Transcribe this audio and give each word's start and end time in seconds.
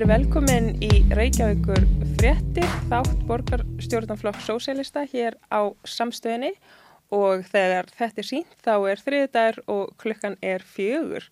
Verið 0.00 0.14
velkomin 0.14 0.68
í 0.80 1.02
Reykjavíkur 1.12 1.82
fréttir 2.16 2.70
þátt 2.88 3.18
borgarstjórnanflokk 3.28 4.38
sósélista 4.40 5.02
hér 5.04 5.34
á 5.52 5.68
samstöðinni. 5.84 6.54
Og 7.12 7.42
þegar 7.44 7.90
þetta 7.98 8.22
er 8.22 8.28
sínt 8.30 8.54
þá 8.64 8.70
er 8.88 9.02
þriðdagar 9.04 9.58
og 9.68 9.90
klukkan 10.00 10.38
er 10.40 10.64
fjögur. 10.64 11.26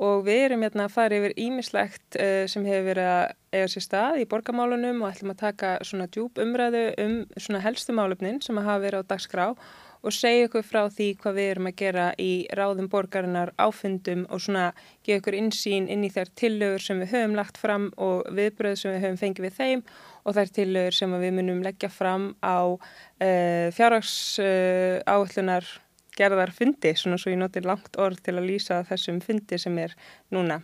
Og 0.00 0.24
við 0.24 0.46
erum 0.46 0.64
hérna 0.64 0.86
að 0.86 0.94
fara 0.94 1.18
yfir 1.20 1.36
ímislegt 1.44 2.16
uh, 2.16 2.48
sem 2.48 2.64
hefur 2.64 2.88
verið 2.88 3.10
að 3.10 3.26
eiga 3.52 3.68
sér 3.74 3.84
stað 3.84 4.22
í 4.22 4.28
borgamálunum 4.32 5.04
og 5.04 5.12
ætlum 5.12 5.34
að 5.34 5.42
taka 5.42 5.74
svona 5.84 6.08
djúb 6.08 6.40
umræðu 6.40 6.86
um 7.04 7.18
svona 7.36 7.60
helstu 7.68 7.92
málefnin 8.00 8.40
sem 8.40 8.56
að 8.56 8.70
hafa 8.70 8.84
verið 8.86 9.04
á 9.04 9.10
dagskrá. 9.12 9.50
og 9.52 9.85
segja 10.14 10.46
ykkur 10.46 10.64
frá 10.66 10.82
því 10.92 11.06
hvað 11.22 11.38
við 11.38 11.48
erum 11.50 11.68
að 11.70 11.78
gera 11.80 12.06
í 12.22 12.32
ráðum 12.58 12.88
borgarinnar 12.92 13.52
áfundum 13.58 14.26
og 14.30 14.42
svona 14.44 14.66
gefa 15.06 15.20
ykkur 15.20 15.38
insýn 15.38 15.88
inn 15.90 16.04
í 16.06 16.10
þær 16.12 16.30
tillögur 16.38 16.84
sem 16.84 17.00
við 17.02 17.14
höfum 17.14 17.38
lagt 17.38 17.58
fram 17.58 17.88
og 17.96 18.26
viðbröð 18.36 18.76
sem 18.80 18.94
við 18.94 19.06
höfum 19.06 19.18
fengið 19.22 19.48
við 19.48 19.56
þeim 19.56 19.82
og 20.26 20.36
þær 20.36 20.52
tillögur 20.58 20.98
sem 20.98 21.16
við 21.22 21.34
munum 21.38 21.64
leggja 21.64 21.90
fram 21.92 22.28
á 22.44 22.58
uh, 22.76 23.66
fjárhags 23.74 24.14
uh, 24.42 25.02
áallunar 25.06 25.70
gerðar 26.16 26.52
fundi, 26.56 26.94
svona 26.96 27.18
svo 27.20 27.32
ég 27.32 27.40
notir 27.40 27.66
langt 27.68 27.96
orð 28.00 28.22
til 28.24 28.36
að 28.38 28.48
lýsa 28.50 28.82
þessum 28.88 29.20
fundi 29.24 29.58
sem 29.60 29.76
er 29.82 29.96
núna. 30.32 30.62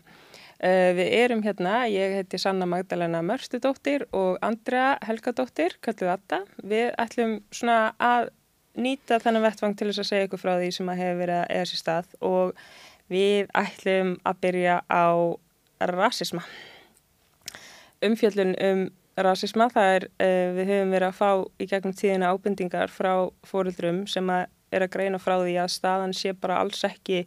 Uh, 0.63 0.93
við 0.95 1.09
erum 1.19 1.43
hérna, 1.43 1.83
ég 1.91 2.21
heiti 2.21 2.39
Sanna 2.39 2.69
Magdalena 2.71 3.25
Mörstudóttir 3.27 4.07
og 4.15 4.39
Andrea 4.47 4.95
Helgadóttir, 5.03 5.75
kalluð 5.83 6.15
Atta. 6.15 6.45
Við 6.63 6.93
ætlum 7.03 7.41
svona 7.51 7.97
að 7.99 8.31
nýta 8.79 9.19
þennan 9.23 9.47
vettvang 9.47 9.77
til 9.77 9.91
þess 9.91 10.03
að 10.03 10.09
segja 10.09 10.29
ykkur 10.29 10.43
frá 10.43 10.55
því 10.57 10.71
sem 10.77 10.91
að 10.93 11.03
hefur 11.03 11.21
verið 11.21 11.39
að 11.41 11.55
eða 11.57 11.69
sér 11.71 11.83
stað 11.83 12.17
og 12.29 12.65
við 13.13 13.53
ætlum 13.59 14.17
að 14.25 14.43
byrja 14.47 14.81
á 14.89 15.07
rasisma. 15.93 16.43
Umfjöldun 18.03 18.57
um 18.57 18.83
rasisma, 19.23 19.69
það 19.73 19.95
er, 19.97 20.09
uh, 20.25 20.51
við 20.57 20.71
höfum 20.73 20.95
verið 20.97 21.09
að 21.11 21.19
fá 21.19 21.31
í 21.61 21.69
gegnum 21.69 21.97
tíðina 21.97 22.33
ábendingar 22.33 22.93
frá 22.93 23.13
fóruldrum 23.47 24.07
sem 24.09 24.31
að 24.33 24.47
er 24.73 24.87
að 24.87 24.95
greina 24.95 25.21
frá 25.21 25.37
því 25.43 25.59
að 25.61 25.75
staðan 25.75 26.15
sé 26.17 26.33
bara 26.33 26.63
alls 26.63 26.81
ekki 26.89 27.27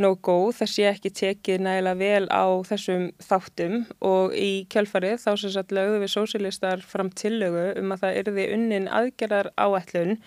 nóg 0.00 0.18
góð, 0.24 0.58
það 0.58 0.70
sé 0.72 0.84
ekki 0.90 1.12
tekið 1.16 1.62
nægilega 1.64 2.00
vel 2.00 2.26
á 2.28 2.44
þessum 2.68 3.06
þáttum 3.24 3.76
og 4.04 4.34
í 4.36 4.66
kjölfarið 4.72 5.22
þá 5.22 5.30
sem 5.40 5.54
sagt 5.54 5.72
lögðu 5.72 6.02
við 6.02 6.12
sósilistar 6.12 6.84
fram 6.84 7.08
tillögu 7.16 7.70
um 7.80 7.94
að 7.94 8.02
það 8.04 8.18
erði 8.20 8.46
unnin 8.56 8.90
aðgerðar 8.92 9.50
áætlun 9.56 10.18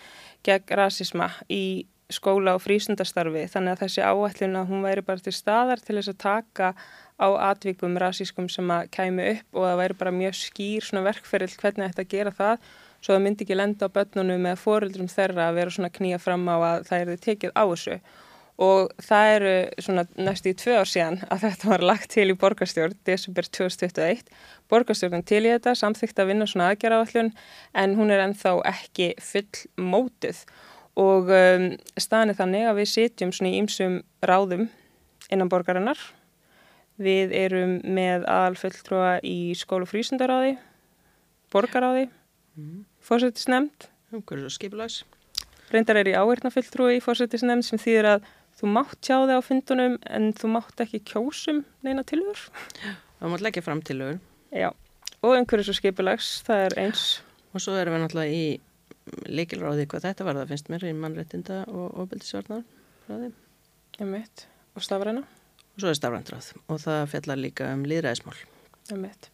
gegn 0.46 0.76
rasisma 0.80 1.30
í 1.52 1.88
skóla 2.10 2.56
og 2.58 2.64
frísundastarfi 2.64 3.46
þannig 3.54 3.76
að 3.76 3.82
þessi 3.84 4.06
áætlun 4.06 4.58
að 4.58 4.72
hún 4.72 4.86
væri 4.86 5.04
bara 5.06 5.22
til 5.22 5.34
staðar 5.36 5.82
til 5.84 6.00
þess 6.00 6.12
að 6.14 6.22
taka 6.24 6.70
á 7.22 7.28
atvikum 7.52 7.98
rasískum 8.02 8.48
sem 8.50 8.72
að 8.74 8.90
kæmi 8.96 9.28
upp 9.36 9.60
og 9.60 9.68
það 9.68 9.82
væri 9.84 9.98
bara 10.00 10.16
mjög 10.16 10.40
skýr 10.40 10.88
svona 10.88 11.06
verkferðil 11.06 11.58
hvernig 11.62 11.92
þetta 11.92 12.08
gera 12.16 12.34
það 12.40 12.72
svo 13.00 13.14
það 13.14 13.24
myndi 13.26 13.46
ekki 13.46 13.60
lenda 13.60 13.90
á 13.92 13.96
börnunum 13.96 14.42
með 14.48 14.64
fóruldrum 14.64 15.12
þeirra 15.12 15.50
að 15.50 15.60
vera 15.60 15.76
svona 15.76 15.94
knýja 16.00 16.22
fram 16.24 16.50
á 16.50 16.58
að 16.58 16.88
það 16.90 17.04
erði 17.06 17.20
tekið 17.28 17.54
á 17.54 17.64
þessu 17.70 18.00
og 18.60 18.90
það 19.00 19.34
eru 19.38 19.52
svona 19.80 20.04
næstu 20.20 20.52
í 20.52 20.58
tvö 20.60 20.80
ár 20.82 20.90
síðan 20.90 21.22
að 21.32 21.46
þetta 21.46 21.70
var 21.72 21.84
lagt 21.88 22.10
til 22.12 22.26
í 22.28 22.36
borgarstjórn 22.40 22.98
desember 23.08 23.48
2021. 23.48 24.28
Borgarstjórn 24.72 25.24
til 25.28 25.46
í 25.46 25.54
þetta 25.54 25.78
samþykkt 25.80 26.20
að 26.20 26.32
vinna 26.34 26.48
svona 26.50 26.74
aðgerðafallun 26.74 27.32
en 27.80 27.96
hún 27.96 28.12
er 28.12 28.26
ennþá 28.26 28.58
ekki 28.68 29.14
full 29.24 29.64
mótuð 29.80 30.44
og 31.00 31.32
um, 31.32 31.70
staðan 31.96 32.34
er 32.34 32.40
þannig 32.42 32.68
að 32.68 32.82
við 32.82 32.90
sitjum 32.94 33.32
svona 33.36 33.54
í 33.54 33.60
ýmsum 33.62 34.00
ráðum 34.28 34.68
innan 35.32 35.52
borgarinnar. 35.52 36.00
Við 37.00 37.32
erum 37.38 37.78
með 37.88 38.26
aðalfulltrúa 38.28 39.14
í 39.24 39.54
skólu 39.56 39.88
frísundaráði, 39.88 40.58
borgaráði, 41.54 42.10
mm. 42.60 42.84
fórsetisnefnd. 43.08 43.88
Hverju 44.28 44.52
skipilags? 44.52 45.06
Reyndar 45.72 46.02
er 46.02 46.10
í 46.12 46.18
áheirnafulltrúi 46.18 46.98
í 46.98 47.04
fórsetisnefnd 47.06 47.64
sem 47.64 47.80
þýðir 47.80 48.10
að 48.18 48.28
þú 48.60 48.72
mátt 48.76 49.00
sjá 49.00 49.16
þig 49.24 49.40
á 49.40 49.42
fundunum 49.46 49.98
en 50.10 50.30
þú 50.36 50.52
mátt 50.56 50.84
ekki 50.84 51.02
kjósum 51.08 51.64
neina 51.86 52.04
tilhör. 52.08 52.42
Það 53.20 53.34
mátt 53.34 53.46
leggja 53.46 53.64
fram 53.66 53.84
tilhör. 53.86 54.20
Já, 54.52 54.70
og 55.24 55.36
einhverjus 55.36 55.72
og 55.72 55.80
skipilags, 55.80 56.32
það 56.48 56.66
er 56.68 56.78
eins. 56.84 57.06
Og 57.54 57.64
svo 57.64 57.78
erum 57.80 57.96
við 57.96 58.04
náttúrulega 58.06 58.36
í 58.36 58.46
leikilráði 59.30 59.88
hvað 59.90 60.10
þetta 60.10 60.28
var, 60.28 60.38
það 60.42 60.54
finnst 60.54 60.72
mér 60.74 60.86
í 60.90 60.94
mannrettinda 60.98 61.64
og 61.72 61.98
ofbeldisvarnar 62.04 62.64
ráði. 63.10 63.32
Veit, 64.00 64.46
og 64.78 64.86
stafræna. 64.86 65.26
Og 65.74 65.84
svo 65.84 65.92
er 65.92 65.98
stafrændrað 65.98 66.54
og 66.68 66.80
það 66.84 67.04
fellar 67.16 67.40
líka 67.40 67.74
um 67.74 67.84
líðræðismál. 67.90 68.38
Veit. 68.92 69.30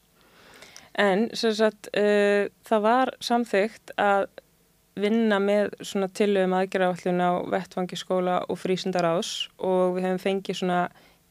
En, 1.02 1.28
sem 1.36 1.52
sagt, 1.58 1.90
uh, 1.98 2.48
það 2.68 2.86
var 2.86 3.12
samþygt 3.24 3.96
að 4.00 4.30
vinna 4.96 5.40
með 5.44 5.74
svona 5.84 6.08
tilögum 6.16 6.56
aðgerðafallin 6.56 7.24
á 7.24 7.32
vettfangi 7.52 8.00
skóla 8.00 8.40
og 8.48 8.60
frísundarás 8.62 9.50
og 9.60 9.98
við 9.98 10.08
hefum 10.08 10.22
fengið 10.24 10.60
svona 10.62 10.82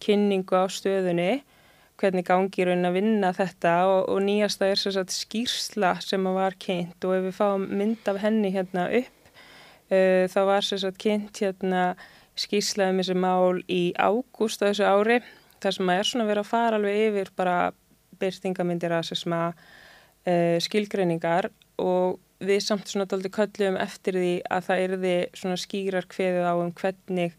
kynningu 0.05 0.59
á 0.59 0.65
stöðunni 0.69 1.31
hvernig 2.01 2.27
gangi 2.27 2.67
raunin 2.67 2.89
að 2.89 2.97
vinna 2.99 3.31
þetta 3.35 3.75
og, 3.89 4.01
og 4.11 4.21
nýjasta 4.27 4.69
er 4.69 4.81
svona 4.81 5.05
skýrsla 5.15 5.93
sem 6.05 6.27
var 6.37 6.57
kynnt 6.61 7.07
og 7.07 7.15
ef 7.17 7.29
við 7.29 7.39
fáum 7.39 7.69
mynd 7.71 8.11
af 8.11 8.21
henni 8.25 8.51
hérna 8.55 8.89
upp 9.01 9.31
uh, 9.95 10.25
þá 10.31 10.41
var 10.51 10.67
svona 10.67 10.93
kynnt 11.07 11.41
hérna 11.45 11.87
skýrslaðum 12.45 13.01
þessi 13.01 13.17
mál 13.23 13.63
í 13.71 13.83
ágúst 13.95 14.61
á 14.61 14.69
þessu 14.69 14.91
ári 14.91 15.21
þar 15.63 15.79
sem 15.79 15.95
að 15.95 16.01
er 16.01 16.11
svona 16.11 16.29
verið 16.29 16.45
að 16.45 16.51
fara 16.51 16.81
alveg 16.81 17.01
yfir 17.09 17.33
bara 17.39 17.57
byrtingamindir 18.21 18.95
að 18.95 19.09
uh, 19.55 20.59
skilgreiningar 20.67 21.49
og 21.81 22.19
við 22.41 22.63
samt 22.65 22.91
svona 22.91 23.07
daldi 23.11 23.31
köllum 23.33 23.77
eftir 23.81 24.19
því 24.19 24.33
að 24.51 24.67
það 24.69 24.85
erði 24.87 25.15
svona 25.39 25.61
skýrar 25.61 26.09
kveðið 26.11 26.49
á 26.51 26.55
um 26.59 26.73
hvernig 26.75 27.37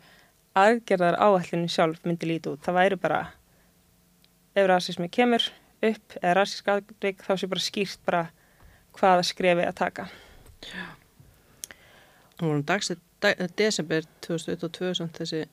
aðgerðar 0.55 1.19
áallinu 1.19 1.69
sjálf 1.71 2.05
myndi 2.05 2.29
líti 2.29 2.53
út. 2.53 2.63
Það 2.63 2.79
væri 2.79 2.99
bara 3.01 3.21
ef 4.55 4.67
rasismi 4.71 5.09
kemur 5.11 5.49
upp 5.83 6.15
eða 6.21 6.35
rasísk 6.39 6.69
aðgreg 6.71 7.23
þá 7.25 7.33
sé 7.35 7.49
bara 7.51 7.65
skýrt 7.65 8.05
bara 8.07 8.23
hvaða 8.95 9.25
skrefi 9.27 9.67
að 9.67 9.75
taka. 9.81 10.07
Já. 10.63 10.85
Það 12.35 12.47
vorum 12.47 12.65
dags 12.67 12.91
dag, 13.23 13.45
desember 13.57 14.07
2022 14.25 14.95
samt 14.99 15.19
þessi 15.19 15.45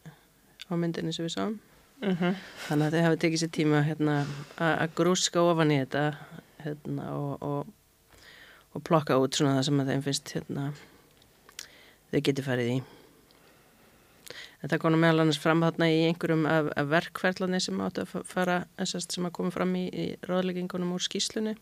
ámyndinni 0.71 1.15
sem 1.15 1.27
við 1.27 1.37
sáum. 1.37 1.61
Mm 2.03 2.17
-hmm. 2.17 2.35
Þannig 2.69 2.87
að 2.87 2.93
þið 2.93 3.05
hafi 3.07 3.21
tekið 3.25 3.41
sér 3.41 3.53
tíma 3.55 3.83
hérna, 3.83 4.27
að 4.59 4.95
grúska 4.95 5.43
ofan 5.43 5.71
í 5.71 5.79
þetta 5.79 6.17
hérna, 6.65 7.13
og, 7.15 7.43
og 7.43 7.67
og 8.73 8.85
plokka 8.87 9.19
út 9.21 9.37
svona 9.37 9.59
það 9.59 9.69
sem 9.69 9.85
þeim 9.91 10.05
finnst 10.07 10.35
hérna, 10.37 10.67
þau 12.13 12.21
geti 12.29 12.45
farið 12.47 12.75
í. 12.75 12.77
Þetta 14.63 14.79
kom 14.79 14.95
meðal 14.95 15.25
annars 15.25 15.41
fram 15.43 15.65
þarna 15.65 15.89
í 15.91 16.05
einhverjum 16.07 16.45
af, 16.47 16.69
af 16.79 16.91
verkferðlani 16.93 17.59
sem 17.63 17.81
áttu 17.83 18.05
að 18.05 18.29
fara, 18.31 18.61
þessast 18.79 19.17
sem 19.17 19.27
að 19.27 19.35
koma 19.41 19.55
fram 19.55 19.75
í, 19.75 19.89
í 19.91 20.05
ráðleggingunum 20.29 20.95
úr 20.95 21.03
skýslunni 21.03 21.57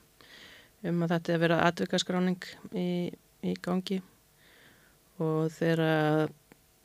um 0.85 1.01
að 1.05 1.15
þetta 1.15 1.33
er 1.33 1.39
að 1.39 1.45
vera 1.45 1.63
atvikaskráning 1.69 2.45
í, 2.77 2.91
í 3.45 3.55
gangi 3.65 4.01
og 5.21 5.49
þegar 5.53 6.31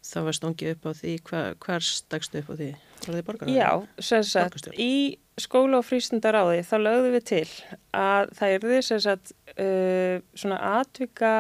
það 0.06 0.28
var 0.28 0.38
stungið 0.38 0.72
upp 0.76 0.88
á 0.88 0.92
því, 1.00 1.14
hva, 1.28 1.44
hver 1.66 1.86
stakstu 1.88 2.42
upp 2.42 2.52
á 2.52 2.56
því? 2.56 2.72
Var 2.76 3.06
það 3.06 3.20
í 3.20 3.28
borgaráði? 3.30 3.56
Já, 3.58 3.70
sem 4.10 4.26
sagt, 4.28 4.70
í 4.80 4.96
skóla 5.42 5.82
og 5.82 5.86
frístundaráði 5.88 6.64
þá 6.64 6.76
lögðum 6.80 7.16
við 7.18 7.28
til 7.32 7.46
að 7.96 8.32
það 8.38 8.56
er 8.56 8.88
sem 8.88 9.04
sagt 9.04 9.36
uh, 9.60 10.24
svona 10.38 10.60
atvika 10.80 11.36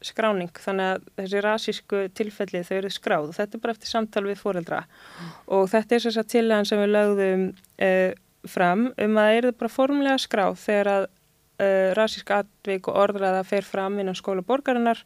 skráning 0.00 0.52
þannig 0.56 0.94
að 0.94 1.08
þessi 1.20 1.40
rasísku 1.44 2.02
tilfelli 2.16 2.62
þau 2.64 2.76
eru 2.78 2.90
skráð 2.92 3.28
og 3.28 3.36
þetta 3.36 3.56
er 3.56 3.62
bara 3.64 3.76
eftir 3.76 3.90
samtal 3.92 4.24
við 4.24 4.40
fóreldra 4.40 4.80
mm. 4.86 5.32
og 5.56 5.68
þetta 5.68 5.96
er 5.96 6.04
þess 6.06 6.20
að 6.22 6.30
tilæðan 6.32 6.70
sem 6.70 6.80
við 6.80 6.92
lögðum 6.94 7.46
uh, 7.84 8.10
fram 8.48 8.86
um 8.96 9.20
að 9.20 9.28
það 9.28 9.40
eru 9.40 9.52
bara 9.60 9.74
formlega 9.74 10.22
skráð 10.24 10.56
þegar 10.62 10.92
að 10.94 11.06
uh, 11.10 11.90
rasísk 11.98 12.32
atvik 12.38 12.88
og 12.88 13.02
orðræða 13.04 13.44
fer 13.52 13.68
fram 13.68 14.00
innan 14.00 14.18
skóla 14.18 14.44
borgarinnar 14.46 15.04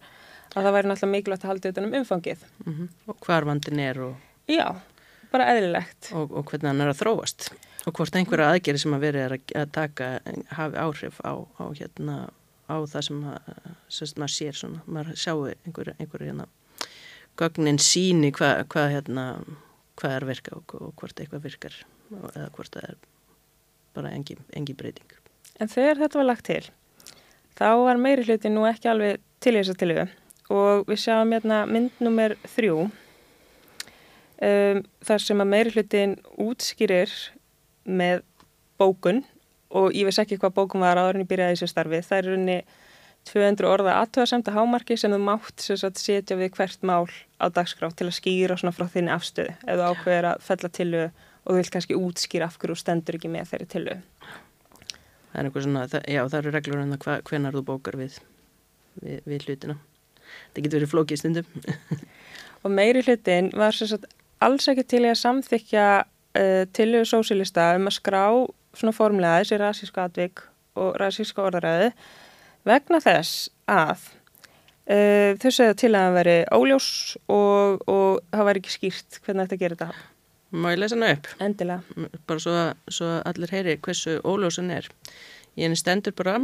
að 0.55 0.63
það 0.63 0.75
væri 0.77 0.91
náttúrulega 0.91 1.15
mikilvægt 1.17 1.45
að 1.45 1.51
halda 1.51 1.71
þetta 1.71 1.83
um 1.83 1.95
umfangið. 1.99 2.43
Mm 2.65 2.75
-hmm. 2.75 2.89
Og 3.11 3.27
hvar 3.27 3.45
vandin 3.45 3.81
er 3.81 4.01
og... 4.01 4.15
Já, 4.47 4.77
bara 5.33 5.49
eðlilegt. 5.51 6.13
Og, 6.15 6.31
og 6.31 6.45
hvernig 6.47 6.71
hann 6.71 6.81
er 6.81 6.93
að 6.93 7.01
þróast. 7.01 7.51
Og 7.85 7.93
hvort 7.93 8.17
einhverja 8.17 8.53
aðgeri 8.55 8.81
sem 8.81 8.95
að 8.97 9.03
veri 9.05 9.21
er 9.21 9.35
að 9.61 9.73
taka 9.75 10.07
hafi 10.57 10.79
áhrif 10.81 11.19
á, 11.21 11.37
á, 11.61 11.65
hérna, 11.77 12.17
á 12.65 12.77
það 12.89 13.03
sem, 13.09 13.25
að, 13.29 13.51
sem 13.93 14.15
maður 14.17 14.35
sér 14.37 14.61
svona. 14.61 14.85
Maður 14.89 15.19
sjáu 15.21 15.43
einhverju 15.51 15.97
einhver, 15.99 16.25
hérna, 16.25 16.47
gögnin 17.41 17.81
síni 17.83 18.33
hvað 18.33 18.63
hva, 18.73 18.87
hérna, 18.95 19.27
hva 20.01 20.15
er 20.17 20.29
virka 20.31 20.57
og, 20.57 20.77
og 20.81 20.95
hvort 21.01 21.21
eitthvað 21.21 21.45
virkar 21.45 21.77
eða 22.33 22.49
hvort 22.57 22.73
það 22.73 22.89
er 22.89 22.97
bara 23.95 24.15
engi, 24.17 24.39
engi 24.57 24.75
breyting. 24.77 25.13
En 25.61 25.71
þegar 25.71 26.01
þetta 26.03 26.21
var 26.21 26.29
lagt 26.31 26.49
til, 26.49 26.65
þá 27.59 27.69
var 27.85 28.01
meiri 28.01 28.27
hluti 28.27 28.51
nú 28.51 28.65
ekki 28.69 28.91
alveg 28.91 29.23
til 29.45 29.55
þess 29.59 29.75
að 29.75 29.81
tilöfu 29.83 30.07
og 30.55 30.89
við 30.89 31.01
sjáum 31.05 31.33
hérna 31.33 31.63
mynd 31.69 32.03
nummer 32.05 32.35
þrjú 32.57 32.77
um, 32.85 34.83
þar 35.05 35.25
sem 35.25 35.41
að 35.41 35.53
meiri 35.53 35.73
hlutin 35.75 36.17
útskýrir 36.41 37.13
með 37.85 38.25
bókun 38.81 39.23
og 39.75 39.95
ég 39.95 40.07
veist 40.09 40.23
ekki 40.23 40.39
hvað 40.41 40.57
bókum 40.59 40.85
var 40.85 41.01
áður 41.01 41.19
en 41.19 41.25
ég 41.25 41.31
byrjaði 41.31 41.57
þessu 41.57 41.71
starfi. 41.71 42.03
Það 42.07 42.19
er 42.19 42.29
runni 42.31 42.59
200 43.29 43.69
orða 43.69 43.99
aðtöðasemta 44.03 44.53
hámarki 44.55 44.97
sem 45.01 45.13
þú 45.15 45.21
mátt 45.25 45.65
sagt, 45.65 46.01
setja 46.01 46.37
við 46.37 46.53
hvert 46.59 46.83
mál 46.85 47.09
á 47.41 47.49
dagskrá 47.49 47.89
til 47.97 48.11
að 48.11 48.19
skýra 48.19 48.59
svona 48.61 48.75
frá 48.77 48.85
þinni 48.93 49.15
afstöðu 49.15 49.55
ef 49.65 49.79
þú 49.81 49.87
ákveðir 49.89 50.29
að 50.31 50.45
fella 50.45 50.71
til 50.77 50.91
og 51.45 51.49
þú 51.49 51.57
vilt 51.59 51.73
kannski 51.73 51.97
útskýra 51.99 52.49
af 52.49 52.59
hverju 52.61 52.77
stendur 52.81 53.19
ekki 53.19 53.33
með 53.33 53.51
þeirri 53.53 53.71
til 53.73 53.87
Það 55.35 55.41
er 55.41 55.49
eitthvað 55.49 55.65
svona, 55.65 55.81
það, 55.91 56.05
já 56.15 56.21
það 56.23 56.39
eru 56.39 56.51
reglur 56.55 56.81
en 56.81 56.95
um 56.95 56.99
það 57.03 57.23
hvenar 57.27 57.57
þú 57.57 57.63
bókar 57.67 57.97
við, 57.99 58.19
við, 59.03 59.17
við 59.27 59.47
hlutina. 59.49 59.75
Það 60.55 60.61
getur 60.63 60.79
verið 60.79 60.93
flókið 60.93 61.19
stundum. 61.19 61.49
og 62.63 62.71
meiri 62.71 63.03
hlutin 63.03 63.49
var 63.59 63.75
sagt, 63.75 64.07
alls 64.39 64.69
ekki 64.71 64.85
til 64.93 65.01
að 65.09 65.17
samþykja 65.19 65.89
uh, 66.39 66.65
tilögu 66.77 67.09
sósilista 67.09 67.73
um 67.79 67.89
að 67.91 67.99
skrá 67.99 68.25
svona 68.75 68.95
formlega 68.97 69.43
þessi 69.43 69.61
rasíska 69.63 70.09
atvik 70.09 70.45
og 70.75 70.97
rasíska 71.01 71.45
orðaræði 71.47 71.93
vegna 72.67 73.01
þess 73.05 73.51
að 73.71 74.09
uh, 74.91 75.37
þau 75.41 75.51
segja 75.51 75.77
til 75.79 75.93
að 75.93 76.01
það 76.01 76.19
veri 76.19 76.39
óljós 76.57 76.89
og, 77.29 77.87
og 77.87 78.25
það 78.33 78.51
væri 78.51 78.65
ekki 78.65 78.75
skýrt 78.79 79.21
hvernig 79.23 79.47
þetta 79.47 79.63
gerir 79.63 79.79
þetta. 79.79 80.11
Má 80.55 80.69
ég 80.71 80.79
lesa 80.79 80.95
hana 80.95 81.15
upp? 81.17 81.31
Endilega. 81.43 82.11
Bara 82.29 82.43
svo, 82.43 82.59
svo 82.87 83.09
allir 83.27 83.51
heyri 83.51 83.79
hversu 83.83 84.21
óljósan 84.23 84.71
er. 84.71 84.87
Ég 85.59 85.67
henni 85.67 85.79
stendur 85.79 86.15
bara 86.15 86.39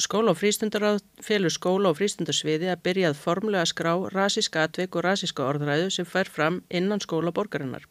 skóla 0.00 0.32
og 0.32 0.38
frístundaráð 0.40 1.02
félur 1.24 1.52
skóla 1.52 1.90
og 1.90 1.98
frístundarsviði 1.98 2.70
að 2.72 2.82
byrjað 2.86 3.18
formulega 3.20 3.66
að 3.66 3.72
skrá 3.72 3.92
rasíska 4.14 4.64
atveik 4.64 4.96
og 4.96 5.04
rasíska 5.04 5.44
orðræðu 5.44 5.90
sem 5.92 6.08
fær 6.08 6.30
fram 6.32 6.62
innan 6.70 7.02
skóla 7.04 7.34
borgarinnar. 7.36 7.84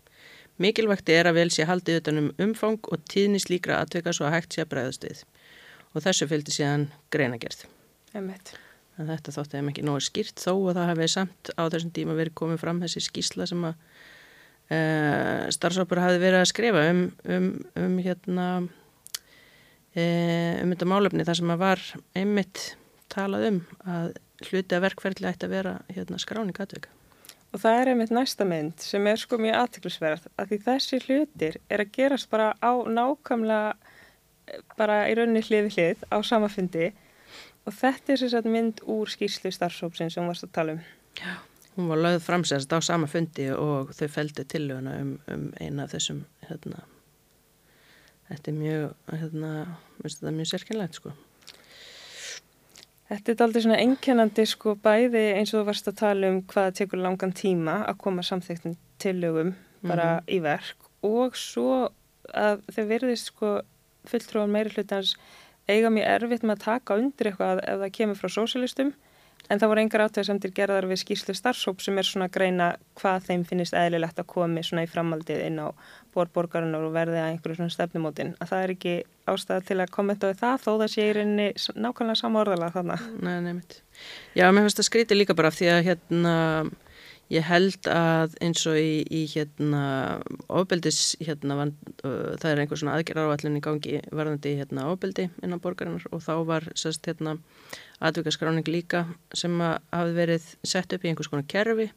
Mikilvægt 0.59 1.09
er 1.13 1.29
að 1.29 1.37
vel 1.39 1.49
sé 1.55 1.65
haldið 1.69 2.01
utanum 2.01 2.31
umfang 2.41 2.79
og 2.91 3.03
tíðni 3.11 3.39
slíkra 3.39 3.79
atveika 3.79 4.11
svo 4.15 4.27
að 4.27 4.35
hægt 4.35 4.55
sé 4.55 4.65
að 4.65 4.73
bregðast 4.73 5.05
við. 5.07 5.21
Og 5.95 6.03
þessu 6.03 6.27
fylgdi 6.29 6.55
síðan 6.55 6.89
greinagerð. 7.13 7.63
Þetta 8.99 9.31
þótti 9.31 9.55
þeim 9.55 9.69
ekki 9.71 9.85
nógu 9.87 10.03
skýrt 10.03 10.41
þó 10.43 10.51
og 10.57 10.73
það 10.75 10.89
hefði 10.91 11.07
samt 11.13 11.51
á 11.55 11.63
þessum 11.71 11.93
tíma 11.95 12.17
verið 12.17 12.35
komið 12.41 12.59
fram 12.59 12.81
þessi 12.83 13.05
skísla 13.05 13.47
sem 13.47 13.63
að 13.69 13.77
uh, 14.75 15.47
starfsópur 15.55 16.01
hafi 16.03 16.19
verið 16.19 16.41
að 16.41 16.49
skrifa 16.51 16.83
um, 16.91 17.01
um, 17.23 17.49
um 17.79 17.95
hérna 18.03 18.47
uh, 18.59 20.55
um 20.59 20.75
þetta 20.75 20.89
málefni 20.91 21.27
þar 21.27 21.39
sem 21.39 21.55
að 21.55 21.63
var 21.63 21.85
einmitt 22.19 22.65
talað 23.09 23.47
um 23.53 23.61
að 23.87 24.11
hluti 24.49 24.75
að 24.75 24.85
verkferðli 24.89 25.31
ætti 25.31 25.47
að 25.47 25.55
vera 25.55 25.77
hérna, 25.91 26.19
skráning 26.19 26.59
aðvika. 26.59 26.91
Og 27.49 27.61
það 27.63 27.79
er 27.81 27.91
einmitt 27.93 28.13
næsta 28.13 28.45
mynd 28.45 28.83
sem 28.83 29.07
er 29.09 29.17
sko 29.17 29.39
mjög 29.41 29.57
aðtiklusverð 29.63 30.27
að 30.37 30.51
því 30.51 30.59
þessi 30.67 30.99
hlutir 31.05 31.57
er 31.69 31.81
að 31.81 31.93
gerast 31.95 32.29
bara 32.29 32.51
á 32.61 32.71
nákvæmlega 32.85 33.73
bara 34.77 35.03
í 35.09 35.15
rauninni 35.17 35.41
hliði 35.45 35.73
hlið 35.73 36.03
á 36.13 36.17
samafundi 36.25 36.91
og 37.65 37.73
þetta 37.75 38.13
er 38.13 38.21
sérstaklega 38.21 38.53
mynd 38.53 38.83
úr 38.89 39.09
skýrslu 39.09 39.51
starfsópsin 39.53 40.13
sem 40.13 40.23
við 40.23 40.31
varst 40.33 40.45
að 40.47 40.53
tala 40.57 40.77
um. 40.77 40.83
Já. 41.19 41.33
Hún 41.79 41.87
var 41.87 42.01
lögð 42.01 42.25
framsérst 42.25 42.73
á 42.75 42.79
sama 42.83 43.07
fundi 43.07 43.45
og 43.55 43.93
þau 43.95 44.07
feldi 44.11 44.43
tilöguna 44.51 44.97
um, 44.99 45.11
um 45.31 45.45
eina 45.61 45.85
af 45.85 45.93
þessum, 45.93 46.25
hérna, 46.49 46.81
þetta 48.27 48.51
er 48.51 48.57
mjög, 48.57 48.95
hérna, 49.21 49.51
mjög 50.03 50.49
sérkynlegt, 50.49 50.99
sko. 50.99 51.13
Þetta 53.09 53.31
er 53.31 53.43
aldrei 53.43 53.63
svona 53.65 53.79
enkenandi, 53.81 54.45
sko, 54.45 54.75
bæði 54.77 55.23
eins 55.39 55.53
og 55.53 55.63
þú 55.63 55.65
varst 55.71 55.87
að 55.89 55.97
tala 56.03 56.29
um 56.29 56.43
hvaða 56.51 56.75
tekur 56.77 57.01
langan 57.01 57.33
tíma 57.33 57.79
að 57.89 57.97
koma 58.03 58.25
samþektum 58.25 58.75
tilögum 59.01 59.55
bara 59.81 60.05
mm 60.05 60.19
-hmm. 60.19 60.35
í 60.35 60.39
verk 60.43 60.89
og 61.01 61.35
svo 61.35 61.89
að 62.33 62.61
þau 62.75 62.85
verðist, 62.85 63.31
sko, 63.31 63.61
fulltrúan 64.05 64.51
meiri 64.51 64.69
hlutans 64.69 65.15
eiga 65.67 65.89
mjög 65.89 66.07
erfitt 66.07 66.43
með 66.43 66.55
að 66.55 66.65
taka 66.65 66.97
undir 66.99 67.29
eitthvað 67.29 67.61
ef 67.63 67.79
það 67.79 67.95
kemur 67.97 68.19
frá 68.19 68.29
sósialistum 68.29 68.93
En 69.49 69.57
það 69.61 69.71
voru 69.71 69.81
engar 69.81 70.03
átveðsamtir 70.05 70.51
gerðar 70.53 70.85
við 70.89 70.99
skýrslu 71.01 71.33
starfsóp 71.37 71.79
sem 71.81 71.97
er 71.97 72.05
svona 72.05 72.27
að 72.27 72.35
greina 72.35 72.67
hvað 72.99 73.29
þeim 73.29 73.45
finnist 73.49 73.77
eðlilegt 73.77 74.19
að 74.21 74.27
komi 74.29 74.63
svona 74.65 74.83
í 74.85 74.89
framaldið 74.91 75.45
inn 75.47 75.61
á 75.63 75.67
borborgarunar 76.13 76.85
og 76.85 76.93
verði 76.93 77.21
að 77.21 77.31
einhverju 77.31 77.57
svona 77.57 77.73
stefnumótin. 77.73 78.35
Að 78.37 78.51
það 78.51 78.65
er 78.65 78.75
ekki 78.75 78.93
ástæða 79.29 79.65
til 79.69 79.79
að 79.79 79.95
kommenta 79.95 80.29
á 80.29 80.37
það 80.37 80.61
þó 80.65 80.69
það 80.73 80.91
sé 80.93 81.07
í 81.07 81.15
rauninni 81.17 81.47
nákvæmlega 81.79 82.21
sama 82.21 82.43
orðala 82.43 82.69
þarna. 82.75 82.99
Nei, 83.17 83.33
nefnitt. 83.47 83.81
Já, 84.37 84.45
mér 84.51 84.67
finnst 84.67 84.83
það 84.83 84.89
skrítið 84.91 85.21
líka 85.23 85.37
bara 85.37 85.53
því 85.55 85.73
að 85.73 85.83
hérna 85.89 86.35
ég 87.29 87.45
held 87.45 87.89
að 87.93 88.33
eins 88.43 88.63
og 88.69 88.77
í, 88.79 89.03
í 89.05 89.25
hérna 89.29 89.81
ofbeldis 90.49 91.13
hérna 91.21 91.59
van, 91.59 91.73
uh, 92.01 92.35
það 92.41 92.49
er 92.51 92.61
einhver 92.63 92.81
svona 92.81 92.95
aðgerðar 92.97 93.33
áallin 93.33 93.59
í 93.59 93.63
gangi 93.65 93.99
varðandi 94.09 94.55
hérna 94.59 94.87
ofbeldi 94.89 95.27
innan 95.43 95.61
borgarinnar 95.61 96.07
og 96.09 96.23
þá 96.25 96.33
var 96.49 96.69
sérst 96.79 97.05
hérna 97.09 97.37
atvíkaskráning 97.99 98.67
líka 98.71 99.05
sem 99.35 99.55
að 99.61 99.79
hafi 99.93 100.13
verið 100.15 100.51
sett 100.63 100.93
upp 100.95 101.05
í 101.05 101.11
einhvers 101.11 101.31
konar 101.31 101.47
kerfi. 101.49 101.89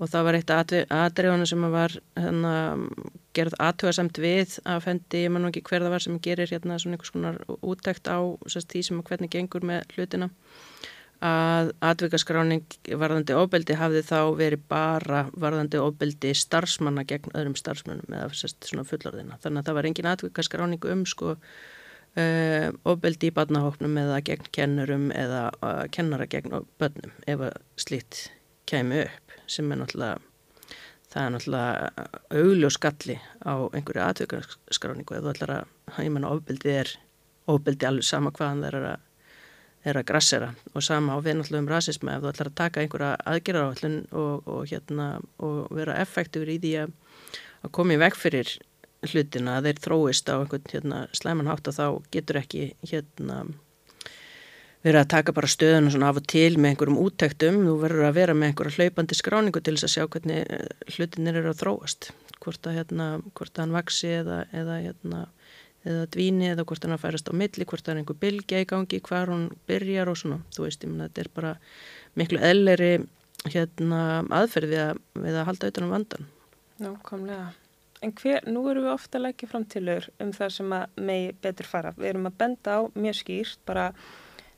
Og 0.00 0.08
það 0.10 0.24
var 0.26 0.38
eitt 0.38 0.50
aðdreifana 0.50 1.46
sem 1.46 1.66
var 1.70 1.92
hérna, 2.16 2.54
gerð 3.36 3.54
aðtöðasamt 3.62 4.18
við 4.22 4.56
að 4.66 4.80
fendi, 4.86 5.20
ég 5.26 5.32
man 5.32 5.46
ekki 5.50 5.62
hver 5.68 5.84
það 5.84 5.94
var 5.94 6.04
sem 6.04 6.16
gerir 6.24 6.50
hérna 6.50 6.78
svona 6.80 6.96
einhvers 6.96 7.12
konar 7.14 7.38
úttækt 7.60 8.10
á 8.10 8.18
sest, 8.50 8.72
því 8.72 8.82
sem 8.88 9.02
hvernig 9.06 9.30
gengur 9.32 9.66
með 9.68 9.84
hlutina. 9.94 10.30
Að 11.22 11.70
atvikaskráning 11.86 12.64
varðandi 12.98 13.36
ofbeldi 13.38 13.76
hafði 13.78 14.00
þá 14.08 14.18
verið 14.40 14.64
bara 14.72 15.20
varðandi 15.38 15.78
ofbeldi 15.78 16.32
starfsmanna 16.34 17.04
gegn 17.06 17.30
öðrum 17.30 17.54
starfsmannum 17.60 18.16
eða 18.16 18.32
sest, 18.34 18.58
svona 18.66 18.82
fullorðina 18.88 19.38
þannig 19.44 19.62
að 19.62 19.68
það 19.68 19.78
var 19.78 19.88
engin 19.90 20.10
atvikaskráning 20.10 20.88
um 20.90 21.04
sko 21.06 21.36
Uh, 22.12 22.68
ofbeldi 22.84 23.30
í 23.30 23.32
barnahóknum 23.32 23.94
eða 24.02 24.18
gegn 24.26 24.50
kennurum 24.52 25.06
eða 25.16 25.46
uh, 25.64 25.84
kennara 25.88 26.26
gegn 26.28 26.52
börnum 26.76 27.14
ef 27.24 27.46
að 27.46 27.54
slíkt 27.80 28.18
kemur 28.68 29.06
upp 29.06 29.32
sem 29.48 29.70
er 29.72 29.80
náttúrulega 29.80 30.18
það 31.08 31.22
er 31.22 31.32
náttúrulega 31.32 32.04
augljós 32.42 32.76
skalli 32.76 33.16
á 33.48 33.54
einhverju 33.64 34.02
atveikarskráningu 34.04 35.16
eða 35.16 35.24
þú 35.24 35.32
ætlar 35.32 35.54
að, 35.54 35.72
ég 36.04 36.12
menna 36.12 36.34
ofbeldi 36.36 36.74
er 36.82 36.92
ofbeldi 37.48 37.88
alveg 37.88 38.08
sama 38.10 38.32
hvaðan 38.36 38.60
það 38.66 38.68
er 38.74 38.86
að 38.90 39.08
er 39.82 39.98
að 39.98 40.06
grassera. 40.06 40.50
Og 40.76 40.84
sama 40.84 41.16
á 41.16 41.18
við 41.22 41.38
náttúrulega 41.38 41.64
um 41.64 41.70
rasismi 41.70 42.12
ef 42.12 42.22
þú 42.22 42.30
ætlar 42.30 42.50
að 42.50 42.58
taka 42.60 42.82
einhverja 42.82 43.14
aðgerðarávallun 43.32 43.96
og, 44.12 44.44
og 44.46 44.68
hérna 44.70 45.08
og 45.42 45.72
vera 45.74 45.96
effektífur 46.02 46.52
í 46.52 46.58
því 46.62 46.74
að, 46.84 46.92
að 47.66 47.74
koma 47.78 47.96
í 47.96 48.02
veg 48.02 48.18
fyrir 48.18 48.52
hlutina 49.10 49.58
þeir 49.64 49.82
þróist 49.82 50.30
á 50.30 50.38
einhvern 50.38 50.70
hérna, 50.70 51.02
slæmanhátt 51.16 51.68
og 51.70 51.76
þá 51.76 51.86
getur 52.14 52.38
ekki 52.42 52.72
hérna 52.86 53.42
verið 54.82 55.00
að 55.02 55.10
taka 55.14 55.34
bara 55.34 55.50
stöðuna 55.50 55.92
svona 55.94 56.10
af 56.10 56.18
og 56.18 56.26
til 56.30 56.56
með 56.58 56.72
einhverjum 56.72 57.00
úttektum, 57.04 57.60
þú 57.66 57.76
verður 57.84 58.08
að 58.08 58.16
vera 58.18 58.34
með 58.34 58.50
einhverja 58.50 58.78
hlaupandi 58.78 59.18
skráningu 59.18 59.62
til 59.62 59.76
þess 59.76 59.86
að 59.88 59.94
sjá 59.94 60.06
hvernig 60.14 60.42
eh, 60.42 60.66
hlutinir 60.96 61.38
eru 61.38 61.52
að 61.52 61.62
þróast. 61.62 62.10
Hvort 62.42 62.66
að 62.66 62.78
hérna, 62.80 63.06
hvort 63.38 63.54
að 63.54 63.62
hann 63.62 63.76
vaksi 63.76 64.10
eða, 64.18 64.40
eða 64.50 64.78
hérna, 64.82 65.22
eða 65.86 66.04
dvíni 66.16 66.50
eða 66.50 66.66
hvort 66.66 66.86
hann 66.86 66.96
að 66.96 67.04
færast 67.04 67.30
á 67.30 67.34
milli, 67.38 67.68
hvort 67.70 67.88
að 67.88 68.02
einhver 68.02 68.20
bylgja 68.26 68.62
í 68.64 68.68
gangi, 68.74 69.02
hvar 69.06 69.30
hún 69.30 69.48
byrjar 69.70 70.10
og 70.10 70.18
svona, 70.18 70.42
þú 70.54 70.66
veist, 70.66 70.82
ég 70.82 70.90
menna 70.90 71.10
þetta 71.10 71.26
er 71.26 71.32
bara 71.38 71.56
miklu 72.18 72.42
elleri 72.50 72.92
hérna 73.46 74.02
aðferð 74.34 74.74
við 74.74 74.86
að, 74.88 75.02
við 75.14 75.38
að 75.38 75.50
halda 75.50 75.68
auðvitað 75.68 75.86
um 75.86 75.94
vandan. 75.94 76.30
Nákvæmlega 76.82 77.50
En 78.02 78.10
hver, 78.18 78.42
nú 78.50 78.64
erum 78.70 78.88
við 78.88 78.94
ofta 78.96 79.18
að 79.18 79.28
leggja 79.28 79.48
fram 79.52 79.64
tilur 79.70 80.08
um 80.22 80.32
það 80.34 80.54
sem 80.56 80.74
að 80.74 81.00
megi 81.06 81.30
betur 81.44 81.68
fara. 81.70 81.94
Við 81.94 82.10
erum 82.10 82.28
að 82.32 82.38
benda 82.40 82.74
á 82.74 82.80
mjög 82.98 83.18
skýrt, 83.20 83.60
bara 83.68 83.86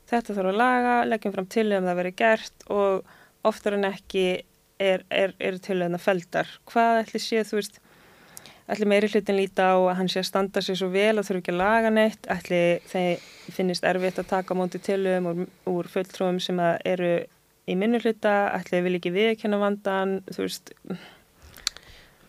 þetta 0.09 0.33
þarf 0.33 0.51
að 0.51 0.59
laga, 0.61 0.95
leggjum 1.05 1.35
fram 1.35 1.49
tilur 1.53 1.79
um 1.79 1.85
það 1.85 1.93
að 1.93 1.99
vera 2.01 2.13
gert 2.23 2.67
og 2.73 3.15
oftar 3.45 3.77
en 3.77 3.89
ekki 3.91 4.25
er, 4.81 5.05
er, 5.09 5.35
er 5.37 5.59
tilurna 5.61 6.01
feldar. 6.01 6.49
Hvað 6.69 7.03
ætli 7.03 7.21
séð, 7.21 7.45
þú 7.51 7.59
veist, 7.59 7.79
ætli 8.71 8.89
meiri 8.89 9.09
hlutin 9.13 9.37
líta 9.37 9.69
á 9.73 9.77
að 9.77 9.95
hann 9.99 10.09
sé 10.11 10.23
að 10.23 10.29
standa 10.31 10.63
sér 10.65 10.79
svo 10.81 10.89
vel 10.93 11.13
og 11.19 11.27
þurfi 11.27 11.43
ekki 11.43 11.53
að 11.53 11.61
laga 11.61 11.93
neitt, 11.93 12.29
ætli 12.33 12.61
þeir 12.89 13.29
finnist 13.53 13.85
erfitt 13.85 14.21
að 14.21 14.31
taka 14.33 14.57
móti 14.57 14.81
tilum 14.81 15.29
úr, 15.31 15.43
úr 15.69 15.91
fulltrúum 15.91 16.41
sem 16.41 16.59
eru 16.81 17.13
í 17.65 17.77
minnu 17.77 18.01
hluta, 18.01 18.35
ætli 18.57 18.79
þeir 18.79 18.87
vil 18.87 18.97
ekki 18.99 19.13
viðkjöna 19.15 19.61
vandan, 19.61 20.19
þú 20.33 20.47
veist 20.47 20.73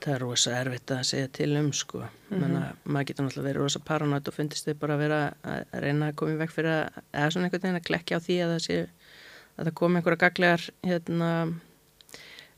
það 0.07 0.15
er 0.15 0.23
rosa 0.23 0.55
erfitt 0.61 0.93
að 0.95 1.05
segja 1.09 1.29
til 1.35 1.51
um 1.59 1.73
sko. 1.75 2.05
Mm 2.31 2.43
-hmm. 2.43 2.77
maður 2.85 3.07
getur 3.07 3.25
náttúrulega 3.25 3.49
verið 3.49 3.63
rosa 3.63 3.79
paranótt 3.79 4.29
og 4.29 4.35
fundist 4.35 4.67
þau 4.67 4.75
bara 4.75 4.95
að 4.95 4.99
vera 4.99 5.21
að 5.43 5.81
reyna 5.83 6.09
að 6.09 6.17
koma 6.17 6.33
í 6.33 6.41
vekk 6.43 6.53
fyrir 6.53 6.71
að 6.71 7.03
eða 7.13 7.31
svona 7.31 7.45
einhvern 7.47 7.63
veginn 7.63 7.81
að 7.81 7.89
klekja 7.89 8.19
á 8.19 8.25
því 8.27 8.37
að 8.43 8.53
það 8.53 8.63
sé 8.67 8.77
að 9.57 9.65
það 9.65 9.75
komi 9.81 9.97
einhverja 9.97 10.23
gaglegar 10.23 10.63
hérna 10.83 11.31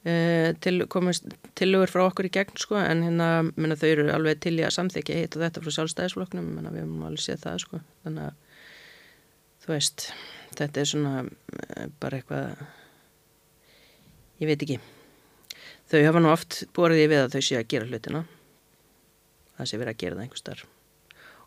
uh, 0.07 0.51
til, 0.61 0.87
komist 0.87 1.25
tilugur 1.55 1.93
frá 1.93 2.03
okkur 2.07 2.29
í 2.29 2.35
gegn 2.37 2.57
sko. 2.57 2.77
En 2.77 3.03
hérna 3.03 3.29
minna, 3.57 3.77
þau 3.77 3.89
eru 3.89 4.11
alveg 4.13 4.41
til 4.41 4.59
í 4.59 4.65
að 4.67 4.77
samþykja 4.77 5.17
hitt 5.17 5.37
og 5.37 5.43
þetta 5.43 5.63
frá 5.63 5.71
sjálfstæðisfloknum 5.79 6.53
minna, 6.57 6.75
við 6.75 6.85
höfum 6.85 7.07
alveg 7.09 7.25
séð 7.25 7.41
það 7.47 7.59
sko. 7.65 7.81
Þannig 8.05 8.25
að 8.29 8.35
þú 9.65 9.73
veist 9.73 10.13
þetta 10.59 10.81
er 10.81 10.93
svona 10.93 11.25
uh, 11.25 11.89
bara 12.01 12.17
eitthvað 12.21 12.67
ég 14.39 14.49
veit 14.49 14.63
ekki 14.63 14.81
þau 15.91 16.03
hafa 16.07 16.25
nú 16.25 16.33
oft 16.33 16.65
borðið 16.77 17.15
við 17.15 17.23
að 17.25 17.37
þau 17.37 17.47
sé 17.51 17.61
að 17.61 17.71
gera 17.75 17.89
hlutina. 17.89 18.27
Það 19.59 19.71
sé 19.71 19.81
verið 19.81 19.95
að 19.95 20.03
gera 20.03 20.19
það 20.19 20.27
einhver 20.27 20.45
starf 20.45 20.69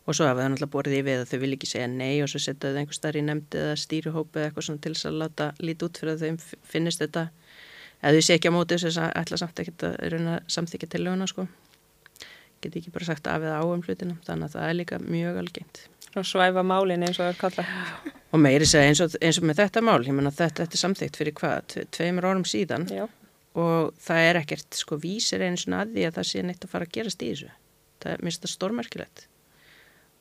og 0.02 0.16
svo 0.16 0.26
hafa 0.26 0.42
það 0.42 0.50
náttúrulega 0.52 0.72
borðið 0.72 0.98
í 0.98 1.02
við 1.06 1.20
að 1.20 1.28
þau 1.30 1.40
vil 1.42 1.52
ekki 1.56 1.68
segja 1.70 1.88
nei 1.90 2.22
og 2.24 2.30
svo 2.30 2.40
setja 2.42 2.72
þau 2.72 2.80
einhver 2.80 2.98
starf 2.98 3.18
í 3.18 3.24
nefndi 3.26 3.60
eða 3.62 3.76
stýruhópi 3.78 4.40
eða 4.40 4.48
eitthvað 4.48 4.66
svona 4.66 4.82
til 4.82 4.94
þess 4.96 5.08
að 5.08 5.18
láta 5.20 5.46
lítið 5.62 5.86
út 5.86 6.00
fyrir 6.02 6.16
að 6.16 6.24
þau 6.24 6.56
finnist 6.72 7.04
þetta. 7.04 7.24
Eða 8.02 8.14
þau 8.16 8.26
sé 8.26 8.38
ekki 8.38 8.50
á 8.50 8.56
móti 8.56 8.78
þess 8.82 8.98
að 8.98 9.14
ætla 9.22 9.38
samt 9.38 9.62
ekki 9.62 9.74
að 9.86 10.26
samþykja 10.56 10.90
til 10.90 11.02
löguna 11.06 11.30
sko. 11.30 11.46
Geti 12.62 12.82
ekki 12.82 12.94
bara 12.94 13.06
sagt 13.06 13.30
af 13.30 13.46
eða 13.46 13.62
á 13.62 13.64
um 13.66 13.86
hlutina 13.86 14.18
þannig 14.26 14.50
að 14.50 14.58
það 14.58 14.68
er 14.68 14.78
líka 14.80 15.00
mjög 15.06 15.40
algengt. 15.44 15.84
Og 16.18 16.26
svæfa 16.28 16.66
málin 16.66 17.06
eins 17.06 17.16
og 17.18 17.24
það 17.24 17.32
er 17.32 17.40
kalla. 17.40 17.64
Og 18.34 18.42
meiri 18.42 18.66
segja 18.68 18.90
eins 18.90 19.00
og, 19.00 19.14
eins 19.22 19.38
og 19.38 19.46
með 19.48 19.62
þetta 19.62 19.82
mál 19.86 20.02
ég 20.02 20.14
menna 20.14 20.34
þetta, 20.34 20.64
þetta 20.66 20.76
er 20.76 20.82
samþygt 20.82 21.18
fyrir 21.20 21.36
hvað 21.38 21.78
tveimur 21.94 22.26
árum 22.26 22.44
síðan. 22.48 22.90
Já. 22.90 23.06
Og 23.58 23.92
það 24.00 24.28
er 24.28 24.38
ekkert 24.40 24.78
sko 24.78 24.96
vísir 25.00 25.44
eins 25.44 25.66
og 25.68 25.76
að 25.76 25.96
því 25.96 26.06
að 26.08 26.16
það 26.18 26.28
sé 26.30 26.44
neitt 26.46 26.64
að 26.64 26.72
fara 26.72 26.88
að 26.88 26.94
gerast 26.96 27.22
í 27.22 27.30
þessu. 27.32 27.50
Það 28.02 28.14
er 28.14 28.24
mista 28.26 28.50
stórmerkilegt. 28.50 29.26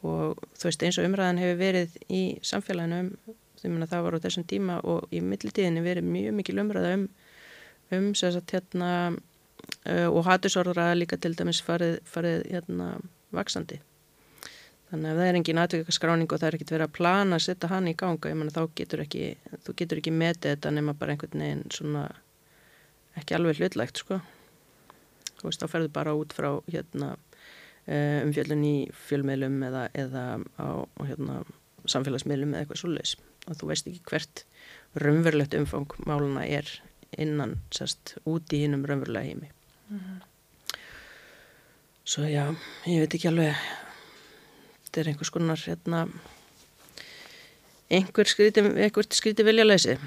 Og 0.07 0.41
þú 0.57 0.67
veist 0.67 0.85
eins 0.85 0.97
og 0.99 1.07
umræðan 1.07 1.41
hefur 1.41 1.59
verið 1.61 1.97
í 2.09 2.21
samfélaginu 2.45 3.01
um, 3.05 3.11
því 3.61 3.73
að 3.75 3.91
það 3.91 4.05
var 4.07 4.17
á 4.17 4.23
þessum 4.25 4.47
tíma 4.49 4.79
og 4.89 5.13
í 5.13 5.21
millitíðinni 5.23 5.85
verið 5.85 6.09
mjög 6.09 6.35
mikil 6.39 6.57
umræða 6.63 6.95
um, 6.97 7.05
um 7.93 8.09
sagt, 8.17 8.55
hérna, 8.55 8.91
uh, 9.85 10.09
og 10.09 10.25
hattusorðra 10.25 10.91
líka 10.97 11.19
til 11.21 11.35
dæmis 11.37 11.61
farið, 11.63 11.99
farið 12.09 12.47
hérna, 12.49 12.95
vaksandi 13.31 13.79
þannig 14.91 15.11
að 15.11 15.19
það 15.21 15.29
er 15.29 15.37
engin 15.39 15.61
aðtökka 15.61 15.93
skráning 15.95 16.27
og 16.33 16.41
það 16.41 16.49
er 16.49 16.57
ekkit 16.57 16.73
verið 16.73 16.89
að 16.89 16.95
plana 16.97 17.37
að 17.37 17.45
setja 17.45 17.69
hann 17.71 17.87
í 17.87 17.95
ganga 17.97 18.33
mena, 18.35 18.51
þá 18.51 18.63
getur 18.75 19.03
ekki, 19.05 19.29
þú 19.63 19.75
getur 19.79 20.01
ekki 20.01 20.13
metið 20.15 20.55
þetta 20.55 20.73
nema 20.75 20.95
bara 20.99 21.15
einhvern 21.15 21.45
veginn 21.45 21.63
svona 21.71 22.03
ekki 23.19 23.35
alveg 23.35 23.59
hlutlægt 23.59 23.97
sko. 23.97 24.21
Þú 25.39 25.49
veist 25.49 25.63
þá 25.63 25.67
ferður 25.67 25.93
bara 25.95 26.15
út 26.15 26.33
frá 26.37 26.51
hérna 26.69 27.15
Eh, 27.89 28.21
umfjöldun 28.21 28.61
í 28.61 28.75
fjölmiðlum 29.07 29.57
eða, 29.65 29.87
eða 29.97 30.23
á 30.61 30.85
hérna, 31.07 31.39
samfélagsmiðlum 31.89 32.53
eða 32.53 32.63
eitthvað 32.63 32.81
svoleiðis. 32.83 33.13
Og 33.49 33.57
þú 33.57 33.69
veist 33.71 33.87
ekki 33.89 34.03
hvert 34.11 34.43
raunverulegt 35.01 35.57
umfang 35.57 35.95
máluna 36.05 36.45
er 36.45 36.69
innan 37.17 37.57
sérst 37.73 38.15
út 38.29 38.53
í 38.53 38.61
hinnum 38.61 38.85
raunverulega 38.85 39.25
heimi. 39.25 39.49
Mm 39.89 39.99
-hmm. 39.99 40.27
svo 42.05 42.23
já 42.23 42.55
ég 42.85 42.99
veit 42.99 43.13
ekki 43.13 43.27
alveg 43.27 43.55
þetta 44.83 44.99
er 44.99 45.07
einhvers 45.07 45.29
konar 45.29 45.57
hérna 45.57 46.07
einhver 47.89 48.25
skríti, 48.25 48.61
skríti 49.09 49.43
vilja 49.43 49.65
leysi 49.65 49.97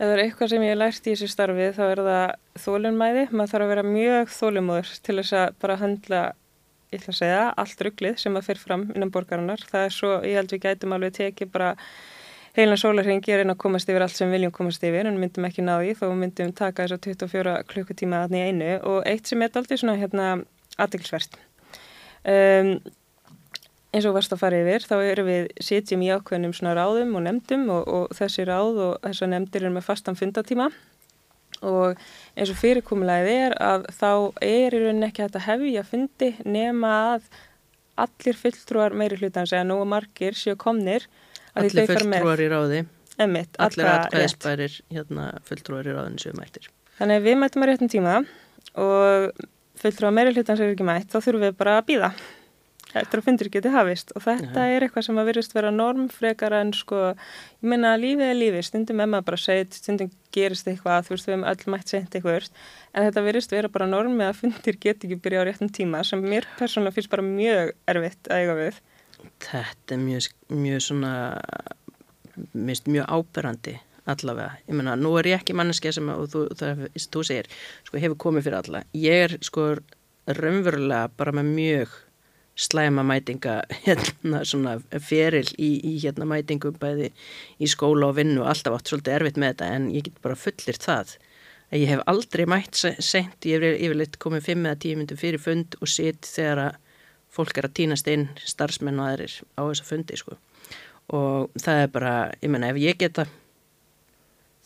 Ef 0.00 0.06
það 0.08 0.14
er 0.14 0.20
eitthvað 0.22 0.48
sem 0.48 0.62
ég 0.64 0.78
lært 0.80 1.06
í 1.06 1.12
þessu 1.12 1.26
starfi 1.28 1.64
þá 1.76 1.80
er 1.84 2.00
það 2.06 2.62
þólunmæði, 2.62 3.24
maður 3.34 3.50
þarf 3.50 3.64
að 3.66 3.72
vera 3.74 3.82
mjög 3.84 4.30
þólumóður 4.32 4.92
til 5.04 5.16
þess 5.18 5.34
að 5.36 5.58
bara 5.60 5.74
handla 5.82 6.20
ég 6.90 7.02
ætla 7.02 7.12
að 7.12 7.18
segja, 7.18 7.42
allt 7.60 7.82
rugglið 7.84 8.16
sem 8.22 8.38
að 8.40 8.46
fyrir 8.46 8.62
fram 8.62 8.86
innan 8.94 9.12
borgarinnar. 9.12 9.60
Það 9.68 9.84
er 9.84 9.92
svo, 9.94 10.14
ég 10.24 10.38
held 10.40 10.54
við 10.54 10.62
gætum 10.64 10.94
alveg 10.96 11.18
tekið 11.18 11.52
bara 11.52 11.74
heilan 12.56 12.80
sólarhengi 12.80 13.34
að 13.34 13.42
reyna 13.42 13.54
að 13.54 13.60
komast 13.66 13.92
yfir 13.92 14.06
allt 14.06 14.16
sem 14.16 14.32
viljum 14.32 14.54
komast 14.56 14.88
yfir 14.88 15.10
en 15.10 15.20
myndum 15.20 15.46
ekki 15.50 15.66
náði 15.66 15.92
þó 16.00 16.06
myndum 16.18 16.54
taka 16.56 16.86
þess 16.88 16.96
að 16.96 17.04
24 17.12 17.54
klukkutíma 17.70 18.24
aðni 18.24 18.40
einu 18.48 18.72
og 18.80 19.04
eitt 19.04 19.28
sem 19.28 19.44
er 19.44 19.52
aldrei 19.60 19.76
svona 19.78 19.98
hérna 20.00 20.32
aðdeklisvert. 20.80 21.36
Um, 22.24 22.72
eins 23.90 24.06
og 24.06 24.14
varst 24.14 24.34
að 24.34 24.42
fara 24.44 24.60
yfir 24.62 24.86
þá 24.86 24.96
erum 25.02 25.28
við 25.28 25.48
sitjum 25.66 26.04
í 26.06 26.12
ákveðnum 26.14 26.54
svona 26.54 26.76
ráðum 26.78 27.16
og 27.18 27.26
nefndum 27.26 27.66
og, 27.74 27.88
og 27.88 28.16
þessi 28.16 28.46
ráð 28.46 28.80
og 28.86 28.92
þessar 29.06 29.32
nefndir 29.34 29.66
er 29.66 29.74
með 29.74 29.86
fastan 29.88 30.18
fundatíma 30.18 30.70
og 31.66 31.98
eins 32.38 32.52
og 32.52 32.58
fyrirkomulegið 32.60 33.30
er 33.34 33.56
að 33.60 33.88
þá 33.98 34.10
er 34.46 34.76
í 34.76 34.82
rauninni 34.84 35.08
ekki 35.10 35.26
þetta 35.26 35.44
hefja 35.48 35.84
fundi 35.88 36.30
nema 36.46 36.92
að 37.16 37.26
allir 38.00 38.38
fulltrúar 38.38 38.96
meiri 38.96 39.18
hlutans 39.20 39.52
eða 39.52 39.66
nú 39.68 39.80
margir 39.88 40.38
séu 40.38 40.56
komnir 40.60 41.08
Allir 41.58 41.88
fulltrúar 41.90 42.40
í 42.40 42.48
ráði. 42.50 42.82
Einmitt, 43.20 43.56
Allir 43.60 43.88
atkvæðisbærir 43.90 44.76
hérna, 44.94 45.24
fulltrúar 45.44 45.88
í 45.90 45.94
ráðin 45.96 46.20
séu 46.22 46.36
mættir. 46.38 46.68
Þannig 47.00 47.18
að 47.18 47.26
við 47.26 47.40
mættum 47.40 47.64
að 47.64 47.72
réttum 47.72 47.90
tíma 47.90 48.18
og 48.80 49.42
fulltrúar 49.80 50.14
meiri 50.14 50.34
hlutans 50.36 50.62
er 50.62 50.72
ekki 50.72 50.86
mætt 50.86 51.10
þá 51.10 51.18
þurfum 51.18 51.48
við 51.48 51.56
bara 51.58 51.80
að 51.80 51.88
býða 51.90 52.12
að 52.94 53.22
fundur 53.24 53.50
geti 53.52 53.72
hafist 53.72 54.12
og 54.16 54.24
þetta 54.24 54.66
er 54.66 54.86
eitthvað 54.86 55.06
sem 55.06 55.20
að 55.20 55.28
verðist 55.30 55.54
vera 55.54 55.70
normfrekar 55.74 56.56
en 56.58 56.72
sko, 56.76 57.00
ég 57.60 57.68
menna 57.72 57.94
að 57.94 58.04
lífið 58.04 58.26
er 58.26 58.38
lífið. 58.38 58.66
Stundum 58.66 59.02
er 59.02 59.10
maður 59.10 59.26
bara 59.30 59.40
segja, 59.40 59.66
stundum 59.78 60.12
gerist 60.34 60.70
eitthvað 60.70 61.06
þú 61.06 61.14
veist, 61.14 61.28
við 61.28 61.36
hefum 61.36 61.48
öll 61.52 61.74
mætt 61.74 61.92
sent 61.92 62.14
eitthvað 62.14 62.48
en 62.94 63.06
þetta 63.06 63.26
verðist 63.26 63.54
vera 63.54 63.72
bara 63.72 63.90
normi 63.90 64.26
að 64.26 64.40
fundur 64.40 64.78
geti 64.82 65.08
ekki 65.08 65.20
byrja 65.22 65.42
á 65.42 65.46
réttum 65.48 65.70
tíma 65.74 66.02
sem 66.06 66.22
mér 66.22 66.48
persónulega 66.58 66.96
finnst 66.98 67.12
bara 67.12 67.26
mjög 67.26 67.74
erfitt 67.90 68.30
að 68.30 68.42
eiga 68.42 68.56
við. 68.58 68.80
Þetta 69.44 69.94
er 69.94 70.02
mjög, 70.02 70.28
mjög 70.48 70.82
svona 70.88 71.14
mjög 72.56 73.06
áberandi 73.06 73.78
allavega, 74.10 74.56
ég 74.66 74.74
menna, 74.74 74.96
nú 74.98 75.12
er 75.20 75.28
ég 75.30 75.40
ekki 75.40 75.54
manneskja 75.54 75.92
sem 75.94 76.08
að, 76.10 76.22
þú, 76.32 76.44
það, 76.58 76.84
þú 77.14 77.24
segir, 77.28 77.48
sko, 77.86 77.98
hefur 78.00 78.20
komið 78.24 78.46
fyrir 78.46 78.58
alla, 78.58 78.82
ég 78.96 79.26
er 79.26 79.36
sko 79.44 79.66
raunverulega 80.30 81.10
bara 81.18 81.34
með 81.36 81.52
mjög 81.54 81.98
slæma 82.60 83.04
mætinga 83.06 83.56
hérna 83.86 84.42
svona 84.44 84.76
feril 85.00 85.48
í, 85.56 85.70
í 85.80 85.96
hérna 86.02 86.28
mætingum 86.28 86.76
bæði 86.80 87.10
í 87.60 87.70
skóla 87.70 88.10
og 88.10 88.18
vinnu 88.18 88.42
og 88.44 88.52
alltaf 88.52 88.76
átt 88.76 88.92
svolítið 88.92 89.16
erfitt 89.16 89.40
með 89.40 89.54
þetta 89.54 89.72
en 89.76 89.88
ég 89.94 90.06
get 90.08 90.22
bara 90.24 90.38
fullir 90.38 90.80
það 90.80 91.16
að 91.70 91.82
ég 91.84 91.92
hef 91.92 92.04
aldrei 92.10 92.44
mætt 92.50 92.78
sent, 92.82 93.46
ég 93.46 93.62
hef 93.62 93.80
yfirleitt 93.80 94.18
komið 94.22 94.46
fimm 94.50 94.66
eða 94.66 94.80
tíu 94.84 94.98
myndum 94.98 95.20
fyrir 95.20 95.42
fund 95.42 95.76
og 95.80 95.90
sitt 95.90 96.28
þegar 96.28 96.64
að 96.66 96.78
fólk 97.30 97.60
er 97.60 97.68
að 97.68 97.76
týnast 97.78 98.08
inn 98.10 98.26
starfsmenn 98.42 98.98
og 98.98 99.12
aðrir 99.12 99.36
á 99.54 99.62
þessa 99.62 99.86
fundi 99.86 100.18
sko. 100.18 100.34
Og 101.14 101.54
það 101.62 101.84
er 101.84 101.92
bara, 101.94 102.14
ég 102.42 102.50
menna 102.50 102.72
ef 102.72 102.80
ég 102.82 102.98
geta 102.98 103.26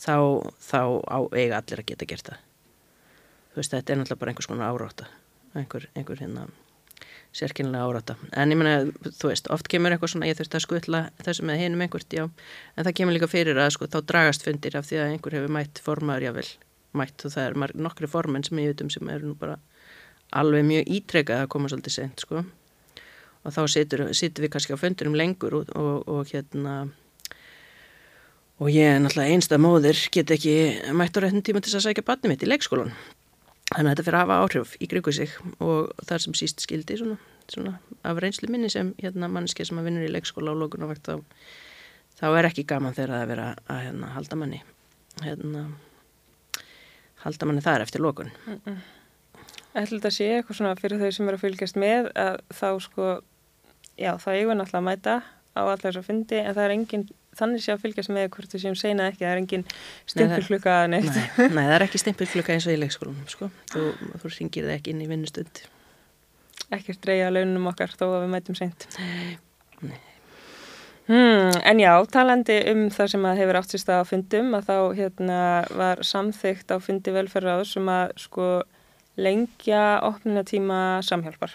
þá, 0.01 0.17
þá 0.65 0.81
á 1.05 1.19
eiga 1.37 1.61
allir 1.61 1.85
að 1.85 1.91
geta 1.93 2.09
gert 2.09 2.31
það. 2.31 2.41
Þú 3.53 3.61
veist 3.61 3.77
þetta 3.77 3.93
er 3.93 4.01
náttúrulega 4.01 4.23
bara 4.23 4.33
einhvers 4.33 4.51
konar 4.51 4.73
áráta 4.73 5.11
einhver, 5.55 5.89
einhver 5.95 6.19
hérna 6.19 6.49
sérkynlega 7.35 7.85
áráta. 7.85 8.17
En 8.33 8.53
ég 8.53 8.59
menna, 8.59 8.93
þú 9.19 9.31
veist, 9.31 9.49
oft 9.51 9.69
kemur 9.71 9.95
eitthvað 9.95 10.13
svona, 10.13 10.29
ég 10.31 10.39
þurfti 10.39 10.59
að 10.59 10.65
skutla 10.65 11.01
þessum 11.27 11.49
með 11.51 11.63
hinum 11.65 11.85
einhvert, 11.85 12.15
já, 12.15 12.25
en 12.29 12.87
það 12.87 12.97
kemur 13.01 13.17
líka 13.17 13.29
fyrir 13.31 13.59
að 13.59 13.73
sko 13.75 13.89
þá 13.91 13.99
dragast 14.11 14.47
fundir 14.47 14.79
af 14.79 14.87
því 14.87 15.01
að 15.01 15.15
einhver 15.15 15.37
hefur 15.39 15.55
mætt 15.57 15.81
formaður, 15.83 16.27
jável, 16.29 16.49
mætt 16.95 17.25
og 17.27 17.35
það 17.35 17.49
er 17.49 17.79
nokkri 17.89 18.11
formenn 18.11 18.47
sem 18.47 18.61
ég 18.63 18.71
veit 18.71 18.85
um 18.85 18.93
sem 18.95 19.11
eru 19.11 19.33
nú 19.33 19.39
bara 19.41 19.59
alveg 20.35 20.67
mjög 20.69 20.93
ítrekað 20.99 21.43
að 21.43 21.51
koma 21.55 21.71
svolítið 21.73 21.97
sent, 21.97 22.23
sko. 22.23 22.45
Og 23.45 23.53
þá 23.53 23.63
situr, 23.69 24.05
situr 24.17 24.47
við 24.47 24.55
kannski 24.55 24.79
á 24.79 24.81
fundurum 24.81 25.19
lengur 25.19 25.59
og, 25.59 25.75
og, 25.77 26.07
og 26.09 26.31
hérna 26.31 26.77
og 28.63 28.71
ég 28.71 28.95
er 28.95 29.03
náttúrulega 29.03 29.35
einstað 29.35 29.61
móðir, 29.67 29.99
get 30.15 30.31
ekki 30.31 30.55
mætt 30.95 31.19
á 31.19 31.27
réttin 31.27 31.43
tíma 31.45 31.61
til 31.61 31.75
að 31.75 31.89
sækja 31.89 32.07
batni 32.07 32.31
mitt 32.31 32.47
í 32.47 32.49
leikskólan 32.49 32.95
Þannig 33.75 33.89
að 33.89 33.91
þetta 33.91 34.05
fyrir 34.07 34.19
að 34.19 34.23
hafa 34.23 34.41
áhrif 34.45 34.75
í 34.79 34.89
kringu 34.91 35.13
sig 35.15 35.33
og 35.59 36.05
þar 36.07 36.23
sem 36.23 36.37
síst 36.39 36.63
skildi 36.63 36.99
svona, 37.01 37.17
svona 37.51 37.73
af 38.07 38.21
reynslu 38.23 38.51
minni 38.53 38.71
sem 38.71 38.93
hérna 39.01 39.31
mannskið 39.33 39.71
sem 39.71 39.81
að 39.81 39.89
vinnur 39.89 40.07
í 40.07 40.13
leikskóla 40.15 40.55
á 40.55 40.61
lókunavakt 40.61 41.09
þá, 41.09 41.17
þá 42.21 42.27
er 42.39 42.49
ekki 42.51 42.67
gaman 42.71 42.95
þegar 42.95 43.15
það 43.17 43.25
er 43.25 43.33
verið 43.33 43.65
að 43.75 43.83
hérna, 43.89 44.13
halda 44.15 44.39
manni 44.39 44.61
hérna, 45.25 45.65
halda 47.25 47.51
manni 47.51 47.65
þar 47.65 47.87
eftir 47.87 48.05
lókun. 48.05 48.31
Mm 48.47 48.61
-mm. 48.65 48.79
Ætla 49.75 49.99
þetta 49.99 50.09
að 50.09 50.17
sé 50.17 50.27
eitthvað 50.37 50.57
svona 50.57 50.77
fyrir 50.79 51.01
þau 51.03 51.13
sem 51.13 51.29
eru 51.29 51.37
að 51.41 51.45
fylgjast 51.45 51.77
með 51.77 52.11
að 52.15 52.37
þá 52.55 52.69
sko, 52.81 53.09
já 53.99 54.13
þá 54.23 54.29
eigum 54.33 54.51
við 54.53 54.59
náttúrulega 54.61 54.79
að 54.79 54.89
mæta 54.89 55.15
á 55.55 55.61
allar 55.63 55.83
þess 55.83 55.99
að 55.99 56.07
fyndi 56.07 56.39
en 56.39 56.55
það 56.55 56.65
er 56.65 56.75
enginn 56.77 57.07
þannig 57.39 57.65
sé 57.65 57.75
að 57.75 57.85
fylgjast 57.85 58.13
með 58.15 58.31
hvort 58.37 58.55
þú 58.55 58.63
séum 58.63 58.79
seina 58.79 59.11
ekki, 59.11 59.25
það 59.25 59.33
er 59.33 59.43
engin 59.43 59.67
stimpilklukka 60.13 60.79
nei, 60.93 61.01
nei, 61.05 61.21
nei, 61.51 61.61
það 61.61 61.77
er 61.77 61.87
ekki 61.89 62.03
stimpilklukka 62.03 62.57
eins 62.57 62.67
og 62.69 62.75
í 62.77 62.81
leikskólum 62.81 63.21
sko. 63.31 63.51
þú, 63.75 63.85
þú 64.23 64.33
ringir 64.39 64.69
það 64.69 64.77
ekki 64.79 64.95
inn 64.95 65.05
í 65.05 65.11
vinnustund. 65.11 65.63
Ekkert 66.73 67.03
dreyja 67.05 67.31
launum 67.35 67.71
okkar 67.71 67.93
þó 67.95 68.07
að 68.09 68.21
við 68.25 68.35
mætum 68.35 68.59
seint. 68.59 68.89
Hmm, 71.05 71.53
En 71.69 71.81
já, 71.83 71.93
talandi 72.09 72.55
um 72.73 72.87
það 72.89 73.11
sem 73.13 73.25
að 73.29 73.41
hefur 73.43 73.59
átt 73.59 73.75
sérst 73.75 73.91
að 73.93 74.07
fundum 74.09 74.55
að 74.57 74.71
þá 74.71 74.77
hérna, 74.97 75.41
var 75.77 76.01
samþygt 76.01 76.73
á 76.73 76.81
fundi 76.81 77.13
velferðar 77.13 77.67
sem 77.69 77.91
að 77.93 78.15
sko 78.23 78.47
lengja 79.21 80.01
opninatíma 80.09 81.03
samhjálpar 81.05 81.53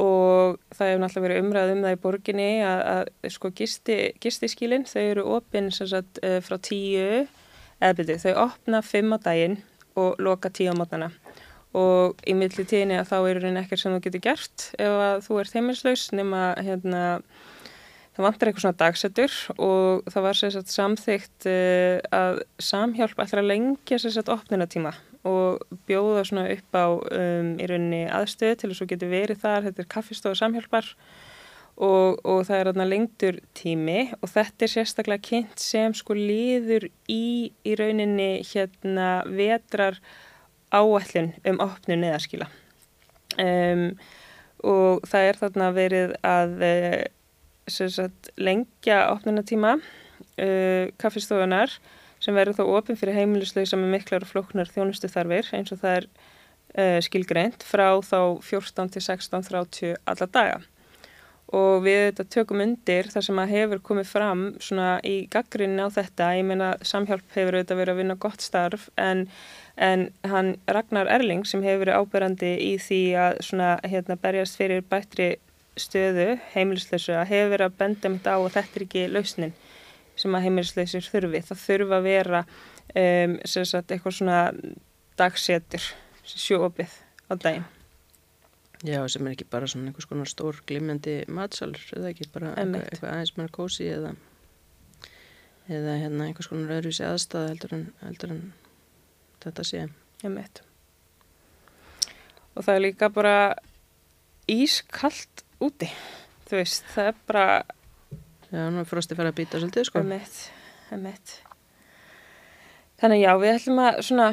og 0.00 0.58
það 0.74 0.88
hefur 0.90 1.02
náttúrulega 1.02 1.26
verið 1.28 1.44
umræð 1.44 1.72
um 1.74 1.82
það 1.84 1.94
í 1.94 2.00
borginni 2.02 2.48
að, 2.66 2.80
að 2.94 3.34
sko 3.36 3.50
gisti, 3.54 3.98
gistiskílinn 4.22 4.88
þau 4.90 5.02
eru 5.02 5.26
opinn 5.36 5.70
sagt, 5.74 6.18
eh, 6.26 6.40
frá 6.42 6.58
tíu 6.58 7.24
eða 7.78 7.94
byrju 8.00 8.18
þau 8.24 8.34
opna 8.48 8.82
fimm 8.82 9.14
á 9.14 9.18
daginn 9.22 9.60
og 9.94 10.18
loka 10.18 10.50
tíu 10.50 10.74
á 10.74 10.78
mótana 10.78 11.12
og 11.74 12.18
í 12.26 12.34
milli 12.38 12.66
tíðinni 12.66 12.98
að 12.98 13.10
þá 13.10 13.16
eru 13.20 13.46
henni 13.46 13.62
ekkert 13.62 13.82
sem 13.82 13.94
þú 13.94 14.02
getur 14.06 14.24
gert 14.26 14.66
ef 14.78 15.00
að 15.06 15.16
þú 15.26 15.38
ert 15.42 15.56
heimilslaus 15.58 16.04
nema 16.14 16.42
hérna 16.58 17.04
það 18.14 18.26
vantar 18.28 18.50
eitthvað 18.50 18.64
svona 18.64 18.80
dagsettur 18.82 19.34
og 19.58 20.12
það 20.14 20.26
var 20.28 20.38
sagt, 20.38 20.72
samþygt 20.74 21.48
uh, 21.50 21.98
að 22.14 22.40
samhjálp 22.62 23.24
að 23.24 23.42
lengja 23.48 23.98
opninatíma 24.36 24.94
og 25.24 25.62
bjóða 25.88 26.24
svona 26.28 26.48
upp 26.52 26.76
á 26.76 26.86
um, 26.92 27.54
í 27.56 27.68
rauninni 27.68 28.02
aðstöð 28.12 28.58
til 28.60 28.70
þess 28.70 28.76
að 28.76 28.82
þú 28.82 28.90
getur 28.92 29.14
verið 29.14 29.40
þar, 29.40 29.64
þetta 29.68 29.82
er 29.82 29.92
kaffistofa 29.94 30.40
samhjálpar 30.40 30.90
og, 31.74 32.20
og 32.22 32.42
það 32.46 32.58
er 32.58 32.70
þarna 32.70 32.88
lengtur 32.90 33.40
tími 33.56 34.00
og 34.20 34.30
þetta 34.30 34.66
er 34.66 34.72
sérstaklega 34.74 35.26
kynnt 35.30 35.64
sem 35.64 35.96
sko 35.96 36.16
líður 36.18 36.86
í, 37.10 37.50
í 37.64 37.78
rauninni 37.80 38.44
hérna 38.50 39.24
vetrar 39.26 39.98
áallin 40.74 41.32
um 41.48 41.58
opnu 41.64 41.96
neðarskila 41.98 42.50
um, 43.40 43.88
og 44.64 45.04
það 45.08 45.30
er 45.30 45.40
þarna 45.40 45.72
verið 45.74 46.16
að 46.24 46.54
uh, 46.68 47.02
sagt, 47.68 48.30
lengja 48.36 49.04
opnunatíma 49.12 49.76
uh, 49.78 50.90
kaffistofunar 51.00 51.72
sem 52.22 52.36
verður 52.36 52.58
þá 52.58 52.64
ofin 52.78 52.98
fyrir 52.98 53.18
heimilisleisa 53.18 53.78
með 53.78 53.98
miklar 53.98 54.24
og 54.24 54.30
flóknar 54.30 54.70
þjónustu 54.72 55.10
þarfir 55.12 55.50
eins 55.56 55.72
og 55.74 55.82
það 55.82 55.98
er 55.98 56.06
uh, 56.08 57.00
skilgreint 57.04 57.66
frá 57.66 57.88
þá 58.04 58.20
14 58.44 58.94
til 58.94 59.04
16.30 59.04 59.98
alla 60.04 60.30
daga. 60.38 60.62
Og 61.54 61.84
við 61.84 62.00
þetta 62.08 62.24
tökum 62.32 62.62
undir 62.64 63.10
þar 63.12 63.26
sem 63.26 63.38
að 63.38 63.52
hefur 63.52 63.82
komið 63.84 64.08
fram 64.10 64.44
svona 64.64 64.96
í 65.06 65.26
gaggrinni 65.30 65.84
á 65.84 65.92
þetta, 65.92 66.30
ég 66.38 66.48
meina 66.48 66.70
samhjálp 66.82 67.36
hefur 67.36 67.58
auðvitað 67.58 67.80
verið 67.82 67.94
að 67.94 68.00
vinna 68.00 68.16
gott 68.24 68.42
starf 68.42 68.88
en, 68.98 69.26
en 69.76 70.08
hann 70.24 70.54
Ragnar 70.66 71.10
Erling 71.12 71.44
sem 71.46 71.62
hefur 71.62 71.84
verið 71.84 72.00
áberandi 72.00 72.54
í 72.64 72.72
því 72.80 73.02
að 73.26 73.42
svona 73.46 73.74
hérna 73.84 74.16
berjast 74.24 74.58
fyrir 74.58 74.82
bættri 74.88 75.34
stöðu 75.80 76.38
heimilisleysu 76.54 77.14
að 77.18 77.30
hefur 77.32 77.54
verið 77.54 77.66
að 77.68 77.78
benda 77.80 78.12
mitt 78.14 78.26
á 78.30 78.36
og 78.36 78.50
þetta 78.54 78.78
er 78.78 78.86
ekki 78.86 79.06
lausnin 79.10 79.54
sem 80.14 80.34
að 80.36 80.46
heimilisleysur 80.46 81.06
þurfi, 81.10 81.40
það 81.48 81.62
þurfa 81.64 81.96
að 81.98 82.08
vera 82.08 82.42
um, 82.46 83.38
sagt, 83.46 83.90
eitthvað 83.90 84.18
svona 84.18 84.40
dagsetur 85.18 85.88
sjóopið 86.24 87.00
á 87.30 87.34
daginn 87.34 87.70
Já, 88.84 89.00
sem 89.08 89.24
er 89.24 89.32
ekki 89.32 89.46
bara 89.48 89.68
svona 89.70 89.88
einhvers 89.88 90.06
konar 90.10 90.28
stór 90.28 90.58
glimjandi 90.68 91.22
matsalur, 91.32 91.80
eða 91.96 92.10
ekki 92.10 92.26
bara 92.34 92.50
eitthvað, 92.52 92.82
eitthvað 92.90 93.12
aðeins 93.14 93.34
meira 93.38 93.52
kósi 93.54 93.86
eða, 93.88 94.10
eða 95.72 95.94
hérna 96.02 96.26
einhvers 96.28 96.50
konar 96.52 96.74
öðruvísi 96.76 97.06
aðstæða 97.08 97.52
heldur 97.54 97.72
en, 97.78 97.86
heldur 98.02 98.34
en 98.34 98.42
þetta 99.40 99.64
sé. 99.64 99.86
Ég 100.20 100.34
meit. 100.34 100.60
Og 102.52 102.66
það 102.66 102.74
er 102.74 102.84
líka 102.84 103.08
bara 103.14 103.36
ískallt 104.52 105.43
úti, 105.62 105.88
þú 106.48 106.60
veist, 106.60 106.86
það 106.94 107.10
er 107.12 107.24
bara... 107.30 107.46
Já, 108.50 108.68
nú 108.70 108.82
er 108.82 108.86
frosti 108.86 109.16
farið 109.18 109.32
að 109.32 109.40
býta 109.40 109.60
svolítið, 109.60 109.88
sko. 109.88 110.02
Ég 110.92 111.00
meit. 111.00 111.34
Þannig 113.02 113.24
já, 113.24 113.32
við 113.40 113.50
ætlum 113.56 113.80
að 113.82 113.96
svona 114.06 114.28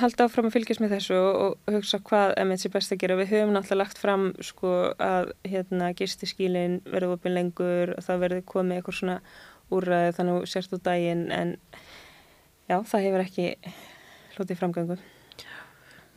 halda 0.00 0.26
áfram 0.26 0.48
að 0.48 0.56
fylgjast 0.56 0.82
með 0.82 0.94
þessu 0.96 1.18
og, 1.18 1.54
og 1.54 1.76
hugsa 1.76 2.00
hvað 2.04 2.34
MNC 2.42 2.66
er 2.66 2.72
best 2.74 2.94
að 2.94 3.00
gera. 3.02 3.18
Við 3.20 3.30
höfum 3.34 3.54
náttúrulega 3.54 3.80
lagt 3.84 4.00
fram 4.02 4.26
sko 4.44 4.72
að 5.00 5.30
hérna 5.46 5.92
gistiskílinn 5.96 6.80
verður 6.88 7.14
opinn 7.16 7.36
lengur 7.36 7.94
og 7.94 8.04
það 8.06 8.24
verður 8.24 8.44
komið 8.50 8.80
eitthvað 8.80 8.98
svona 8.98 9.16
úrraði 9.70 10.16
þannig 10.18 10.50
sérst 10.50 10.74
úr 10.74 10.82
daginn 10.84 11.24
en 11.34 11.54
já, 12.66 12.76
það 12.76 13.06
hefur 13.06 13.24
ekki 13.24 13.48
hlutið 14.34 14.60
framgöngu. 14.64 14.98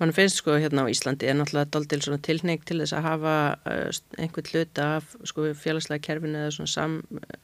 Man 0.04 0.12
finnst 0.12 0.42
sko 0.42 0.58
hérna 0.60 0.84
á 0.84 0.92
Íslandi 0.92 1.30
er 1.32 1.38
náttúrulega 1.40 1.72
doldil 1.72 2.02
svona 2.04 2.20
tilneig 2.20 2.66
til 2.68 2.82
þess 2.82 2.98
að 2.98 3.06
hafa 3.08 3.36
uh, 3.72 4.00
einhvern 4.20 4.50
hluta 4.52 4.88
af 4.98 5.14
sko 5.30 5.46
félagslega 5.56 6.04
kerfinu 6.04 6.42
eða 6.42 6.52
svona 6.58 6.72
sam, 6.74 6.98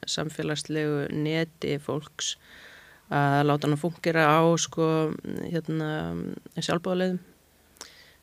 samfélagslegu 0.04 1.06
neti 1.24 1.78
fólks 1.80 2.34
að 3.08 3.46
láta 3.48 3.66
hann 3.66 3.78
að 3.78 3.82
fungera 3.86 4.26
á 4.28 4.44
sko, 4.60 4.86
hérna, 5.48 5.88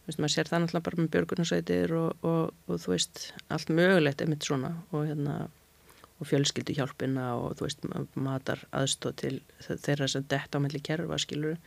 veist, 0.08 0.22
maður 0.22 0.34
sér 0.36 0.50
það 0.51 0.63
náttúrulega 0.63 0.86
bara 0.86 1.01
með 1.01 1.12
björgunarsveitir 1.15 1.94
og, 1.98 2.25
og, 2.27 2.53
og 2.70 2.82
þú 2.84 2.94
veist, 2.94 3.24
allt 3.51 3.74
mögulegt 3.74 4.22
er 4.22 4.31
mitt 4.31 4.48
svona 4.48 4.74
og 4.92 5.07
hérna 5.09 5.40
og 6.18 6.29
fjölskyldu 6.29 6.77
hjálpina 6.77 7.33
og 7.42 7.57
þú 7.57 7.68
veist 7.68 7.90
matar 8.16 8.64
aðstóð 8.70 9.18
til 9.22 9.35
þeirra 9.66 10.07
sem 10.09 10.25
detta 10.29 10.57
á 10.57 10.64
melli 10.64 10.81
kerfa, 10.81 11.20
skilur 11.22 11.57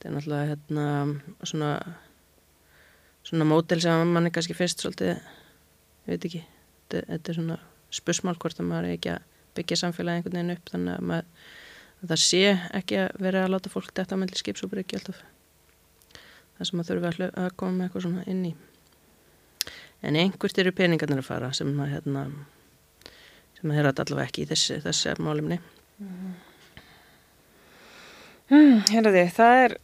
þetta 0.00 0.08
er 0.08 0.14
náttúrulega 0.16 0.50
hérna 0.50 0.86
svona 1.44 1.72
svona 3.26 3.44
mótel 3.44 3.82
sem 3.84 4.14
mann 4.14 4.26
er 4.26 4.34
kannski 4.34 4.56
fyrst 4.56 4.80
svolítið 4.80 5.12
ég 5.12 6.06
veit 6.08 6.24
ekki, 6.24 6.44
þetta, 6.88 7.02
þetta 7.12 7.32
er 7.32 7.38
svona 7.40 7.58
spursmál 7.92 8.38
hvort 8.40 8.62
að 8.62 8.70
maður 8.70 8.88
er 8.88 8.96
ekki 8.96 9.12
að 9.12 9.26
byggja 9.58 9.80
samfélagi 9.82 10.20
einhvern 10.20 10.38
veginn 10.38 10.54
upp 10.56 10.72
þannig 10.72 10.96
að 10.96 11.08
maður 11.10 12.08
það 12.08 12.22
sé 12.22 12.42
ekki 12.78 13.00
að 13.02 13.20
vera 13.26 13.44
að 13.44 13.52
láta 13.54 13.72
fólk 13.72 13.92
þetta 13.96 14.16
mellir 14.16 14.40
skipsúpur 14.40 14.80
ekki 14.80 14.96
alltaf. 14.96 15.20
Það 16.56 16.68
sem 16.68 16.80
að 16.80 16.90
þurfa 16.90 17.10
að, 17.10 17.34
að 17.44 17.50
koma 17.60 17.76
með 17.76 17.86
eitthvað 17.86 18.06
svona 18.06 18.24
inn 18.30 18.46
í. 18.48 18.52
En 20.00 20.16
einhvert 20.16 20.62
eru 20.62 20.72
peningarnir 20.72 21.20
að 21.20 21.28
fara 21.28 21.52
sem 21.56 21.72
að 21.76 21.92
hérna 21.92 22.24
sem 23.58 23.68
að 23.68 23.76
herra 23.76 23.92
allavega 23.92 24.30
ekki 24.30 24.46
í 24.46 24.48
þessi, 24.48 24.78
þessi 24.80 25.12
málumni 25.20 25.58
mm. 26.00 26.30
mm, 28.48 28.78
Hérna 28.88 29.12
því, 29.12 29.24
það 29.36 29.64
er 29.64 29.76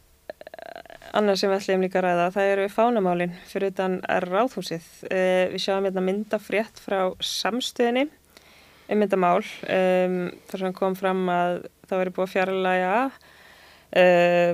annars 1.17 1.43
sem 1.43 1.51
við 1.53 1.63
ætlum 1.63 1.87
líka 1.87 2.01
að 2.01 2.07
ræða 2.07 2.29
það 2.37 2.53
eru 2.53 2.69
fánamálin 2.73 3.35
fyrir 3.49 3.73
utan 3.73 3.99
ráðhúsið 4.27 4.87
uh, 5.09 5.45
við 5.55 5.65
sjáum 5.65 5.89
hérna 5.89 6.05
myndafrétt 6.05 6.83
frá 6.83 7.01
samstöðinni 7.25 8.07
um 8.87 9.01
myndamál 9.03 9.43
þar 9.43 10.61
sem 10.61 10.75
kom 10.77 10.95
fram 10.95 11.25
að 11.27 11.65
það 11.89 12.01
veri 12.03 12.13
búið 12.15 12.27
að 12.27 12.35
fjarlæga 12.37 12.99
uh, 13.99 14.53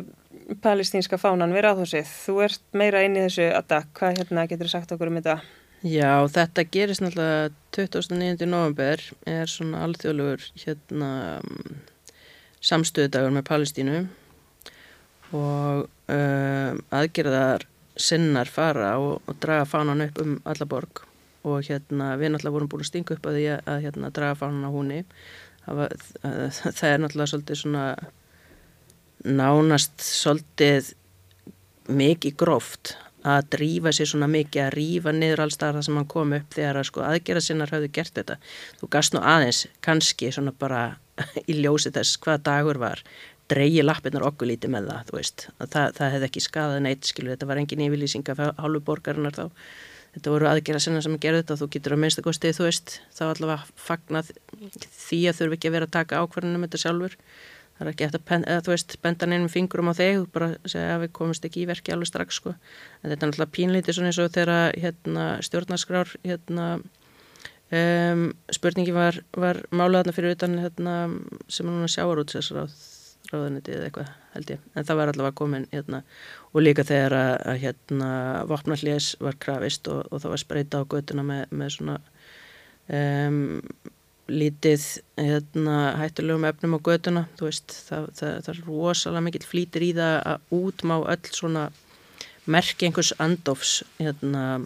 palestínska 0.62 1.18
fánan 1.20 1.52
við 1.54 1.66
ráðhúsið. 1.66 2.08
Þú 2.08 2.36
ert 2.46 2.62
meira 2.76 3.02
inn 3.06 3.16
í 3.16 3.24
þessu 3.26 3.48
aðdak. 3.52 3.90
Hvað 3.98 4.20
hérna, 4.20 4.46
getur 4.50 4.68
þú 4.68 4.72
sagt 4.74 4.94
okkur 4.94 5.10
um 5.10 5.18
þetta? 5.20 5.36
Já, 5.82 6.10
þetta 6.30 6.64
gerist 6.70 7.02
náttúrulega 7.02 7.50
29. 7.74 8.46
november 8.46 9.02
er 9.26 9.50
svona 9.50 9.82
alþjóðlugur 9.88 10.44
hérna 10.62 11.10
samstöðdagur 12.62 13.34
með 13.34 13.48
Palestínu 13.48 14.02
og 15.36 15.86
uh, 16.12 16.72
aðgerðar 16.94 17.66
sinnar 17.96 18.48
fara 18.48 18.94
og, 19.00 19.20
og 19.28 19.38
draga 19.42 19.68
fánan 19.68 20.04
upp 20.06 20.20
um 20.22 20.38
alla 20.48 20.68
borg. 20.68 21.04
Og 21.42 21.64
hérna 21.66 22.14
við 22.20 22.32
náttúrulega 22.32 22.54
vorum 22.54 22.70
búin 22.70 22.84
að 22.84 22.92
stinga 22.92 23.16
upp 23.16 23.26
að 23.26 23.38
því 23.38 23.46
að, 23.56 23.62
að 23.72 23.86
hérna 23.86 24.12
draga 24.14 24.38
fánan 24.38 24.68
á 24.68 24.70
húnni 24.70 25.00
það, 25.64 25.78
var, 25.80 25.94
það 26.22 26.88
er 26.88 27.02
náttúrulega 27.02 27.32
svolítið 27.32 27.62
svona 27.62 27.86
nánast 29.22 30.04
svolítið 30.06 30.92
mikið 31.92 32.36
gróft 32.38 32.96
að 33.26 33.50
drífa 33.54 33.92
sér 33.94 34.08
svona 34.10 34.26
mikið 34.30 34.64
að 34.64 34.72
rýfa 34.74 35.12
niður 35.14 35.44
alls 35.44 35.58
þar 35.60 35.76
það 35.78 35.84
sem 35.86 35.98
hann 36.00 36.08
kom 36.10 36.32
upp 36.34 36.56
þegar 36.56 36.78
að 36.80 36.88
sko 36.88 37.04
aðgerða 37.06 37.42
sinnar 37.46 37.70
hafðu 37.70 37.90
gert 37.94 38.16
þetta. 38.18 38.38
Þú 38.80 38.88
gast 38.96 39.14
nú 39.14 39.22
aðeins 39.22 39.60
kannski 39.84 40.32
svona 40.34 40.54
bara 40.58 40.82
í 41.50 41.58
ljósi 41.60 41.92
þess 41.94 42.18
hvað 42.22 42.42
dagur 42.48 42.82
var 42.82 43.04
dreyji 43.52 43.84
lappirnar 43.84 44.26
okkur 44.30 44.48
lítið 44.50 44.74
með 44.74 44.90
það 44.90 45.08
þú 45.08 45.18
veist, 45.18 45.46
það, 45.60 45.88
það 45.98 46.12
hefði 46.16 46.28
ekki 46.28 46.44
skadað 46.48 46.84
neitt 46.86 47.08
skilur, 47.08 47.34
þetta 47.34 47.48
var 47.50 47.62
engin 47.62 47.86
yfirlýsing 47.86 48.30
af 48.32 48.44
hálfu 48.58 48.84
borgarinnar 48.86 49.36
þá. 49.36 49.46
Þetta 50.12 50.32
voru 50.34 50.48
aðgerða 50.50 50.82
sinna 50.84 51.00
sem 51.00 51.16
gerði 51.20 51.40
þetta 51.40 51.54
og 51.54 51.60
þú 51.62 51.68
getur 51.72 51.94
að 51.94 52.00
minnsta 52.02 52.24
kostið 52.24 52.58
þú 52.58 52.66
veist 52.66 52.98
þá 53.16 53.22
allavega 53.30 53.80
fagnað 53.80 54.30
því 54.92 55.20
að 55.30 55.38
þurfi 55.38 55.56
ekki 55.56 55.70
að 55.70 55.76
vera 55.78 55.88
að 55.88 55.94
taka 55.96 56.20
ákvarðunum 56.20 56.66
þetta 56.66 56.80
sjálfur. 56.82 57.16
Það 57.78 57.86
er 57.86 57.90
ekki 57.94 58.06
eftir 58.06 58.34
að, 58.36 58.60
þú 58.66 58.74
veist 58.74 58.96
benda 59.06 59.28
nefnum 59.32 59.52
fingurum 59.54 59.88
á 59.88 59.94
þig 59.96 60.26
bara 60.34 60.50
segja 60.68 60.98
að 60.98 61.06
við 61.06 61.14
komumst 61.16 61.48
ekki 61.48 61.62
í 61.62 61.68
verki 61.70 61.94
alveg 61.94 62.10
strax 62.10 62.42
sko. 62.42 62.52
En 63.00 63.08
þetta 63.08 63.16
er 63.16 63.32
náttúrulega 63.32 63.56
pínlítið 63.56 63.96
svona 63.96 64.12
eins 64.12 64.20
og 64.20 64.34
þegar 64.36 64.76
hérna, 64.84 65.26
stjórnarskrár 65.48 66.12
hérna, 66.28 66.68
um, 67.80 68.26
spurningi 68.52 68.92
var, 68.92 69.22
var 69.32 69.64
málaðna 69.72 70.12
fyrir 70.12 70.36
utan 70.36 70.60
hérna, 70.60 70.96
sem 71.48 71.64
er 71.64 71.72
núna 71.72 71.88
sjáarútsessar 71.88 72.66
á 72.68 72.91
ráðuniti 73.30 73.74
eða 73.76 73.88
eitthvað 73.88 74.10
held 74.32 74.52
ég, 74.54 74.66
en 74.74 74.86
það 74.88 74.98
var 74.98 75.12
allavega 75.12 75.38
komin 75.38 75.68
hérna, 75.72 76.02
og 76.52 76.64
líka 76.64 76.84
þegar 76.88 77.16
að, 77.18 77.56
hérna 77.62 78.10
vopnallés 78.50 79.12
var 79.22 79.38
krafist 79.40 79.88
og, 79.92 80.04
og 80.10 80.22
það 80.22 80.34
var 80.34 80.42
spreita 80.42 80.82
á 80.82 80.90
götuna 80.94 81.24
með, 81.26 81.42
með 81.52 81.74
svona 81.76 81.98
um, 82.88 83.40
lítið 84.32 84.84
hérna, 85.20 85.78
hættulegum 86.00 86.46
efnum 86.48 86.76
á 86.78 86.80
götuna 86.88 87.24
veist, 87.40 87.74
það, 87.88 88.10
það, 88.18 88.36
það 88.46 88.52
er 88.54 88.62
rosalega 88.68 89.24
mikill 89.28 89.48
flýtir 89.48 89.86
í 89.86 89.90
það 89.96 90.18
að 90.32 90.54
útmá 90.58 91.00
öll 91.14 91.32
svona 91.32 91.66
merk 92.50 92.82
einhvers 92.82 93.12
andofs 93.22 93.82
hérna, 94.00 94.62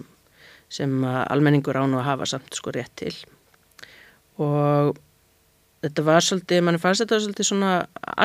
sem 0.72 0.92
almenningur 1.04 1.76
án 1.78 1.94
og 1.94 2.06
hafa 2.06 2.28
samt 2.28 2.56
sko 2.56 2.72
rétt 2.74 2.94
til. 2.98 3.12
Og 4.42 4.96
þetta 5.86 6.04
var 6.06 6.24
svolítið, 6.24 6.62
mann 6.66 6.80
fannst 6.82 7.04
þetta 7.04 7.18
svolítið 7.22 7.48
svona 7.48 7.72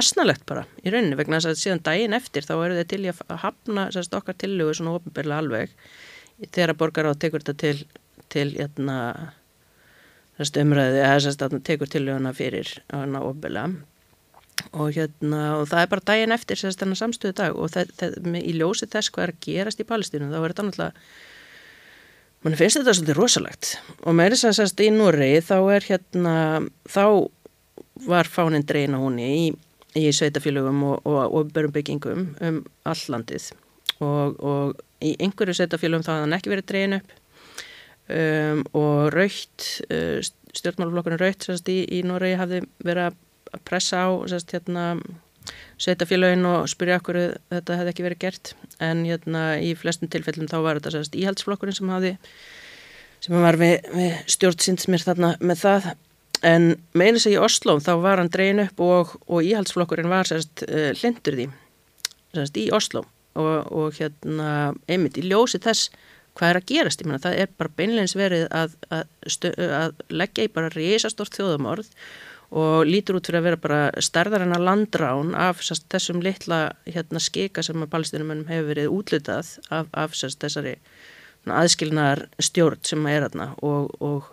asnalegt 0.02 0.46
bara 0.50 0.64
í 0.82 0.94
rauninni 0.94 1.18
vegna 1.20 1.40
þess 1.40 1.52
að 1.52 1.62
síðan 1.62 1.84
daginn 1.86 2.18
eftir 2.18 2.48
þá 2.48 2.54
eru 2.58 2.80
þið 2.80 2.90
til 2.94 3.02
í 3.04 3.12
að 3.12 3.36
hafna 3.44 3.88
sérst 3.96 4.18
okkar 4.18 4.38
tillögu 4.42 4.78
svona 4.78 4.96
ofinbegla 4.98 5.40
alveg 5.42 5.76
þegar 6.48 6.74
að 6.74 6.82
borgar 6.82 7.10
á 7.10 7.14
tekur 7.22 7.46
þetta 7.46 7.58
til, 7.62 7.86
til 8.34 8.48
hérna 8.56 8.98
sérst 10.40 10.60
umræði 10.62 11.02
eða 11.04 11.24
sérst 11.28 11.46
að 11.46 11.58
tekur 11.68 11.92
tillöguna 11.92 12.34
fyrir 12.38 12.74
ofinbegla 12.92 13.68
og 14.78 14.94
hérna 14.96 15.42
og 15.58 15.68
það 15.72 15.84
er 15.84 15.92
bara 15.92 16.08
daginn 16.12 16.36
eftir 16.36 16.62
þennan 16.62 17.00
samstöðu 17.00 17.38
dag 17.38 17.58
og 17.58 17.74
það, 17.74 17.94
það, 18.00 18.18
í 18.42 18.56
ljósi 18.58 18.90
þess 18.90 19.14
hvað 19.14 19.28
er 19.28 19.36
að 19.36 19.44
gerast 19.48 19.84
í 19.84 19.88
Palestínu 19.90 20.32
þá 20.32 20.40
er 20.42 20.54
þetta 20.54 20.68
náttúrulega 20.68 21.06
mann 22.42 22.58
finnst 22.58 22.80
þetta 22.80 22.96
svolítið 22.98 23.20
rosalegt. 23.20 23.76
Og 24.06 24.16
með 24.18 24.36
þess 24.36 24.48
að 24.50 24.58
sérst 24.58 24.82
í 24.82 24.90
Núri 24.94 25.30
þá 25.46 25.58
er 25.76 25.86
hérna, 25.86 26.36
þá 26.90 27.06
var 28.08 28.30
fánin 28.30 28.66
dreina 28.68 29.00
húnni 29.02 29.28
í, 29.32 29.48
í 30.00 30.06
sveitafélögum 30.16 30.84
og, 30.92 31.08
og 31.08 31.52
börnbyggingum 31.56 32.30
um 32.42 32.62
allandið 32.88 33.52
og, 34.02 34.38
og 34.42 34.80
í 35.04 35.16
einhverju 35.22 35.58
sveitafélögum 35.58 36.06
þá 36.06 36.14
hafði 36.14 36.28
hann 36.28 36.38
ekki 36.38 36.54
verið 36.54 36.70
drein 36.72 37.00
upp. 37.00 37.18
Um, 38.12 38.64
og 38.76 39.12
raukt, 39.14 39.66
uh, 39.94 40.20
stjórnmáluflokkurinn 40.58 41.22
raukt 41.22 41.46
sérst 41.48 41.70
í, 41.72 41.84
í 41.86 42.02
Núri 42.04 42.34
hafði 42.36 42.64
verið 42.84 43.12
að 43.12 43.62
pressa 43.68 44.02
á 44.04 44.10
sérst 44.28 44.52
hérna 44.56 44.86
sveitafélagin 45.82 46.44
og 46.50 46.68
spyrja 46.70 47.00
okkur 47.00 47.20
þetta 47.52 47.78
hefði 47.80 47.94
ekki 47.94 48.06
verið 48.06 48.24
gert. 48.26 48.54
En 48.84 49.06
hérna, 49.08 49.46
í 49.64 49.74
flestum 49.78 50.12
tilfellum 50.12 50.50
þá 50.52 50.58
var 50.66 50.80
þetta 50.80 50.96
sérst 50.98 51.18
íhaldsflokkurinn 51.18 51.78
sem 51.78 51.94
hafði 51.94 52.16
sem 53.22 53.38
var 53.38 53.58
við, 53.62 53.78
við 53.94 54.16
stjórnsindsmir 54.34 55.06
þarna 55.06 55.36
með 55.40 55.62
það 55.62 55.92
en 56.46 56.72
meðlis 56.98 57.28
að 57.30 57.36
í 57.36 57.42
Oslo 57.42 57.78
þá 57.84 57.92
var 58.04 58.22
hann 58.22 58.32
dreyin 58.34 58.64
upp 58.66 58.82
og, 58.84 59.16
og 59.28 59.46
íhaldsflokkurinn 59.46 60.12
var 60.12 60.30
sérst 60.30 60.64
eh, 60.68 60.92
hlindur 60.98 61.38
því 61.38 61.50
sérst 62.36 62.58
í 62.58 62.70
Oslo 62.74 63.06
og, 63.38 63.70
og 63.72 64.00
hérna 64.00 64.74
einmitt 64.92 65.20
í 65.22 65.28
ljósi 65.28 65.62
þess 65.62 65.92
hvað 66.38 66.50
er 66.50 66.60
að 66.62 66.68
gerast, 66.72 67.02
ég 67.02 67.10
menna 67.10 67.22
það 67.22 67.40
er 67.44 67.56
bara 67.60 67.74
beinleins 67.78 68.16
verið 68.16 68.46
að, 68.56 68.76
að, 68.90 69.08
að 69.68 70.04
leggja 70.10 70.48
í 70.48 70.54
bara 70.54 70.72
reysastort 70.74 71.36
þjóðamorð 71.36 71.92
og 72.52 72.84
lítur 72.88 73.18
út 73.20 73.28
fyrir 73.28 73.40
að 73.40 73.48
vera 73.48 73.62
bara 73.64 74.04
stærðar 74.04 74.46
en 74.46 74.56
að 74.56 74.66
landrán 74.68 75.32
af 75.40 75.62
sest, 75.64 75.88
þessum 75.92 76.20
litla 76.24 76.74
hérna, 76.88 77.22
skika 77.24 77.64
sem 77.64 77.80
að 77.84 77.92
palestinumennum 77.94 78.50
hefur 78.52 78.72
verið 78.74 78.92
útlitað 78.92 79.54
af, 79.72 79.88
af 79.92 80.16
sest, 80.20 80.42
þessari 80.44 80.76
aðskilnaðar 81.48 82.26
stjórn 82.44 82.84
sem 82.86 83.08
er 83.10 83.28
aðna 83.28 83.52
og, 83.66 83.96
og 84.04 84.28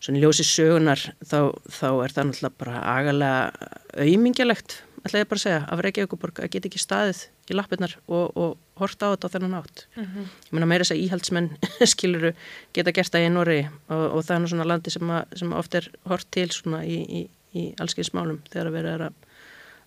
svona 0.00 0.22
ljósi 0.22 0.46
sögunar 0.48 1.02
þá, 1.20 1.52
þá 1.68 1.88
er 2.04 2.16
það 2.16 2.26
náttúrulega 2.30 2.58
bara 2.64 2.82
agalega 2.94 3.70
auðmingjulegt, 4.04 4.76
ætla 5.04 5.22
ég 5.22 5.30
bara 5.30 5.40
að 5.40 5.44
segja, 5.44 5.62
af 5.68 5.84
Reykjavíkuborg 5.84 6.42
að 6.42 6.52
geta 6.54 6.70
ekki 6.70 6.82
staðið 6.82 7.22
í 7.52 7.56
lappirnar 7.58 7.98
og, 8.08 8.32
og 8.34 8.80
horta 8.80 9.10
á 9.10 9.12
þetta 9.14 9.28
á 9.28 9.32
þennan 9.36 9.58
átt. 9.60 9.86
Mm 9.94 10.04
-hmm. 10.04 10.28
Ég 10.48 10.52
meina 10.56 10.66
meira 10.66 10.84
þess 10.84 10.96
að 10.96 11.02
íhaldsmenn 11.04 11.50
skiluru 11.92 12.34
geta 12.72 12.92
gert 12.92 13.12
það 13.12 13.26
í 13.26 13.32
Nóri 13.32 13.60
og, 13.88 14.04
og 14.16 14.20
það 14.24 14.36
er 14.36 14.40
nú 14.40 14.48
svona 14.48 14.68
landi 14.68 14.90
sem, 14.90 15.10
að, 15.10 15.24
sem 15.36 15.52
oft 15.52 15.74
er 15.74 15.90
hort 16.08 16.26
til 16.30 16.50
svona 16.50 16.84
í, 16.84 16.98
í 17.04 17.28
í 17.54 17.68
allskeinsmálum 17.80 18.40
þegar 18.50 18.70
að 18.70 18.76
vera 18.78 19.10
að, 19.10 19.28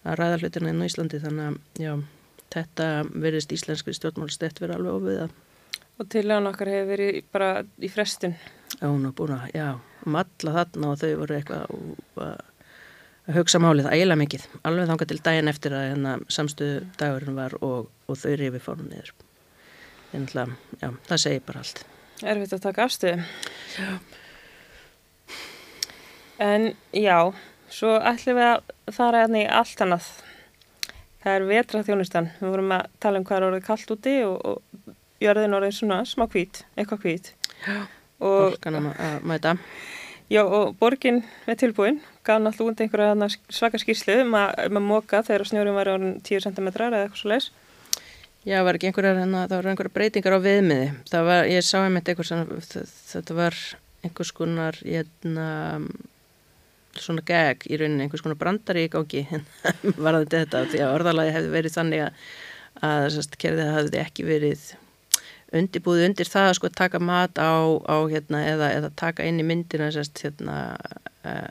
að 0.08 0.20
ræða 0.22 0.39
hlutina 0.41 0.72
inn 0.72 0.84
á 0.84 0.88
Íslandi 0.88 1.20
þannig 1.24 1.50
að 1.50 1.84
já, 1.84 1.91
þetta 2.56 2.88
verðist 3.12 3.54
íslenskri 3.56 3.96
stjórnmálstett 3.98 4.62
verið 4.63 4.80
alveg 4.80 5.02
ofið 5.02 5.22
Og 5.98 6.10
tilhjáðan 6.13 6.52
okkar 6.52 6.70
hefur 6.70 6.91
verið 6.91 7.15
bara 7.34 7.52
í 7.82 7.89
frestun 7.89 8.36
er 8.78 9.13
búin 9.17 9.34
að, 9.34 9.48
já, 9.58 9.70
matla 10.13 10.54
þarna 10.60 10.91
og 10.93 11.02
þau 11.02 11.12
voru 11.22 11.38
eitthvað 11.38 11.65
að 12.28 13.38
hugsa 13.38 13.60
málið 13.60 13.89
ægilega 13.91 14.22
mikið 14.24 14.48
alveg 14.67 14.91
þángar 14.91 15.12
til 15.12 15.20
daginn 15.26 15.52
eftir 15.52 15.76
að 15.76 15.89
hérna, 15.89 16.13
samstöðu 16.32 16.86
dagurinn 17.00 17.39
var 17.39 17.58
og, 17.62 17.89
og 18.08 18.22
þau 18.22 18.34
rifi 18.39 18.63
fórum 18.63 18.88
niður 18.91 19.12
en 20.15 20.24
alltaf, 20.24 20.56
já, 20.80 20.89
það 21.10 21.24
segir 21.26 21.46
bara 21.50 21.65
allt 21.65 21.84
Erfitt 22.17 22.56
að 22.56 22.63
taka 22.63 22.88
afstöðu 22.88 23.28
Já 23.78 23.91
En 26.38 26.67
já 26.93 27.34
Svo 27.67 27.98
ætlum 28.00 28.38
við 28.38 28.48
að 28.48 28.96
fara 28.96 29.26
hérna 29.26 29.41
í 29.41 29.48
allt 29.52 29.82
annað. 29.84 30.08
Það 31.24 31.34
er 31.34 31.46
vetraþjónustan. 31.50 32.30
Við 32.39 32.54
vorum 32.54 32.74
að 32.78 32.86
tala 33.04 33.20
um 33.20 33.26
hvað 33.28 33.39
er 33.39 33.46
orðið 33.50 33.65
kallt 33.65 33.91
úti 33.98 34.13
og, 34.24 34.38
og 34.48 35.24
jörðin 35.24 35.58
orðið 35.58 35.74
svona 35.76 35.98
smá 36.08 36.24
hvít, 36.32 36.62
eitthvað 36.78 37.04
hvít. 37.04 37.32
Já, 37.65 37.76
borgan 38.21 38.80
að 38.82 39.21
mæta. 39.27 39.56
Já, 40.27 40.41
og 40.43 40.75
borgin 40.80 41.21
við 41.45 41.62
tilbúin 41.62 42.01
gaf 42.27 42.41
náttúrulega 42.43 42.73
út 42.73 42.82
einhverja 42.84 43.30
svaka 43.53 43.80
skýrslu 43.80 44.17
um 44.25 44.36
að, 44.36 44.58
um 44.67 44.80
að 44.82 44.88
móka 44.89 45.21
þegar 45.23 45.47
snjórum 45.47 45.77
var 45.80 45.93
orðin 45.93 46.17
10 46.27 46.49
cm 46.49 46.67
eða 46.67 47.03
eitthvað 47.06 47.21
svo 47.21 47.32
leiðs. 47.32 47.47
Já, 48.47 48.60
var 48.63 48.77
ekki 48.77 48.89
einhverjar, 48.89 49.21
hérna, 49.21 49.45
það 49.47 49.60
var 49.60 49.69
einhverjar 49.71 49.95
breytingar 49.95 50.36
á 50.36 50.39
viðmiði. 50.43 50.89
Það 51.12 51.30
var, 51.30 51.47
ég 51.51 51.65
sá 51.67 51.77
einmitt 51.80 52.12
einhvers, 52.12 52.75
þetta 53.13 53.38
var 53.39 53.58
einhvers 54.08 54.32
konar, 54.36 54.77
hérna, 54.84 55.47
svona 57.01 57.23
gag 57.27 57.63
í 57.67 57.80
rauninni, 57.80 58.06
einhvers 58.06 58.23
konar 58.25 58.39
brandari 58.39 58.86
í 58.88 58.91
gangi 58.91 59.23
var 60.03 60.19
þetta 60.21 60.43
þetta 60.43 60.63
því 60.73 60.84
að 60.84 60.93
orðalagi 60.97 61.34
hefði 61.36 61.53
verið 61.53 61.75
þannig 61.77 62.03
að, 62.08 62.27
að 62.89 63.17
kerðið 63.43 63.73
hefði 63.77 64.01
ekki 64.03 64.27
verið 64.27 64.67
undibúið 65.55 66.07
undir 66.10 66.27
það 66.27 66.49
að 66.49 66.57
sko 66.60 66.71
taka 66.75 66.99
mat 66.99 67.39
á, 67.39 67.55
á 67.88 67.97
hérna, 68.12 68.43
eða, 68.51 68.71
eða 68.79 68.91
taka 68.99 69.27
inn 69.27 69.39
í 69.39 69.45
myndina 69.47 69.88
sérst, 69.95 70.19
hérna, 70.25 70.75
uh, 71.23 71.47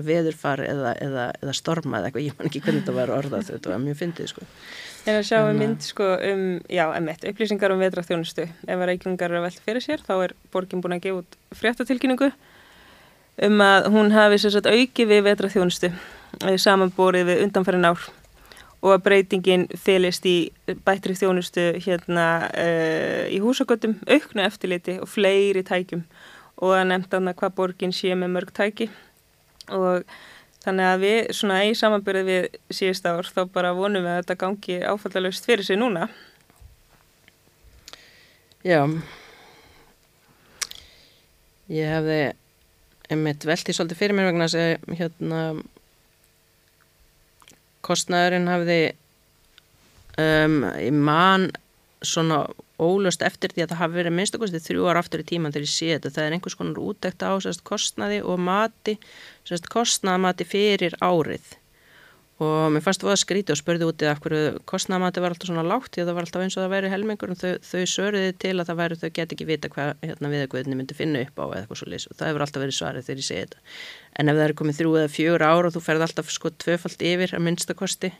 veðurfar 0.00 0.62
eða, 0.64 0.94
eða, 1.04 1.26
eða 1.42 1.54
storma 1.56 1.98
eða 1.98 2.08
eitthvað, 2.08 2.26
ég 2.26 2.38
man 2.38 2.48
ekki 2.48 2.62
hvernig 2.64 2.82
þetta 2.82 2.94
var 2.96 3.12
orðað 3.12 3.50
þetta 3.50 3.72
var 3.72 3.82
mjög 3.82 3.98
fyndið 4.00 4.30
sko. 4.30 4.46
En 5.02 5.18
að 5.18 5.26
sjáum 5.28 5.48
við 5.50 5.58
mynd 5.60 5.84
sko 5.84 6.08
um, 6.30 6.46
já, 6.70 6.84
emitt, 6.96 7.26
upplýsingar 7.28 7.74
um 7.74 7.82
veðraþjónustu 7.82 8.46
ef 8.46 8.72
að 8.72 8.86
reikningar 8.88 9.32
eru 9.32 9.42
að 9.42 9.46
velta 9.48 9.66
fyrir 9.66 9.84
sér 9.84 10.04
þá 10.06 10.14
er 10.16 10.34
borgin 10.54 10.82
búin 10.84 10.96
að 10.96 11.04
gefa 11.06 11.22
út 11.22 11.38
fréttatilkynningu 11.58 12.30
um 13.48 13.64
að 13.66 13.90
hún 13.92 14.12
hafi 14.14 14.40
sagt, 14.42 14.68
auki 14.70 15.08
við 15.08 15.24
vetraþjónustu 15.28 15.92
eh, 15.92 16.58
samanborið 16.60 17.28
við 17.28 17.46
undanfærin 17.46 17.90
ár 17.92 18.08
og 18.82 18.96
að 18.96 19.04
breytingin 19.06 19.68
fylist 19.78 20.26
í 20.26 20.36
bættri 20.86 21.14
þjónustu 21.14 21.68
hérna 21.84 22.26
uh, 22.50 23.24
í 23.30 23.38
húsagötum, 23.42 23.96
auknu 24.10 24.42
eftirliti 24.42 24.98
og 25.02 25.10
fleiri 25.10 25.62
tækjum. 25.66 26.02
Og 26.62 26.74
að 26.76 26.88
nefnda 26.90 27.20
hana 27.20 27.34
hvað 27.38 27.56
borgin 27.58 27.94
sé 27.94 28.14
með 28.18 28.34
mörg 28.34 28.52
tæki. 28.54 28.88
Og 29.70 30.02
þannig 30.64 30.88
að 30.88 31.04
við 31.06 31.32
svona 31.38 31.62
í 31.66 31.72
samanbyrði 31.78 32.26
við 32.26 32.60
síðust 32.74 33.06
ár 33.06 33.30
þá 33.30 33.42
bara 33.54 33.72
vonum 33.74 34.04
við 34.04 34.12
að 34.12 34.20
þetta 34.20 34.38
gangi 34.42 34.78
áfallalöst 34.82 35.46
fyrir 35.46 35.66
sig 35.66 35.78
núna. 35.78 36.10
Já. 38.66 38.82
Ég 41.70 41.88
hefði 41.88 42.20
einmitt 43.12 43.46
velti 43.46 43.74
svolítið 43.74 43.98
fyrir 44.00 44.18
mér 44.18 44.30
vegna 44.30 44.50
að 44.50 44.98
hérna 44.98 45.42
kostnæðurinn 47.86 48.50
hafði 48.50 48.80
um, 50.22 50.60
mann 51.04 51.50
svona 52.02 52.44
ólöst 52.82 53.22
eftir 53.22 53.52
því 53.54 53.64
að 53.64 53.72
það 53.72 53.82
hafi 53.82 53.98
verið 54.00 54.16
minnst 54.16 54.36
okkur 54.36 54.52
þrjú 54.66 54.86
ára 54.90 55.02
aftur 55.04 55.22
í 55.22 55.26
tíman 55.28 55.54
þegar 55.54 55.66
ég 55.68 55.72
sé 55.72 55.90
þetta. 55.92 56.14
Það 56.16 56.24
er 56.26 56.36
einhvers 56.36 56.58
konar 56.58 56.80
útdækt 56.82 57.22
á 57.22 57.32
sérst, 57.44 57.64
kostnaði 57.68 58.22
og 58.26 58.40
mati 58.42 58.96
sérst, 59.48 59.68
kostnaðamati 59.70 60.48
fyrir 60.48 60.96
árið 60.98 61.52
og 62.42 62.72
mér 62.74 62.82
fannst 62.84 63.02
það 63.02 63.12
að 63.14 63.20
skríti 63.22 63.54
og 63.54 63.58
spurði 63.60 63.88
úti 63.88 64.08
af 64.10 64.20
hverju 64.22 64.62
kostnamati 64.68 65.22
var 65.22 65.34
alltaf 65.34 65.50
svona 65.50 65.64
lágt 65.66 65.94
því 65.94 66.02
að 66.02 66.10
það 66.10 66.16
var 66.18 66.26
alltaf 66.26 66.44
eins 66.44 66.56
og 66.56 66.62
það 66.62 66.72
væri 66.74 66.92
helmingur 66.92 67.32
og 67.34 67.40
þau, 67.40 67.52
þau 67.68 67.82
sörði 67.92 68.22
til 68.42 68.54
að 68.56 68.68
það 68.70 68.80
væri 68.82 68.98
þau 69.02 69.10
get 69.18 69.34
ekki 69.36 69.48
vita 69.48 69.70
hvað 69.72 69.92
hérna, 70.02 70.32
viðakvöðinni 70.34 70.78
myndi 70.78 70.98
finna 70.98 71.22
upp 71.26 71.38
á 71.38 71.44
eða 71.44 71.60
eitthvað 71.62 71.80
svo 71.82 71.90
lís 71.92 72.08
og 72.10 72.18
það 72.18 72.32
hefur 72.32 72.46
alltaf 72.46 72.64
verið 72.64 72.78
svarið 72.78 73.06
þegar 73.08 73.22
ég 73.22 73.28
segi 73.28 73.44
þetta. 73.44 73.62
En 74.18 74.32
ef 74.32 74.38
það 74.40 74.46
er 74.48 74.56
komið 74.60 74.80
þrjú 74.80 74.94
eða 75.00 75.12
fjögur 75.16 75.46
ár 75.46 75.68
og 75.68 75.76
þú 75.76 75.84
ferð 75.86 76.06
alltaf 76.08 76.32
sko 76.32 76.52
tvöfalt 76.64 77.06
yfir 77.12 77.36
að 77.36 77.44
minnstakosti 77.46 78.12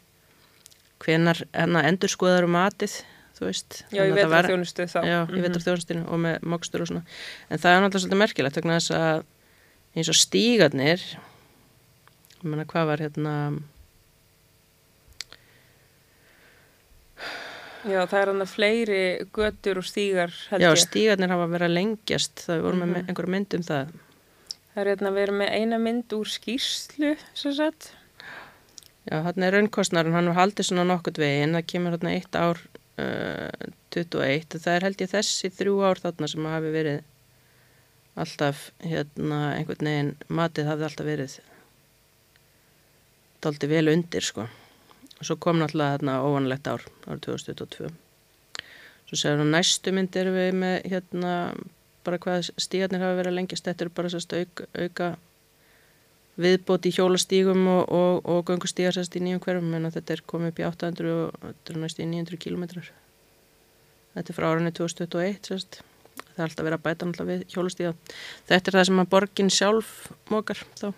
hvenar 1.03 1.43
endur 1.53 2.13
skoðar 2.13 2.47
um 2.47 2.57
matið 2.57 3.03
Já, 3.43 4.05
ég 4.05 4.13
veit 4.15 4.29
að 4.29 4.53
þjónustu 4.53 4.85
þá. 4.87 4.99
Já, 5.03 5.17
ég 5.25 5.43
veit 5.43 5.57
að 5.57 5.65
þjónustinu 5.65 6.03
og 6.07 6.21
með 6.23 6.45
mokstur 6.47 6.85
og 6.85 6.91
svona. 6.91 7.03
En 7.49 7.59
það 7.59 7.73
er 7.73 7.81
náttúrulega 7.83 8.03
svolítið 8.05 8.21
merkilegt 8.21 8.59
vegna 8.61 8.77
þess 8.79 8.93
að 8.95 9.25
eins 9.99 10.11
og 10.13 10.19
stígarnir 10.21 11.03
ég 12.43 12.47
menna 12.47 12.67
hvað 12.69 12.89
var 12.91 13.03
hérna 13.05 13.35
Já, 17.83 18.05
það 18.07 18.18
er 18.21 18.31
hann 18.31 18.45
að 18.45 18.51
fleiri 18.53 19.03
götur 19.35 19.81
og 19.81 19.87
stígar 19.87 20.35
held 20.53 20.62
ég. 20.62 20.68
Já, 20.68 20.83
stígarnir 20.85 21.33
hafa 21.33 21.49
verið 21.51 21.66
að 21.66 21.77
lengjast, 21.79 22.45
það 22.47 22.61
voru 22.62 22.77
mm 22.77 22.83
-hmm. 22.83 22.92
með 22.92 23.01
mhm. 23.01 23.09
einhverju 23.09 23.33
mynd 23.35 23.57
um 23.59 23.64
það. 23.66 23.97
Það 24.73 24.83
er 24.83 24.90
hérna 24.92 25.09
að 25.09 25.18
vera 25.18 25.33
með 25.33 25.51
eina 25.59 25.79
mynd 25.79 26.12
úr 26.12 26.29
skýrslu, 26.31 27.16
svo 27.35 27.53
sett. 27.53 27.90
Já, 29.11 29.16
hann 29.27 29.42
er 29.42 29.53
raunkostnarinn, 29.53 30.14
hann 30.14 30.31
var 30.31 30.38
haldið 30.38 30.66
svona 30.66 30.85
nokkurt 30.85 31.18
veginn, 31.18 31.55
það 31.59 31.66
kemur 31.66 31.97
hérna 31.97 32.14
eitt 32.14 32.35
ár 32.38 32.59
uh, 33.03 33.51
21, 33.90 34.59
það 34.62 34.75
er 34.75 34.83
held 34.87 35.01
ég 35.01 35.11
þessi 35.11 35.51
þrjú 35.51 35.83
ár 35.83 35.99
þarna 35.99 36.29
sem 36.29 36.47
hafi 36.47 36.71
verið 36.71 37.03
alltaf, 38.14 38.71
hérna, 38.79 39.57
einhvern 39.59 39.90
veginn, 39.90 40.16
matið 40.29 40.71
hafi 40.71 40.87
alltaf 40.87 41.07
verið 41.07 41.40
daldi 43.42 43.66
vel 43.66 43.88
undir, 43.88 44.23
sko 44.23 44.47
og 44.47 44.62
svo 45.23 45.39
kom 45.41 45.61
náttúrulega 45.61 45.99
þarna 45.99 46.17
óvanlegt 46.27 46.73
ár 46.73 46.87
árið 47.07 47.23
2022 47.29 47.93
svo 49.09 49.21
séum 49.21 49.43
við 49.43 49.53
næstu 49.53 49.93
mynd 49.95 50.17
erum 50.17 50.39
við 50.39 50.59
með 50.63 50.77
hérna 50.93 51.37
bara 52.07 52.19
hvað 52.23 52.49
stígarnir 52.61 53.03
hafa 53.03 53.19
verið 53.19 53.33
að 53.33 53.39
lengjast. 53.39 53.69
Þetta 53.69 53.85
er 53.85 53.93
bara 53.95 54.11
sérst 54.13 54.35
auk, 54.37 54.65
auka 54.75 55.13
viðbót 56.43 56.89
í 56.89 56.95
hjólastígum 56.97 57.67
og, 57.69 57.83
og, 57.93 58.21
og 58.25 58.43
gungustígar 58.49 58.97
sérst 58.97 59.17
í 59.19 59.23
nýjum 59.23 59.43
hverjum 59.45 59.75
en 59.77 59.91
þetta 59.93 60.17
er 60.17 60.25
komið 60.33 60.53
upp 60.53 60.61
í 60.63 60.67
800 60.71 61.13
og 61.13 61.35
þetta 61.45 61.75
er 61.75 61.81
næst 61.83 62.01
í 62.01 62.09
900 62.09 62.41
kílometrar 62.41 62.89
þetta 64.15 64.33
er 64.33 64.39
frá 64.39 64.47
árunni 64.49 64.73
2021 64.73 65.51
sérst 65.51 65.83
það 65.83 66.39
er 66.39 66.47
alltaf 66.47 66.65
verið 66.65 66.79
að 66.79 66.87
bæta 66.87 67.09
náttúrulega 67.09 67.35
við 67.35 67.53
hjólustíða 67.53 67.93
þetta 68.49 68.73
er 68.73 68.79
það 68.79 68.89
sem 68.89 69.03
að 69.05 69.11
borgin 69.13 69.53
sjálf 69.53 69.93
mókar 70.33 70.65
þá 70.81 70.89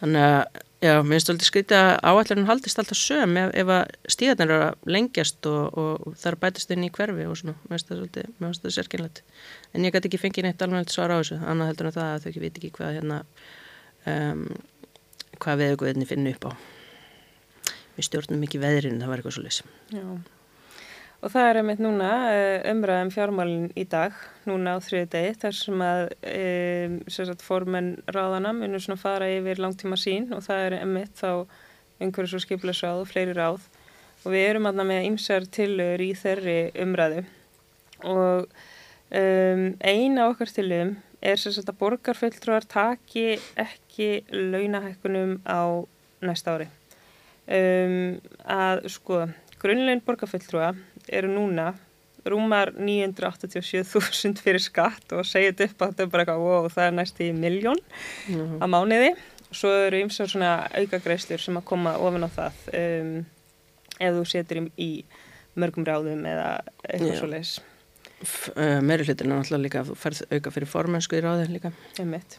þannig 0.00 0.26
að 0.26 0.40
já, 0.80 0.94
mér 1.04 1.12
finnst 1.14 1.30
þetta 1.30 1.48
skrítið 1.48 1.78
að 1.78 1.90
áallurinn 2.10 2.48
haldist 2.48 2.80
alltaf 2.80 2.98
söm 2.98 3.36
ef, 3.40 3.52
ef 3.62 3.72
að 3.76 3.92
stíðarnir 4.14 4.54
eru 4.54 4.66
að 4.66 4.90
lengjast 4.96 5.48
og, 5.50 5.78
og 5.82 6.16
það 6.16 6.32
að 6.32 6.40
bætast 6.44 6.74
inn 6.74 6.86
í 6.86 6.90
hverfi 6.96 7.28
og 7.28 7.38
svona, 7.40 7.56
mér 7.66 7.76
finnst 7.76 7.90
þetta 7.90 8.00
svolítið, 8.00 8.32
mér 8.32 8.48
finnst 8.48 8.64
þetta 8.64 8.76
sérkynlegt 8.78 9.22
en 9.74 9.86
ég 9.86 9.94
gæti 9.96 10.10
ekki 10.10 10.22
fengið 10.24 10.48
neitt 10.48 10.66
alveg 10.66 10.92
svar 10.94 11.14
á 11.14 11.20
þessu 11.20 11.40
annað 11.44 11.72
heldur 11.72 11.90
en 11.90 11.96
það 11.98 12.10
að 12.10 12.24
þau 12.24 12.32
ekki 12.32 12.44
viti 12.46 12.62
ekki 12.62 12.74
hvað 12.80 12.98
hérna 12.98 13.22
um, 14.14 14.44
hvað 15.40 15.64
veðuguðinni 15.64 16.08
finna 16.08 16.34
upp 16.34 16.50
á. 16.50 16.52
Við 17.96 18.06
stjórnum 18.08 18.44
ekki 18.48 18.60
veðrinu, 18.62 19.00
það 19.02 19.12
var 19.12 19.20
eitthvað 19.20 19.36
svo 19.36 19.46
leys 19.46 19.64
Já 19.92 20.04
Og 21.20 21.28
það 21.28 21.46
er 21.46 21.58
einmitt 21.60 21.80
núna 21.84 22.10
eh, 22.32 22.70
umræðum 22.70 23.10
fjármálinn 23.12 23.66
í 23.76 23.84
dag, 23.84 24.14
núna 24.48 24.76
á 24.76 24.78
þriði 24.80 25.08
degi, 25.12 25.34
þar 25.42 25.56
sem 25.58 25.82
að 25.84 26.04
e, 26.24 27.42
formen 27.44 27.90
ráðana 28.08 28.54
munur 28.56 28.80
svona 28.80 29.00
fara 29.02 29.28
yfir 29.28 29.60
langtíma 29.60 29.98
sín 30.00 30.30
og 30.32 30.40
það 30.46 30.64
er 30.64 30.78
einmitt 30.78 31.20
þá 31.20 31.44
einhverjus 32.00 32.38
og 32.38 32.44
skiplasráð 32.46 33.02
og 33.02 33.10
fleiri 33.10 33.36
ráð 33.36 33.68
og 34.24 34.32
við 34.32 34.46
erum 34.46 34.68
aðna 34.70 34.86
með 34.88 35.10
ymsar 35.10 35.46
tilur 35.52 36.00
í 36.00 36.10
þeirri 36.16 36.58
umræðu 36.80 37.22
og 38.08 38.48
um, 39.12 39.64
eina 39.80 40.28
okkar 40.30 40.52
tilum 40.56 40.96
er 41.20 41.40
sem 41.40 41.52
að 41.60 41.76
borgarfjöldrúar 41.82 42.64
taki 42.64 43.34
ekki 43.60 44.22
launahækkunum 44.32 45.40
á 45.44 45.84
næsta 46.24 46.56
ári. 46.56 46.68
Um, 47.50 48.20
að 48.48 48.86
sko, 48.94 49.26
grunnlegin 49.60 50.04
borgarfjöldrúa 50.06 50.72
eru 51.10 51.30
núna 51.32 51.72
rúmar 52.24 52.74
987.000 52.76 54.42
fyrir 54.44 54.62
skatt 54.62 55.14
og 55.16 55.26
segja 55.28 55.52
þetta 55.52 55.68
upp 55.70 55.82
að 55.82 55.92
þetta 55.92 56.04
er 56.04 56.10
bara 56.12 56.24
eitthvað 56.24 56.42
wow, 56.44 56.68
það 56.72 56.86
er 56.86 56.96
næst 56.98 57.22
í 57.24 57.30
miljón 57.32 57.80
mm 57.80 58.34
-hmm. 58.34 58.58
að 58.60 58.72
mánuði 58.74 59.10
og 59.48 59.56
svo 59.56 59.72
eru 59.86 60.02
ymsar 60.04 60.28
svona 60.28 60.52
aukagreistur 60.76 61.40
sem 61.40 61.56
að 61.56 61.64
koma 61.64 61.96
ofin 61.96 62.26
á 62.26 62.30
það 62.36 62.52
um, 62.82 63.16
ef 63.98 64.14
þú 64.18 64.24
setur 64.28 64.60
í, 64.60 64.64
í 64.76 64.90
mörgum 65.54 65.86
ráðum 65.86 66.26
eða 66.26 66.60
eitthvað 66.84 67.18
svo 67.18 67.30
leiðis 67.32 67.56
uh, 68.56 68.80
Meiri 68.84 69.04
hlutin 69.04 69.32
er 69.32 69.36
náttúrulega 69.36 69.64
líka 69.64 69.80
að 69.80 69.90
þú 69.90 69.98
færð 70.04 70.22
auka 70.30 70.54
fyrir 70.54 70.68
formensku 70.68 71.16
í 71.16 71.24
ráðin 71.24 71.56
líka 71.56 71.72
Einmitt. 71.98 72.38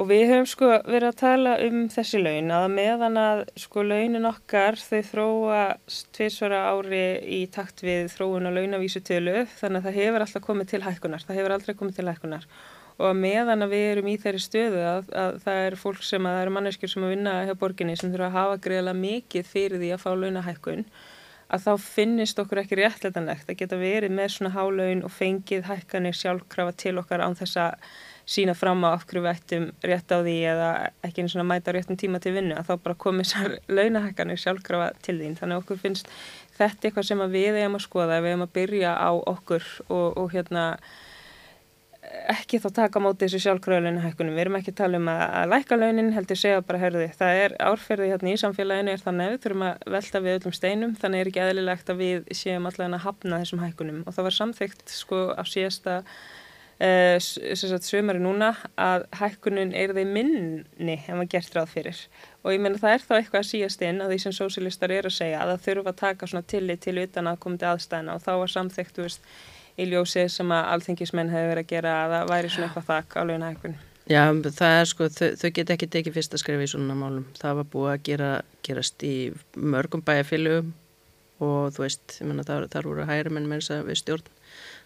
Og 0.00 0.06
við 0.08 0.22
höfum 0.30 0.46
sko 0.48 0.68
verið 0.86 1.08
að 1.10 1.18
tala 1.20 1.50
um 1.66 1.82
þessi 1.92 2.18
laun 2.22 2.48
að 2.56 2.66
meðan 2.72 3.18
að 3.20 3.42
sko 3.60 3.82
launin 3.84 4.24
okkar 4.24 4.78
þau 4.80 5.00
þróa 5.10 5.58
tviðsvara 6.16 6.60
ári 6.72 7.02
í 7.28 7.40
takt 7.52 7.84
við 7.84 8.08
þróun 8.14 8.48
og 8.48 8.56
launavísutölu 8.56 9.42
þannig 9.58 9.82
að 9.82 9.88
það 9.88 9.98
hefur 10.00 10.24
alltaf 10.24 10.46
komið 10.46 10.70
til 10.70 10.80
hækkunar, 10.86 11.26
það 11.26 11.38
hefur 11.38 11.56
aldrei 11.58 11.76
komið 11.76 11.98
til 11.98 12.06
hækkunar. 12.08 12.46
Og 13.02 13.18
meðan 13.18 13.66
að 13.66 13.74
við 13.74 13.84
erum 13.90 14.08
í 14.08 14.18
þeirri 14.22 14.40
stöðu 14.40 14.80
að, 14.88 15.10
að 15.12 15.36
það 15.44 15.60
er 15.66 15.76
fólk 15.80 16.06
sem 16.06 16.28
að 16.28 16.36
það 16.36 16.44
eru 16.46 16.54
manneskjur 16.56 16.92
sem 16.92 17.04
að 17.04 17.12
vinna 17.12 17.34
hjá 17.48 17.52
borginni 17.60 17.96
sem 18.00 18.12
þurfa 18.12 18.30
að 18.30 18.38
hafa 18.38 18.62
greiðlega 18.64 19.02
mikið 19.02 19.50
fyrir 19.50 19.82
því 19.82 19.90
að 19.92 20.02
fá 20.06 20.10
launahækkun 20.12 20.86
að 21.52 21.66
þá 21.66 21.72
finnist 21.84 22.40
okkur 22.40 22.62
ekki 22.62 22.78
réttleitanlegt 22.80 23.50
að 23.50 23.58
geta 23.60 23.76
verið 23.80 24.14
með 24.16 24.30
svona 24.36 24.54
hálaun 24.54 25.04
og 25.04 25.12
fengið 25.12 25.66
hækkanir 25.68 26.16
sjálfkrafa 26.16 26.72
til 26.80 26.94
okkar 27.02 27.24
án 27.24 27.36
þess 27.36 27.60
að 27.60 27.90
sína 28.28 28.54
fram 28.54 28.84
á 28.86 28.94
okkur 28.94 29.22
við 29.22 29.30
ættum 29.32 29.68
rétt 29.82 30.14
á 30.14 30.18
því 30.22 30.34
eða 30.52 30.70
ekki 31.06 31.24
eins 31.24 31.36
og 31.36 31.46
mæta 31.48 31.74
réttum 31.74 31.98
tíma 31.98 32.20
til 32.22 32.34
vinnu 32.36 32.56
að 32.58 32.70
þá 32.70 32.74
bara 32.84 33.00
komið 33.04 33.30
sér 33.32 33.54
launahækkanir 33.76 34.40
sjálfkrafa 34.40 34.92
til 35.02 35.18
þín. 35.20 35.38
Þannig 35.38 35.58
að 35.58 35.64
okkur 35.64 35.80
finnst 35.82 36.10
þetta 36.58 36.88
eitthvað 36.88 37.08
sem 37.08 37.24
við 37.32 37.62
eigum 37.62 37.78
að 37.78 37.86
skoða 37.86 38.20
við 38.22 38.34
eigum 38.34 38.46
að 38.46 38.54
byrja 38.58 38.92
á 38.94 39.10
okkur 39.10 39.66
og, 39.88 40.20
og 40.22 40.30
hérna 40.34 40.66
ekki 42.32 42.58
þá 42.60 42.68
taka 42.76 43.00
móti 43.02 43.24
þessu 43.24 43.40
sjálfkrafa 43.44 43.84
launahækkunum. 43.86 44.34
Við 44.36 44.44
erum 44.44 44.58
ekki 44.58 44.72
að 44.74 44.78
tala 44.82 44.98
um 44.98 45.08
að, 45.10 45.22
að 45.38 45.52
læka 45.52 45.78
launin 45.78 46.12
heldur 46.14 46.38
segja 46.38 46.64
bara 46.66 46.80
herði 46.82 47.08
það 47.18 47.40
er 47.44 47.56
árferði 47.62 48.10
hérna 48.10 48.32
í 48.32 48.40
samfélaginu 48.42 48.92
er 48.92 49.02
þannig 49.02 49.26
að 49.26 49.32
við 49.32 49.42
þurfum 49.46 49.64
að 49.68 49.86
velta 49.96 50.22
við 50.22 50.38
öllum 50.38 50.56
steinum. 50.58 50.94
Þannig 51.00 51.22
er 51.22 51.30
ekki 51.30 51.42
eðlilegt 51.46 51.92
að 51.92 52.02
við 52.02 52.30
séum 52.36 52.68
allavega 52.68 52.98
að 52.98 53.06
hafna 53.06 53.40
þessum 53.42 53.62
hækkunum. 53.62 54.02
Og 54.06 54.16
það 54.16 54.28
var 54.28 54.38
samþygt 54.38 54.94
sko 54.94 55.22
á 55.34 55.42
síðasta 55.48 55.98
uh, 56.80 57.78
sömari 57.82 58.22
núna 58.22 58.52
að 58.80 59.06
hækkunin 59.18 59.74
er 59.76 59.94
þeim 59.96 60.12
minni 60.16 60.96
en 60.96 61.20
maður 61.20 61.30
gert 61.36 61.56
ráð 61.56 61.70
fyrir. 61.76 62.02
Og 62.42 62.56
ég 62.56 62.64
menna 62.64 62.80
það 62.80 62.96
er 62.96 63.06
þá 63.06 63.14
eitthvað 63.18 63.40
að 63.42 63.48
síast 63.50 63.86
inn 63.86 64.02
að 64.02 64.14
því 64.14 64.18
sem 64.24 64.36
sósilistar 64.40 64.94
er 64.94 65.08
að 65.08 65.16
segja 65.18 65.44
að 65.44 65.54
það 65.54 65.64
þurfa 65.68 65.94
að 65.94 66.02
taka 66.02 66.30
svona 66.32 66.50
tillit 66.54 66.84
til 66.84 66.98
utan 67.04 67.30
að 67.30 67.40
koma 67.44 67.60
til 67.60 67.70
aðstæðina 67.70 68.16
og 68.16 68.26
þá 68.26 68.32
var 68.42 68.56
samþekkt 68.56 69.00
veist, 69.04 69.32
í 69.78 69.88
ljósið 69.88 70.28
sem 70.32 70.52
að 70.52 70.68
alþengismenn 70.74 71.32
hefur 71.32 71.54
verið 71.54 71.64
að 71.66 71.72
gera 71.76 71.96
að 72.02 72.12
það 72.16 72.28
væri 72.34 72.52
svona 72.52 72.68
eitthvað 72.68 72.92
þakk 72.92 73.18
á 73.18 73.22
löguna 73.22 73.54
hækkun 73.54 73.80
Já, 74.10 74.24
það 74.34 74.76
er 74.80 74.88
sko, 74.90 75.06
þau, 75.14 75.28
þau 75.38 75.50
get 75.54 75.70
ekki 75.76 75.88
tekið 75.94 76.16
fyrst 76.16 76.32
að 76.34 76.42
skrifa 76.42 76.64
í 76.66 76.70
svona 76.72 76.96
málum. 76.98 77.26
Það 77.38 77.58
var 77.60 77.66
búið 77.70 77.90
að 77.92 78.04
gera, 78.08 78.30
gerast 78.66 79.04
í 79.06 79.14
mörgum 79.54 80.02
bæjarfylgum 80.02 80.72
og 81.42 81.74
þú 81.74 81.84
veist, 81.84 82.16
ég 82.18 82.28
menna 82.28 82.44
þar, 82.46 82.66
þar 82.72 82.88
voru 82.90 83.06
hægri 83.06 83.32
menn 83.34 83.46
með 83.50 83.62
þess 83.62 83.74
að 83.76 83.90
við 83.90 84.00
stjórn 84.02 84.32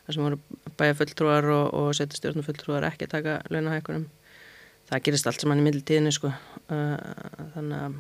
þar 0.07 0.17
sem 0.17 0.27
voru 0.27 0.39
bæjafulltrúar 0.79 1.51
og, 1.51 1.67
og 1.75 1.91
setjastjórnufulltrúar 1.99 2.87
ekki 2.89 3.11
taka 3.11 3.41
launahækunum 3.51 4.07
það 4.91 5.05
gerist 5.09 5.29
allt 5.29 5.43
saman 5.43 5.61
í 5.61 5.67
middeltíðinni 5.67 6.13
sko. 6.15 6.31
Uh, 6.71 6.95
þannig 7.55 7.81
að 7.81 7.99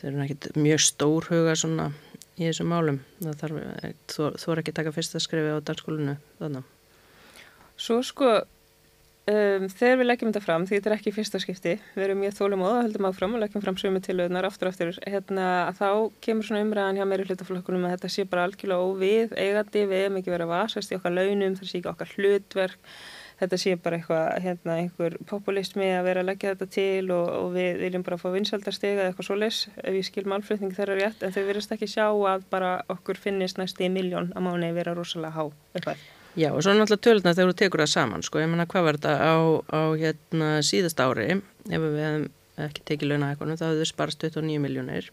þeir 0.00 0.10
eru 0.10 0.24
ekki 0.24 0.52
mjög 0.58 0.84
stór 0.84 1.28
huga 1.30 1.54
svona 1.58 1.88
í 2.38 2.46
þessum 2.46 2.70
málum. 2.72 3.00
Það 3.22 3.40
þarf 3.42 4.62
ekki 4.62 4.76
taka 4.76 4.94
fyrsta 4.94 5.22
skrifi 5.22 5.54
á 5.54 5.58
danskólinu 5.62 6.18
þannig 6.40 6.74
Svo 7.78 8.00
sko 8.02 8.30
Um, 9.28 9.66
þegar 9.68 9.98
við 10.00 10.06
leggjum 10.06 10.30
þetta 10.30 10.40
fram, 10.40 10.62
því 10.64 10.76
þetta 10.78 10.88
er 10.88 10.94
ekki 10.94 11.10
fyrsta 11.12 11.38
skipti, 11.42 11.74
við 11.92 12.04
erum 12.06 12.20
mjög 12.22 12.36
þólum 12.38 12.62
og 12.64 12.76
höldum 12.78 13.08
áfram 13.10 13.34
og 13.36 13.42
leggjum 13.42 13.60
fram 13.60 13.76
sömu 13.76 14.00
tilöðunar 14.00 14.46
aftur 14.48 14.70
aftur, 14.70 14.94
hérna 15.04 15.48
að 15.66 15.82
þá 15.82 15.88
kemur 16.24 16.48
svona 16.48 16.62
umræðan 16.64 16.96
hjá 16.96 17.04
meiri 17.10 17.26
hlutaflokkunum 17.28 17.84
að 17.84 17.96
þetta 17.96 18.10
sé 18.14 18.24
bara 18.30 18.46
algjörlega 18.48 18.88
óvið, 18.88 19.36
eigandi, 19.36 19.84
við 19.90 20.04
hefum 20.06 20.18
ekki 20.22 20.32
verið 20.32 20.48
að 20.48 20.54
vasast 20.54 20.94
í 20.94 20.96
okkar 20.96 21.16
launum, 21.18 21.58
það 21.58 21.68
sé 21.68 21.76
ekki 21.82 21.92
okkar 21.92 22.14
hlutverk, 22.14 22.90
þetta 23.42 23.60
sé 23.60 23.76
bara 23.84 24.00
eitthvað, 24.00 24.26
hérna 24.46 24.80
einhver 24.80 25.20
populismi 25.28 25.90
að 25.92 26.08
vera 26.08 26.24
að 26.24 26.30
leggja 26.30 26.54
þetta 26.54 26.72
til 26.78 27.12
og, 27.12 27.32
og 27.42 27.50
við 27.58 27.82
viljum 27.84 28.06
bara 28.06 28.20
fá 28.22 28.28
vinsaldastega 28.32 29.02
eða 29.02 29.10
eitthvað 29.12 29.28
svo 29.28 29.40
les 29.44 29.64
ef 29.76 29.98
ég 29.98 30.08
skil 30.08 30.24
málflutning 30.32 30.72
þeirra 30.78 30.96
rétt, 31.02 31.20
en 31.20 31.36
þau 31.36 31.42
verðast 31.42 31.76
ekki 31.76 31.90
sjá 31.98 32.06
að 32.08 32.48
bara 32.48 32.78
okkur 32.96 33.20
finnist 33.28 33.60
næst 33.60 33.82
í 33.84 33.92
miljón 33.92 34.32
að 34.32 34.48
mánu 34.48 34.72
vera 34.78 34.96
rosalega 34.96 35.36
há 35.36 35.44
eitthvað. 35.76 36.08
Já 36.38 36.52
og 36.54 36.62
svo 36.62 36.74
náttúrulega 36.76 37.02
töluna 37.02 37.34
þegar 37.34 37.50
þú 37.50 37.58
tekur 37.58 37.82
það 37.82 37.92
saman 37.92 38.22
sko, 38.22 38.38
ég 38.38 38.50
menna 38.50 38.68
hvað 38.70 38.84
var 38.86 38.98
þetta? 38.98 39.14
Á, 39.26 39.36
á 39.74 39.80
hérna, 39.98 40.50
síðast 40.62 41.00
ári 41.02 41.32
ef 41.34 41.80
við 41.82 41.96
hefum 41.98 42.28
ekki 42.62 42.84
tekið 42.86 43.12
launahækkunum 43.12 43.58
þá 43.58 43.64
hefur 43.66 43.80
þau 43.82 43.90
sparast 43.90 44.22
29 44.22 44.62
miljónir 44.62 45.08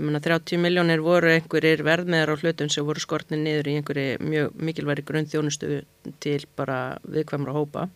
ég 0.00 0.06
menna 0.08 0.20
30 0.24 0.58
miljónir 0.62 1.04
voru 1.04 1.30
einhverjir 1.34 1.84
verðmeðar 1.86 2.32
á 2.34 2.40
hlutum 2.40 2.70
sem 2.72 2.86
voru 2.86 3.02
skortnið 3.02 3.42
niður 3.44 3.70
í 3.70 3.76
einhverju 3.78 4.18
mjög 4.26 4.60
mikilværi 4.66 5.06
grunnþjónustu 5.06 5.80
til 6.24 6.38
bara 6.56 6.78
viðkvæmra 7.04 7.54
hópa. 7.54 7.88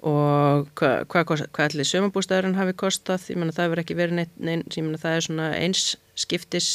Og 0.00 0.70
hvað 0.80 1.02
hva, 1.12 1.24
hva, 1.28 1.36
hva 1.44 1.66
allir 1.66 1.88
sömabústæðurinn 1.88 2.56
hafi 2.56 2.72
kostað, 2.82 3.26
ég 3.28 3.36
menna 3.36 3.52
það 3.52 3.66
hefur 3.68 3.82
ekki 3.82 3.98
verið 3.98 4.16
neitt, 4.16 4.38
neitt 4.40 4.78
ég 4.78 4.86
menna 4.86 5.02
það 5.02 5.18
er 5.18 5.26
svona 5.26 5.50
eins 5.58 5.82
skiptis 6.16 6.70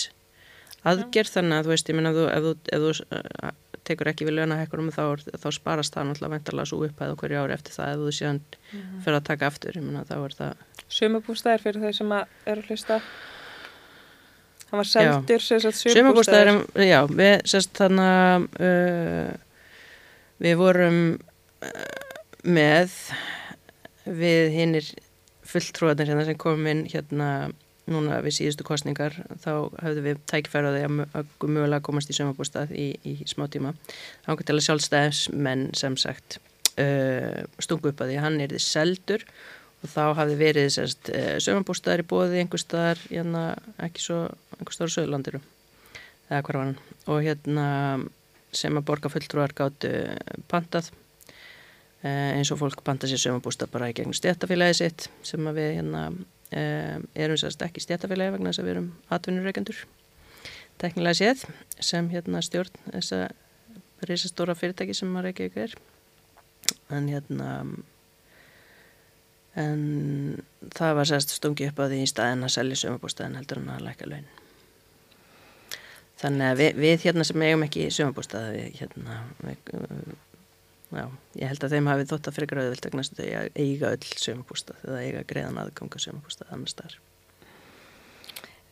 aðgerð 0.86 1.40
þannig 1.40 1.58
að 1.58 1.66
þú 1.66 1.74
veist, 1.74 1.90
ég 1.90 1.98
menna 1.98 2.12
ef 2.14 2.46
þú, 2.46 2.54
ef 2.70 2.84
þú 2.86 3.54
tekur 3.88 4.10
ekki 4.12 4.28
við 4.28 4.40
launahekkunum 4.40 4.92
þá, 4.94 5.04
þá 5.42 5.48
sparast 5.56 5.96
það 5.96 6.10
náttúrulega 6.10 6.36
vendarlega 6.36 6.70
svo 6.72 6.82
upphæð 6.86 7.14
okkur 7.16 7.36
ári 7.40 7.56
eftir 7.56 7.76
það 7.76 7.92
ef 7.94 8.02
þú 8.02 8.16
síðan 8.18 8.42
mm 8.42 8.82
-hmm. 8.82 9.00
fyrir 9.06 9.18
að 9.20 9.28
taka 9.30 9.48
aftur. 9.48 9.78
Ég 9.78 9.86
menna 9.86 10.04
þá 10.04 10.18
er 10.18 10.36
það 10.40 10.54
Sumabústæðir 10.88 11.64
fyrir 11.64 11.82
þau 11.82 11.94
sem 11.94 12.12
eru 12.46 12.62
að 12.62 12.68
hlusta. 12.70 13.00
Hann 14.70 14.80
var 14.82 14.90
seldur 14.90 15.42
Sumabústæðir 15.82 16.52
já, 16.86 17.00
við 17.10 17.36
sérst 17.46 17.74
þannig 17.74 18.50
uh, 18.60 19.34
við 20.38 20.56
vorum 20.58 21.00
uh, 21.64 21.70
með 22.44 22.92
við 24.06 24.52
hinnir 24.54 24.90
fulltrúanir 25.46 26.10
hérna 26.10 26.26
sem 26.26 26.38
kom 26.38 26.68
inn 26.68 26.86
hérna 26.90 27.30
núna 27.92 28.18
við 28.26 28.40
síðustu 28.40 28.66
kostningar 28.66 29.18
þá 29.44 29.52
höfðum 29.84 30.08
við 30.08 30.22
tækifæraði 30.32 30.86
að 30.88 31.34
mjögulega 31.46 31.84
komast 31.86 32.10
í 32.10 32.18
sömabústað 32.18 32.74
í, 32.74 32.88
í 33.06 33.16
smá 33.30 33.46
tíma. 33.52 33.76
Ángur 34.26 34.48
til 34.48 34.58
að 34.58 34.66
sjálfstæðismenn 34.68 35.68
sem 35.78 35.98
sagt 36.02 36.40
uh, 36.82 37.46
stungu 37.62 37.92
upp 37.92 38.02
að 38.02 38.14
því 38.14 38.24
hann 38.24 38.42
er 38.42 38.56
því 38.56 38.64
seldur 38.66 39.26
og 39.84 39.92
þá 39.92 40.04
hafði 40.18 40.40
verið 40.42 40.70
sérst 40.76 41.14
uh, 41.14 41.36
sömabústaðar 41.46 42.04
í 42.04 42.10
bóði 42.10 42.42
einhver 42.42 42.62
staðar 42.62 43.02
hérna, 43.10 43.48
ekki 43.86 44.06
svo 44.08 44.22
einhver 44.58 44.78
staðar 44.78 44.94
á 44.94 44.96
söðlandiru 44.98 45.44
eða 46.30 46.42
hvar 46.42 46.58
var 46.58 46.64
hann? 46.64 46.78
Og 47.06 47.26
hérna 47.26 47.66
sem 48.56 48.78
að 48.78 48.88
borga 48.88 49.12
fulltrúar 49.12 49.54
gáttu 49.54 49.92
pantað 50.50 50.90
uh, 50.90 52.32
eins 52.34 52.50
og 52.50 52.64
fólk 52.64 52.82
panta 52.88 53.10
sér 53.10 53.22
sömabústað 53.22 53.74
bara 53.76 53.92
í 53.92 53.98
gegnum 53.98 54.18
stéttafélagi 54.18 54.80
sitt 54.82 55.10
sem 55.28 55.46
að 55.46 55.62
við 55.62 55.76
hérna 55.80 56.08
erum 56.52 57.40
sérst 57.40 57.64
ekki 57.66 57.82
stjætafélagi 57.84 58.36
vegna 58.36 58.52
þess 58.52 58.62
að 58.62 58.68
við 58.68 58.76
erum 58.76 58.92
atvinnureikendur 59.16 59.80
teknilega 60.82 61.18
séð 61.18 61.44
sem 61.84 62.08
hérna 62.12 62.44
stjórn 62.46 62.80
þessa 62.92 63.26
reysastóra 64.06 64.56
fyrirtæki 64.58 64.96
sem 64.96 65.12
maður 65.12 65.32
ekki 65.32 65.50
ekki 65.50 65.66
er. 65.66 65.76
En 66.94 67.10
hérna 67.10 67.50
en 69.56 69.84
það 70.76 70.98
var 71.00 71.10
sérst 71.10 71.36
stungi 71.38 71.70
upp 71.70 71.80
á 71.80 71.88
því 71.88 72.02
í 72.04 72.10
staðin 72.12 72.46
að 72.46 72.56
selja 72.58 72.82
sömabústæðin 72.84 73.38
heldur 73.40 73.62
en 73.62 73.72
að 73.72 73.86
læka 73.88 74.10
laun. 74.10 74.28
Þannig 76.20 76.52
að 76.52 76.62
við, 76.62 76.78
við 76.84 77.06
hérna 77.08 77.26
sem 77.28 77.44
eigum 77.44 77.66
ekki 77.66 77.88
sömabústæði 77.92 78.66
hérna 78.80 79.22
við, 79.44 79.72
já, 80.92 81.06
ég 81.42 81.52
held 81.52 81.66
að 81.66 81.76
þeim 81.76 81.92
hafi 81.92 82.08
þótt 82.12 82.30
að 82.30 82.38
frekar 82.40 82.64
auðvilt 82.64 82.88
að 82.90 82.96
þau 83.18 83.26
eiga 83.56 83.92
öll 83.96 84.14
sömabústæð 84.28 84.88
eða 84.90 85.04
eiga 85.04 85.28
greiðan 85.28 85.62
aðganga 85.64 86.02
sömabústæð 86.06 86.56
annars 86.56 86.78
þar 86.78 86.98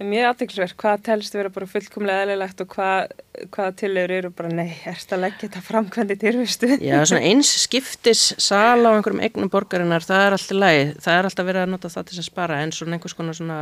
Mér 0.01 0.23
er 0.25 0.31
aðeinsverð 0.31 0.73
hvað 0.81 1.01
telst 1.05 1.35
vera 1.37 1.51
bara 1.53 1.67
fullkomlega 1.69 2.23
eðlilegt 2.25 2.61
og 2.63 2.69
hvað, 2.73 3.11
hvað 3.53 3.75
tilur 3.77 4.13
eru 4.15 4.31
bara 4.33 4.49
nei, 4.49 4.71
erst 4.89 5.13
að 5.13 5.21
leggja 5.21 5.43
þetta 5.45 5.61
framkvæmdi 5.67 6.17
tilvistu. 6.19 6.69
Já, 6.81 6.95
svona 7.05 7.21
eins 7.29 7.51
skiptis 7.61 8.23
sala 8.41 8.89
á 8.89 8.97
einhverjum 8.97 9.21
eignum 9.23 9.51
borgarinnar, 9.53 10.03
það 10.03 10.25
er 10.25 10.37
alltaf 10.37 10.57
læg, 10.57 10.81
það 11.05 11.19
er 11.19 11.29
alltaf 11.29 11.47
verið 11.47 11.65
að 11.65 11.71
nota 11.75 11.93
það 11.93 12.09
til 12.09 12.17
að 12.17 12.27
spara 12.27 12.59
en 12.63 12.73
svona 12.73 12.97
einhvers 12.97 13.15
konar 13.19 13.37
svona 13.37 13.59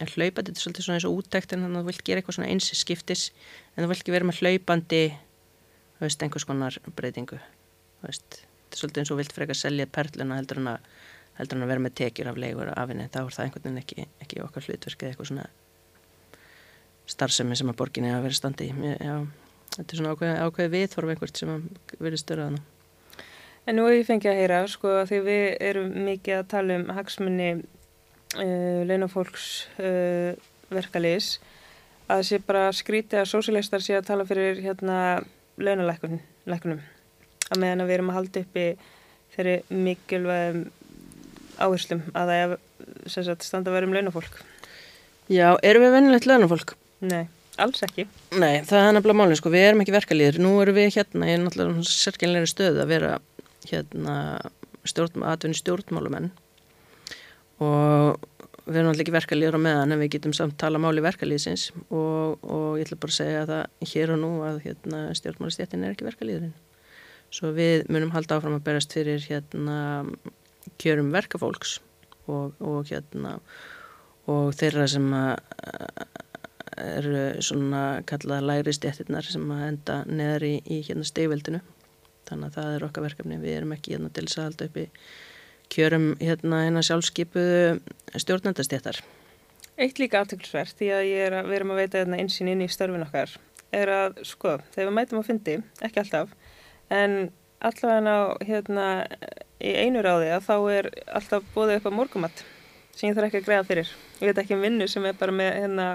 hlaupandi, 0.00 0.48
þetta 0.48 0.56
er 0.56 0.64
svolítið 0.64 0.88
svona 0.88 0.98
eins 0.98 1.08
og 1.10 1.20
úttækt 1.20 1.52
en 1.52 1.66
þannig 1.66 1.78
að 1.78 1.84
þú 1.84 1.92
vilt 1.92 2.06
gera 2.08 2.22
eitthvað 2.22 2.38
svona 2.38 2.50
eins 2.54 2.72
skiptis 2.80 3.26
en 3.76 3.84
þú 3.84 3.90
vilt 3.92 4.02
ekki 4.02 4.16
vera 4.16 4.30
með 4.30 4.40
hlaupandi, 4.40 5.02
þú 5.98 6.08
veist, 6.08 6.24
einhvers 6.24 6.48
konar 6.48 6.80
breytingu, 6.96 7.38
veist, 8.10 8.40
þetta 8.40 8.76
er 8.76 8.82
svolítið 8.82 9.02
eins 9.02 9.12
og 9.14 9.20
vilt 9.20 9.36
freka 9.36 9.56
selja 9.56 9.86
perluna 9.90 10.40
heldur 10.40 10.62
en 10.62 10.72
að 10.74 10.90
heldur 11.36 11.58
en 11.58 11.66
að 11.66 11.72
vera 11.72 11.84
með 11.84 11.96
tekjur 12.00 12.30
af 12.30 12.38
leigur 12.40 12.70
af 12.72 12.92
henni, 12.92 13.08
þá 13.12 13.18
er 13.22 13.34
það 13.34 13.44
einhvern 13.44 13.66
veginn 13.66 13.82
ekki, 13.82 14.06
ekki 14.24 14.42
okkar 14.44 14.64
hlutverk 14.66 15.02
eða 15.02 15.10
eitthvað 15.12 15.30
svona 15.30 15.48
starfsemi 17.06 17.58
sem 17.58 17.70
að 17.70 17.78
borginni 17.80 18.14
að 18.14 18.24
vera 18.26 18.38
standi 18.38 18.70
já, 18.72 19.16
þetta 19.76 19.86
er 19.86 20.00
svona 20.00 20.14
ákveð, 20.14 20.32
ákveð 20.46 20.72
viðþorf 20.72 21.12
einhvert 21.12 21.42
sem 21.42 21.52
að 21.52 21.68
verið 22.00 22.22
störaðan 22.22 22.64
En 23.66 23.74
nú 23.74 23.88
er 23.88 23.96
ég 23.96 24.06
fengið 24.06 24.30
að 24.30 24.40
heyra 24.40 24.58
sko 24.70 24.90
því 25.10 25.18
við 25.26 25.44
erum 25.68 25.88
mikið 26.06 26.36
að 26.38 26.50
tala 26.52 26.74
um 26.78 26.84
hagsmunni 26.94 27.48
uh, 27.58 28.82
launafólks 28.86 29.46
uh, 29.82 30.38
verkalýs 30.70 31.36
að 32.06 32.12
það 32.12 32.26
sé 32.30 32.38
bara 32.46 32.66
skrítið 32.78 33.22
að 33.24 33.32
sósialistar 33.32 33.82
sé 33.82 33.98
að 33.98 34.06
tala 34.12 34.26
fyrir 34.28 34.62
hérna 34.62 35.00
launalækunum 35.58 36.22
að 37.50 37.62
meðan 37.62 37.84
að 37.84 37.90
við 37.90 37.98
erum 37.98 38.12
að 38.12 38.18
halda 38.20 38.44
uppi 38.44 38.66
þeirri 39.36 39.56
mikilvægum 39.86 40.66
áherslum 41.56 42.04
að 42.12 42.30
það 42.32 42.42
er 42.42 42.58
sagt, 43.10 43.46
standa 43.46 43.72
að 43.72 43.78
vera 43.78 43.88
um 43.88 43.96
launafólk 43.96 44.44
Já, 45.32 45.56
erum 45.66 45.82
við 45.82 45.94
vennilegt 45.96 46.28
launafólk? 46.28 46.76
Nei, 47.02 47.24
alls 47.58 47.82
ekki. 47.82 48.04
Nei, 48.38 48.62
það 48.66 48.84
er 48.84 48.92
nefnilega 48.94 49.18
málinn 49.18 49.38
sko, 49.40 49.50
við 49.50 49.64
erum 49.72 49.82
ekki 49.82 49.94
verkalýðir, 49.96 50.38
nú 50.42 50.52
erum 50.62 50.76
við 50.76 50.92
hérna, 50.94 51.26
ég 51.26 51.38
er 51.38 51.42
náttúrulega 51.42 51.86
sérkynleiri 51.90 52.50
stöð 52.50 52.78
að 52.84 52.92
vera 52.92 53.16
hérna 53.66 54.14
atvinni 55.26 55.58
stjórnmálumenn 55.58 56.30
og 57.58 58.22
við 58.68 58.78
erum 58.78 58.92
náttúrulega 58.92 59.02
ekki 59.02 59.16
verkalýðir 59.16 59.58
á 59.58 59.66
meðan 59.66 59.96
en 59.96 60.02
við 60.04 60.12
getum 60.14 60.36
samt 60.36 60.54
tala 60.62 60.78
máli 60.82 61.02
verkalýðsins 61.02 61.72
og, 61.88 62.38
og 62.46 62.78
ég 62.78 62.86
ætla 62.86 63.00
bara 63.02 63.16
að 63.16 63.18
segja 63.18 63.42
það 63.50 63.90
hér 63.96 64.14
og 64.14 64.22
nú 64.22 64.32
að 64.46 64.62
hérna, 64.68 65.02
stjórnmálistjéttin 65.18 65.82
er 65.82 65.96
ekki 65.96 66.06
verkalýðurinn. 66.06 66.54
Svo 67.34 67.52
við 67.56 67.86
munum 67.92 68.12
halda 68.14 68.38
áfram 68.38 68.58
að 68.58 68.66
berast 68.68 68.94
fyrir 68.94 69.22
hérna 69.26 70.06
kjörum 70.80 71.12
verkafólks 71.14 71.78
og, 72.26 72.54
og 72.60 72.86
hérna 72.90 73.36
og 74.30 74.52
þeirra 74.58 74.86
sem 74.90 75.08
eru 76.76 77.22
svona 77.44 78.02
kallaða 78.08 78.50
læri 78.50 78.74
stjættirnar 78.76 79.26
sem 79.26 79.46
að 79.52 79.64
enda 79.70 80.00
neðar 80.08 80.46
í, 80.46 80.54
í 80.66 80.82
hérna 80.86 81.06
stegveldinu 81.06 81.62
þannig 82.26 82.48
að 82.48 82.56
það 82.58 82.74
er 82.74 82.86
okkar 82.88 83.06
verkefni. 83.06 83.38
Við 83.40 83.58
erum 83.60 83.74
ekki 83.76 83.94
hérna 83.94 84.10
til 84.10 84.26
þess 84.26 84.40
að 84.40 84.48
halda 84.48 84.68
upp 84.68 84.80
í 84.82 84.86
kjörum 85.72 86.08
hérna 86.20 86.64
hérna 86.66 86.82
sjálfskeipuðu 86.86 88.18
stjórnendastjættar 88.22 89.02
Eitt 89.76 89.98
líka 90.00 90.22
aftöklusvert 90.22 90.78
því 90.78 90.90
að 90.94 91.06
við 91.50 91.56
erum 91.58 91.72
að 91.74 91.80
veita 91.82 92.00
hérna 92.00 92.20
einsinn 92.22 92.48
inn 92.48 92.64
í 92.64 92.68
störfin 92.72 93.04
okkar 93.04 93.34
er 93.76 93.92
að 93.92 94.20
sko 94.24 94.56
þegar 94.72 94.88
við 94.88 94.94
mætum 94.96 95.20
að 95.20 95.26
fyndi, 95.30 95.56
ekki 95.84 96.00
alltaf 96.00 96.32
en 96.92 97.16
allavega 97.64 98.36
hérna 98.46 98.86
í 99.62 99.72
einu 99.86 100.02
ráði 100.04 100.30
að 100.36 100.46
þá 100.46 100.56
er 100.76 100.90
alltaf 101.06 101.46
bóðið 101.54 101.80
upp 101.80 101.88
á 101.88 101.98
morgumatt 101.98 102.44
sem 102.96 103.10
ég 103.10 103.16
þarf 103.16 103.28
ekki 103.28 103.42
að 103.42 103.48
greiða 103.48 103.68
fyrir. 103.68 103.92
Ég 104.20 104.30
veit 104.30 104.40
ekki 104.40 104.56
um 104.56 104.64
vinnu 104.64 104.88
sem 104.88 105.04
er 105.08 105.16
bara 105.18 105.34
með 105.34 105.52
hérna 105.60 105.86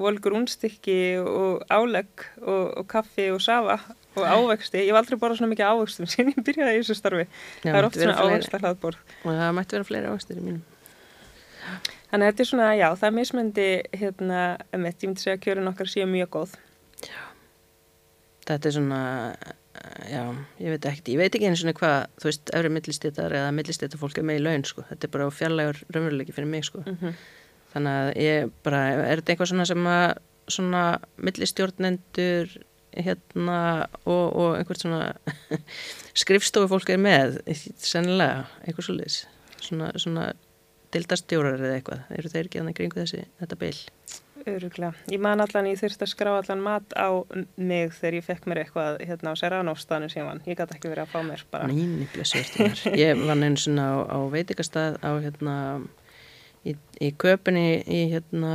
volgur 0.00 0.36
únstykki 0.38 1.00
og 1.20 1.64
álegg 1.68 2.24
og, 2.40 2.66
og 2.80 2.86
kaffi 2.88 3.28
og 3.34 3.42
safa 3.44 3.76
og 4.16 4.24
ávexti. 4.24 4.80
Ég 4.86 4.94
var 4.96 5.04
aldrei 5.04 5.20
bara 5.20 5.36
svona 5.36 5.52
mikið 5.52 5.68
ávextum 5.68 6.08
sem 6.10 6.30
ég 6.32 6.40
byrjaði 6.46 6.78
í 6.78 6.82
þessu 6.82 6.96
starfi. 6.96 7.26
Já, 7.60 7.70
það 7.70 7.80
er 7.80 7.88
oft 7.88 8.00
svona 8.00 8.24
ávexta 8.24 8.60
hlaðbórð. 8.62 9.02
Og 9.22 9.40
það 9.40 9.54
mætti 9.58 9.76
vera 9.76 9.88
fleiri 9.90 10.10
ávextir 10.10 10.40
í 10.40 10.46
mínum. 10.46 10.64
Þannig 12.10 12.24
að 12.24 12.30
þetta 12.32 12.42
er 12.42 12.48
svona, 12.48 12.68
já, 12.74 12.86
það 12.98 13.08
er 13.08 13.16
mismöndi 13.18 13.68
hérna, 14.00 14.40
um 14.74 14.86
eitt, 14.88 15.04
ég 15.04 15.10
myndi 15.10 15.22
segja 15.22 15.36
að 15.36 15.44
kjörun 15.44 15.70
okkar 15.70 15.90
séu 15.92 16.06
mjög 16.10 16.32
góð. 16.34 16.56
Já, 17.04 17.20
þetta 18.48 18.70
er 18.70 18.74
svona, 18.74 19.02
já, 20.10 20.22
ég 20.60 20.74
veit 20.74 20.88
ekki, 20.90 21.14
ég 21.14 21.20
veit 21.22 21.34
ekki 21.34 21.50
eins 21.50 21.64
og 21.64 21.76
hvað, 21.80 21.98
þú 22.20 22.30
veist, 22.30 22.54
öfri 22.56 22.72
millistéttar 22.76 23.36
eða 23.40 23.52
millistéttar 23.56 24.00
fólk 24.00 24.18
er 24.20 24.26
með 24.28 24.40
í 24.40 24.46
laun, 24.46 24.66
sko. 24.68 24.84
Þetta 24.88 25.06
er 25.06 25.14
bara 25.14 25.28
fjarlægur 25.34 25.84
raunveruleiki 25.94 26.36
fyrir 26.36 26.50
mig, 26.50 26.66
sko. 26.68 26.82
Mm 26.86 26.98
-hmm 27.00 27.20
þannig 27.70 28.00
að 28.00 28.10
ég 28.24 28.50
bara, 28.64 28.82
er 29.04 29.20
þetta 29.20 29.34
eitthvað 29.34 29.52
svona 29.52 29.68
sem 29.68 29.88
að 29.90 30.08
svona 30.50 30.84
millistjórnendur 31.22 32.54
hérna 32.90 33.58
og, 34.02 34.24
og 34.34 34.56
einhvert 34.58 34.82
svona 34.82 35.02
skrifstofu 36.22 36.70
fólk 36.72 36.90
er 36.90 37.02
með 37.02 37.38
sennilega, 37.78 38.48
eitthvað 38.64 38.88
svolítið 38.88 39.20
svona, 39.62 39.92
svona 40.02 40.26
dildastjórar 40.90 41.60
eða 41.60 41.76
eitthvað, 41.78 42.02
eru 42.16 42.32
þeir 42.32 42.48
ekki 42.48 42.62
annað 42.62 42.78
kringu 42.80 42.98
þessi 42.98 43.22
þetta 43.38 43.60
byl? 43.60 43.76
Öruglega, 44.48 44.94
ég 45.12 45.20
man 45.20 45.42
allan, 45.44 45.68
ég 45.68 45.80
þurfti 45.80 46.06
að 46.06 46.12
skrá 46.14 46.30
allan 46.38 46.62
mat 46.64 46.94
á 46.96 47.12
mig 47.60 47.92
þegar 47.96 48.16
ég 48.16 48.24
fekk 48.24 48.46
mér 48.48 48.62
eitthvað 48.62 49.00
hérna 49.04 49.34
á 49.36 49.40
Serrano-stanu 49.40 50.08
sem 50.12 50.24
vann, 50.24 50.40
ég 50.48 50.56
gæti 50.56 50.78
ekki 50.78 50.92
verið 50.92 51.04
að 51.04 51.12
fá 51.12 51.20
mér 51.26 51.44
bara. 51.52 51.68
Mýni 51.68 52.08
blessvertunar, 52.14 52.84
ég 52.96 53.20
vann 53.28 53.44
einu 53.44 53.60
svona 53.60 53.84
á, 53.84 53.96
á 54.16 54.18
veitikastað 54.32 54.96
á 55.04 55.10
hérna 55.20 55.56
í, 56.64 56.76
í 57.00 57.12
köpunni 57.20 57.82
í 57.84 58.00
hérna 58.14 58.54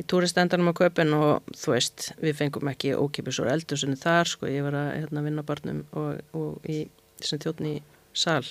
í 0.00 0.04
túristendanum 0.10 0.72
á 0.74 0.74
köpun 0.76 1.14
og 1.16 1.54
þú 1.54 1.74
veist, 1.76 2.10
við 2.22 2.38
fengum 2.40 2.70
ekki 2.72 2.94
ókipis 2.98 3.38
og 3.42 3.50
eldursunni 3.52 3.98
þar 4.00 4.30
sko, 4.30 4.50
ég 4.50 4.66
var 4.66 4.76
að 4.78 4.90
hérna, 4.98 5.24
vinna 5.26 5.46
barnum 5.46 5.84
og, 5.94 6.20
og 6.34 6.66
í 6.66 6.84
þessum 7.22 7.42
tjótni 7.44 7.74
sal. 8.16 8.44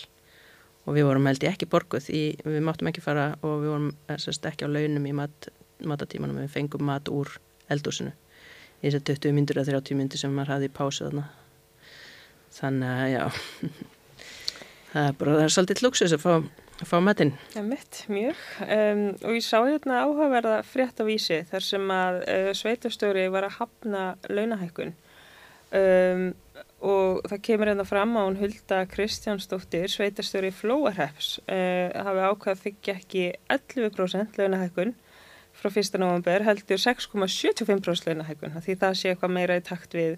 Og 0.83 0.97
við 0.97 1.07
vorum 1.07 1.27
held 1.29 1.43
ég 1.45 1.55
ekki 1.55 1.67
borguð 1.71 2.09
í, 2.11 2.23
við 2.43 2.63
máttum 2.63 2.89
ekki 2.89 3.03
fara 3.03 3.33
og 3.41 3.61
við 3.61 3.69
vorum 3.71 3.91
eh, 4.07 4.17
sérst, 4.19 4.43
ekki 4.47 4.67
á 4.67 4.69
launum 4.71 5.05
í 5.07 5.13
mat, 5.15 5.47
matatímanum 5.81 6.41
við 6.43 6.51
fengum 6.53 6.85
mat 6.87 7.09
úr 7.11 7.31
eldursunni 7.71 8.13
í 8.83 8.91
þessi 8.91 9.03
20 9.13 9.37
myndur 9.37 9.61
eða 9.61 9.79
30 9.79 9.99
myndur 9.99 10.19
sem 10.19 10.33
maður 10.35 10.57
hafði 10.57 10.69
í 10.69 10.73
pásu 10.75 11.07
þarna. 11.07 11.23
Þannig 12.53 12.89
að 12.93 13.13
já. 13.13 13.23
Það 14.93 15.07
er 15.07 15.15
bara, 15.17 15.31
það 15.39 15.43
er 15.43 15.53
svolítið 15.55 15.79
lúksus 15.81 16.11
að 16.13 16.21
fá 16.21 16.33
að 16.83 16.89
fá 16.89 16.97
matinn. 17.01 17.31
Er 17.57 17.63
mitt, 17.65 18.03
mjög. 18.11 18.41
Um, 18.61 19.03
og 19.23 19.37
ég 19.37 19.45
sá 19.45 19.57
hérna 19.63 20.03
áhugaverða 20.03 20.59
frétt 20.67 21.01
á 21.01 21.03
vísi 21.07 21.39
þar 21.49 21.65
sem 21.65 21.93
að 21.95 22.19
uh, 22.21 22.49
sveitastöri 22.57 23.23
var 23.33 23.47
að 23.47 23.57
hafna 23.59 24.03
launahækkun. 24.29 24.93
Um, 25.73 26.25
og 26.83 27.23
það 27.31 27.43
kemur 27.47 27.71
hérna 27.71 27.87
fram 27.87 28.13
á 28.19 28.21
hún 28.21 28.37
Hulda 28.37 28.83
Kristjánsdóttir, 28.91 29.87
sveitastöri 29.89 30.51
Flóarheps, 30.53 31.39
uh, 31.47 31.89
hafi 31.93 32.27
ákvað 32.27 32.53
að 32.53 32.63
þykja 32.67 32.97
ekki 32.99 33.25
11% 33.55 34.41
launahækkun 34.41 34.93
frá 35.63 35.71
1. 35.71 35.99
november 36.01 36.43
heldur 36.45 36.81
6,75% 36.83 38.09
launahækkun 38.09 38.59
því 38.59 38.75
það 38.81 38.99
sé 38.99 39.13
eitthvað 39.13 39.37
meira 39.37 39.57
í 39.59 39.63
takt 39.63 39.95
við 39.97 40.17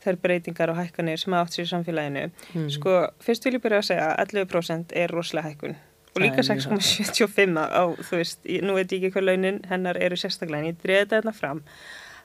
þær 0.00 0.18
breytingar 0.22 0.72
og 0.72 0.80
hækkanir 0.80 1.20
sem 1.20 1.34
átt 1.36 1.54
sér 1.54 1.66
í 1.66 1.70
samfélaginu. 1.70 2.30
Mm. 2.54 2.68
Sko, 2.72 2.96
fyrst 3.20 3.44
vil 3.46 3.58
ég 3.58 3.64
byrja 3.64 3.82
að 3.82 3.88
segja 3.90 4.10
að 4.14 4.34
11% 4.40 4.94
er 4.96 5.12
rosalega 5.12 5.52
hækkun 5.52 5.76
og 6.10 6.22
líka 6.24 6.42
6,75 6.42 7.58
á, 7.70 7.84
þú 8.02 8.18
veist, 8.18 8.40
nú 8.66 8.74
veit 8.74 8.90
ég 8.90 9.04
ekki 9.04 9.12
hvað 9.14 9.28
launin 9.28 9.60
hennar 9.70 9.98
eru 10.02 10.18
sérstaklega 10.18 10.64
en 10.64 10.72
ég 10.72 10.80
dreði 10.80 11.04
þetta 11.04 11.20
hérna 11.20 11.34
fram 11.36 11.60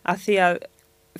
að 0.09 0.24
því 0.24 0.38
að 0.47 0.57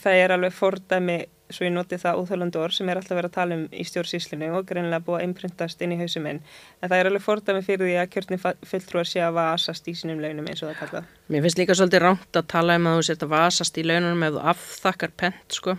það 0.02 0.22
er 0.22 0.34
alveg 0.36 0.56
fordæmi, 0.56 1.18
svo 1.54 1.66
ég 1.68 1.74
noti 1.74 1.98
það 2.02 2.22
úþálandu 2.24 2.62
orð 2.62 2.78
sem 2.80 2.90
er 2.90 3.00
alltaf 3.00 3.18
verið 3.18 3.30
að 3.30 3.36
tala 3.36 3.58
um 3.60 3.66
í 3.70 3.84
stjórnsíslinu 3.86 4.48
og 4.58 4.66
greinlega 4.70 5.04
búið 5.06 5.20
að 5.20 5.26
imprintast 5.28 5.82
inn 5.86 5.94
í 5.94 6.00
hausuminn 6.00 6.40
en 6.42 6.90
það 6.90 6.96
er 6.98 7.10
alveg 7.10 7.26
fordæmi 7.26 7.62
fyrir 7.66 7.86
því 7.86 7.98
að 8.02 8.10
kjörni 8.16 8.40
fulltrúar 8.72 9.10
sé 9.10 9.22
að 9.22 9.38
vasast 9.38 9.90
í 9.92 9.94
sínum 9.98 10.24
launum 10.24 10.50
eins 10.50 10.64
og 10.64 10.72
það 10.72 10.80
kalla. 10.82 11.04
Mér 11.30 11.46
finnst 11.46 11.62
líka 11.62 11.78
svolítið 11.78 12.04
rámt 12.06 12.42
að 12.42 12.50
tala 12.56 12.80
um 12.80 12.90
að 12.90 13.02
þú 13.04 13.18
að 13.28 13.36
vasast 13.36 13.78
í 13.78 13.86
laununum 13.86 14.26
ef 14.26 14.36
þú 14.36 14.44
afþakkar 14.54 15.16
pent, 15.22 15.46
sko. 15.60 15.78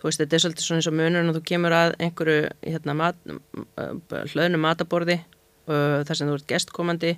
Þú 0.00 0.08
veist, 0.08 0.20
þetta 0.20 0.36
er 0.36 0.44
svolítið 0.44 0.68
svona 0.68 0.80
eins 0.80 0.90
og 0.90 0.98
munur 0.98 1.20
en 1.20 1.36
þú 1.36 1.44
kemur 1.52 1.76
að 1.76 1.94
einhverju 2.00 2.40
hérna, 2.64 2.96
mat, 2.96 3.20
hlöðnu 4.32 4.60
mataborði 4.60 5.20
uh, 5.20 6.00
þar 6.04 6.18
sem 6.18 6.28
þú 6.28 6.40
ert 6.40 6.50
gestkomandi 6.50 7.14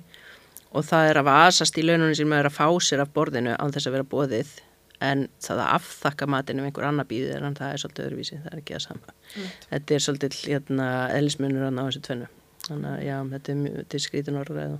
og 0.75 0.85
það 0.87 1.09
er 1.09 1.19
að 1.21 1.29
vasast 1.31 1.79
í 1.79 1.83
laununum 1.87 2.15
sem 2.15 2.33
er 2.35 2.47
að 2.47 2.57
fá 2.59 2.67
sér 2.83 3.03
af 3.03 3.11
borðinu 3.15 3.55
án 3.55 3.71
þess 3.75 3.87
að 3.87 3.97
vera 3.97 4.11
bóðið 4.11 4.55
en 5.03 5.27
það 5.43 5.61
að 5.63 5.71
afþakka 5.77 6.27
matinn 6.33 6.61
ef 6.61 6.69
einhver 6.69 6.89
annar 6.89 7.07
býðir 7.09 7.45
en 7.45 7.57
það 7.57 7.73
er 7.73 7.83
svolítið 7.83 8.07
öðruvísi, 8.07 8.41
það 8.43 8.51
er 8.53 8.61
ekki 8.63 8.77
það 8.77 8.85
sama 8.87 9.13
mm. 9.13 9.55
þetta 9.69 9.97
er 9.97 10.05
svolítið 10.05 10.37
hérna, 10.43 10.91
eðlismunur 11.17 11.67
á 11.69 11.83
þessu 11.83 12.03
tvennu 12.07 12.29
þannig 12.67 12.91
að 12.91 13.01
já, 13.05 13.17
þetta 13.33 13.53
er, 13.53 13.65
þetta 13.81 13.99
er 13.99 14.05
skrítin 14.07 14.39
orðræð 14.41 14.77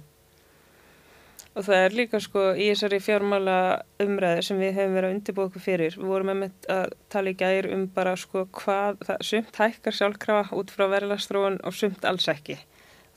Og 1.57 1.65
það 1.65 1.84
er 1.84 1.95
líka 1.97 2.20
sko 2.22 2.41
í 2.53 2.68
þessari 2.70 2.99
fjármála 3.01 3.53
umræði 4.03 4.41
sem 4.45 4.59
við 4.61 4.76
hefum 4.78 4.93
verið 4.93 5.07
að 5.07 5.15
undirbúa 5.15 5.47
okkur 5.47 5.63
fyrir. 5.63 5.95
Við 5.97 6.11
vorum 6.11 6.30
með 6.30 6.68
að 6.70 6.91
tala 7.09 7.32
í 7.32 7.38
gæri 7.39 7.72
um 7.74 7.88
bara 7.95 8.13
sko 8.22 8.43
hvað, 8.59 8.99
það, 9.07 9.24
sumt 9.26 9.57
hækkar 9.57 9.97
sjálfkrafa 9.97 10.59
út 10.59 10.74
frá 10.76 10.86
verðlastróun 10.91 11.57
og 11.65 11.74
sumt 11.74 12.05
alls 12.05 12.30
ekki. 12.30 12.59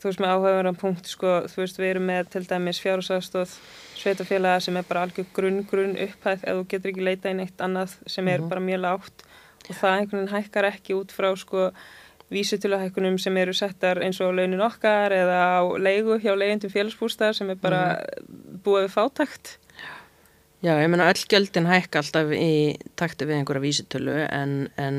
Þú 0.01 0.09
veist 0.09 0.21
með 0.23 0.31
áhugaverðan 0.35 0.81
punkt 0.81 1.09
sko, 1.11 1.31
þú 1.53 1.61
veist 1.61 1.79
við 1.79 1.91
erum 1.91 2.07
með 2.09 2.29
til 2.33 2.45
dæmis 2.49 2.79
fjárhúsastóð 2.81 3.57
sveitafélaga 4.01 4.63
sem 4.65 4.79
er 4.81 4.87
bara 4.89 5.03
algjör 5.05 5.27
grunn, 5.37 5.65
grunn 5.69 5.99
upphæð 6.01 6.47
eða 6.47 6.61
þú 6.61 6.69
getur 6.73 6.93
ekki 6.93 7.05
leita 7.05 7.33
í 7.33 7.37
neitt 7.37 7.61
annað 7.61 7.99
sem 8.07 8.29
er 8.29 8.39
mm 8.39 8.45
-hmm. 8.45 8.49
bara 8.49 8.61
mjög 8.61 8.81
lágt 8.81 9.27
og 9.69 9.75
það 9.77 9.97
einhvern 9.99 10.21
veginn 10.21 10.35
hækkar 10.37 10.65
ekki 10.65 10.95
út 10.95 11.13
frá 11.13 11.37
sko 11.37 11.71
vísutöluhækkunum 12.31 13.19
sem 13.19 13.37
eru 13.37 13.53
settar 13.53 13.99
eins 14.05 14.21
og 14.21 14.35
launin 14.35 14.63
okkar 14.63 15.13
eða 15.13 15.39
á 15.59 15.63
leigu 15.79 16.19
hjá 16.23 16.33
leiðindum 16.39 16.71
félagsbústað 16.71 17.33
sem 17.33 17.51
er 17.51 17.59
bara 17.61 17.83
mm. 17.99 18.61
búið 18.65 18.87
við 18.87 18.95
fátækt. 18.95 19.59
Já, 20.61 20.75
ég 20.77 20.91
menna 20.93 21.07
öll 21.09 21.23
gjöldin 21.25 21.65
hækka 21.65 22.03
alltaf 22.03 22.31
í 22.37 22.77
takti 23.01 23.25
við 23.25 23.39
einhverja 23.39 23.63
vísutölu 23.65 24.17
en, 24.27 24.51
en 24.77 24.97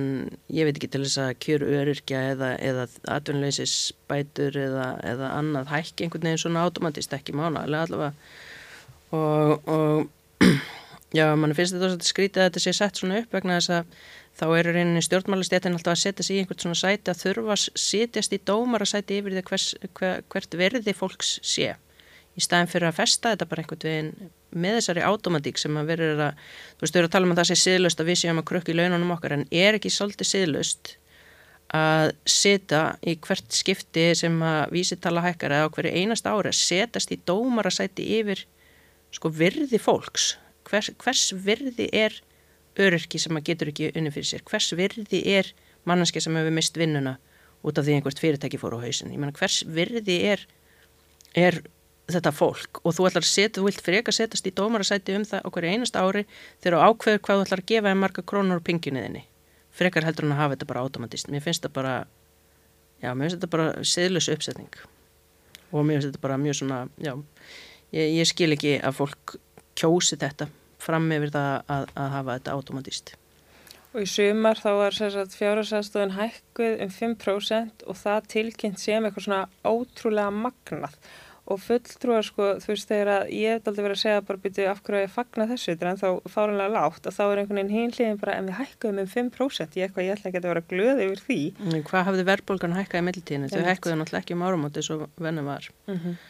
ég 0.49 0.66
veit 0.66 0.80
ekki 0.80 0.88
til 0.89 1.03
þess 1.03 1.20
að 1.22 1.36
kjöru 1.45 1.68
öryrkja 1.78 2.22
eða, 2.32 2.49
eða 2.57 2.86
atvinnleysis 3.14 3.76
bætur 4.09 4.57
eða, 4.57 4.88
eða 5.05 5.30
annað 5.38 5.70
hækki 5.70 6.07
einhvern 6.07 6.26
veginn 6.26 6.41
svona 6.41 6.64
automatist 6.66 7.14
ekki 7.14 7.36
mánalega 7.38 7.84
allavega. 7.86 8.09
Og, 9.14 9.70
og 9.70 10.49
já, 11.20 11.28
mann 11.38 11.53
finnst 11.53 11.78
þetta 11.78 12.09
skrítið 12.09 12.41
að 12.41 12.49
þetta 12.49 12.66
sé 12.66 12.76
sett 12.80 13.03
svona 13.03 13.22
upp 13.22 13.38
vegna 13.38 13.59
þess 13.59 13.76
að 13.78 13.95
þá 14.41 14.45
eru 14.64 14.74
reyninni 14.74 15.05
stjórnmálastétin 15.05 15.78
alltaf 15.78 15.93
að 15.93 16.03
setja 16.07 16.26
sig 16.26 16.39
í 16.39 16.41
einhvert 16.41 16.66
svona 16.66 16.82
sæti 16.82 17.14
að 17.14 17.22
þurfa 17.22 17.53
að 17.59 17.70
setjast 17.86 18.34
í 18.34 18.41
dómar 18.49 18.82
að 18.82 18.95
sæti 18.95 19.22
yfir 19.22 19.38
því 19.38 19.45
hver, 19.53 20.26
hvert 20.26 20.62
verði 20.66 20.97
fólks 20.97 21.38
sé 21.45 21.76
í 22.38 22.43
staðin 22.43 22.69
fyrir 22.71 22.89
að 22.89 22.97
festa 23.01 23.34
þetta 23.34 23.47
bara 23.51 23.63
einhvern 23.63 23.84
veginn 23.88 24.32
með 24.51 24.77
þessari 24.79 25.03
automatík 25.07 25.59
sem 25.59 25.77
að 25.79 25.91
verður 25.91 26.23
að 26.27 26.39
þú 26.39 26.84
veist, 26.84 26.93
þú 26.93 26.99
eru 27.01 27.09
að 27.09 27.13
tala 27.15 27.27
um 27.27 27.34
að 27.34 27.41
það 27.41 27.49
sé 27.49 27.57
siðlust 27.61 28.01
að 28.01 28.09
við 28.11 28.19
séum 28.21 28.41
að 28.41 28.47
krukka 28.51 28.71
í 28.71 28.77
laununum 28.77 29.13
okkar 29.15 29.36
en 29.38 29.45
er 29.51 29.77
ekki 29.77 29.91
svolítið 29.91 30.29
siðlust 30.32 30.95
að 31.75 32.09
setja 32.27 32.82
í 33.07 33.15
hvert 33.23 33.55
skipti 33.55 34.09
sem 34.19 34.36
að 34.43 34.73
vísitala 34.75 35.23
hækkar 35.23 35.55
eða 35.55 35.71
á 35.71 35.73
hverju 35.75 35.93
einast 36.01 36.27
ári 36.27 36.51
að 36.51 36.59
setjast 36.59 37.13
í 37.15 37.19
dómar 37.27 37.69
að 37.69 37.77
sæti 37.77 38.07
yfir 38.19 38.43
sko 39.15 39.32
virði 39.32 39.79
fólks. 39.79 40.34
Hvers, 40.67 40.91
hvers 40.99 41.23
virði 41.36 41.88
er 41.95 42.17
öryrki 42.79 43.19
sem 43.19 43.36
að 43.39 43.47
getur 43.51 43.71
ekki 43.71 43.91
unni 43.95 44.11
fyrir 44.11 44.27
sér? 44.27 44.43
Hvers 44.47 44.71
virði 44.75 45.23
er 45.32 45.51
manneski 45.88 46.21
sem 46.23 46.36
hefur 46.36 46.55
mist 46.55 46.77
vinnuna 46.79 47.17
út 47.63 47.77
af 47.77 47.86
því 47.86 47.97
einhvert 47.97 48.21
fyrirtæki 48.21 48.59
fór 48.61 48.77
á 48.77 48.84
hausin 48.84 49.13
ég 49.13 49.21
menna 49.21 49.36
hvers 49.38 49.61
virði 49.69 50.17
er 50.34 50.45
er 51.38 51.61
þetta 52.09 52.31
fólk 52.35 52.81
og 52.81 52.95
þú 52.97 53.09
ætlar 53.09 53.25
að 53.25 53.29
setja, 53.29 53.57
þú 53.59 53.67
vilt 53.67 53.83
freka 53.85 54.15
setjast 54.15 54.47
í 54.47 54.55
dómarasæti 54.55 55.15
um 55.15 55.27
það 55.27 55.45
okkur 55.49 55.67
einast 55.69 55.99
ári 55.99 56.25
þegar 56.63 56.87
ákveður 56.87 57.21
hvað 57.27 57.37
þú 57.37 57.45
ætlar 57.45 57.61
að 57.61 57.69
gefa 57.71 57.91
en 57.91 58.01
marga 58.01 58.23
krónur 58.25 58.61
og 58.61 58.65
pinginniðinni 58.67 59.27
frekar 59.71 60.07
heldur 60.07 60.27
hann 60.27 60.35
að 60.35 60.41
hafa 60.41 60.55
þetta 60.57 60.71
bara 60.73 60.83
automatist 60.85 61.31
mér 61.31 61.45
finnst 61.45 61.63
þetta 61.63 61.77
bara 61.77 61.93
já, 63.01 63.13
mér 63.13 63.27
finnst 63.27 63.39
þetta 63.39 63.51
bara 63.51 63.69
seðlösu 63.87 64.35
uppsetning. 64.35 64.81
Og 65.71 65.85
mér 65.85 65.99
finnst 65.99 66.11
þetta 66.11 66.25
bara 66.25 66.41
mjög 66.41 66.59
svona 66.61 66.81
já, 67.01 67.15
ég, 67.95 68.13
ég 68.19 68.29
skil 68.29 68.51
ekki 68.55 68.75
að 68.79 68.99
fólk 68.99 69.37
kjósi 69.79 70.19
þetta 70.21 70.49
fram 70.81 71.09
yfir 71.13 71.33
það 71.33 71.49
að, 71.71 71.89
að 71.95 72.13
hafa 72.17 72.37
þetta 72.37 72.55
automatist. 72.57 73.15
Og 73.91 74.05
í 74.05 74.07
sumar 74.07 74.59
þá 74.59 74.69
var 74.79 74.95
fjárhásastöðun 75.35 76.15
hækkuð 76.15 76.77
um 76.85 76.93
5% 76.95 77.83
og 77.91 77.97
það 77.99 78.29
tilkynnt 78.31 78.79
sem 78.79 79.03
eitthvað 79.03 79.25
svona 79.25 79.41
ótrúlega 79.67 80.31
magnað 80.31 80.95
og 81.51 81.61
fulltrúar 81.61 82.25
sko, 82.25 82.47
þú 82.63 82.71
veist 82.71 82.89
þegar 82.91 83.11
að 83.15 83.31
ég 83.37 83.55
hef 83.57 83.69
aldrei 83.69 83.85
verið 83.85 83.97
að 83.97 84.01
segja 84.01 84.25
bara 84.27 84.43
byrju 84.45 84.67
af 84.71 84.81
hverju 84.87 85.03
ég 85.03 85.13
fagna 85.15 85.47
þessu 85.51 85.77
en 85.77 86.01
þá 86.01 86.09
fáranlega 86.31 86.73
lágt 86.75 87.07
og 87.07 87.17
þá 87.17 87.23
er 87.27 87.43
einhvern 87.43 87.61
veginn 87.61 87.75
hínliðin 87.77 88.21
bara 88.21 88.37
en 88.39 88.49
við 88.49 88.59
hækkuðum 88.61 89.01
um 89.05 89.13
5% 89.15 89.79
ég 89.79 89.87
eitthvað 89.87 90.07
ég 90.07 90.17
ætla 90.17 90.31
ekki 90.31 90.41
að 90.41 90.51
vera 90.51 90.67
glöð 90.73 91.05
yfir 91.07 91.23
því. 91.27 91.39
Hvað 91.91 92.05
hafði 92.09 92.27
verðbólgan 92.31 92.77
hækkað 92.79 93.01
í 93.03 93.07
meðlutíðinu? 93.07 93.51
Þau 93.51 93.69
hækkuðu 93.69 93.97
náttúrulega 94.01 94.23
ekki 94.25 94.37
um 94.37 94.45
árum 94.47 94.67
átti 94.69 94.85
svo 94.85 95.01
vennum 95.21 95.51
var. 95.51 95.71
Mm 95.87 95.97
-hmm 95.97 96.21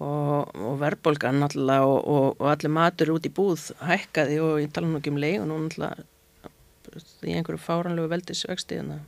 og, 0.00 0.52
og 0.56 0.78
verðbólgan 0.80 1.40
náttúrulega 1.42 1.88
og, 1.88 1.98
og, 2.08 2.28
og 2.40 2.46
allir 2.54 2.72
matur 2.72 3.14
út 3.16 3.26
í 3.28 3.32
búð 3.36 3.70
hækkaði 3.84 4.38
og 4.44 4.60
ég 4.62 4.72
tala 4.74 4.88
nú 4.88 5.00
ekki 5.00 5.12
um 5.12 5.20
leið 5.20 5.42
og 5.42 5.50
nú 5.50 5.58
náttúrulega 5.66 6.06
í 7.28 7.34
einhverju 7.36 7.60
fáranlegu 7.62 8.10
veldisvegstiðina 8.10 9.00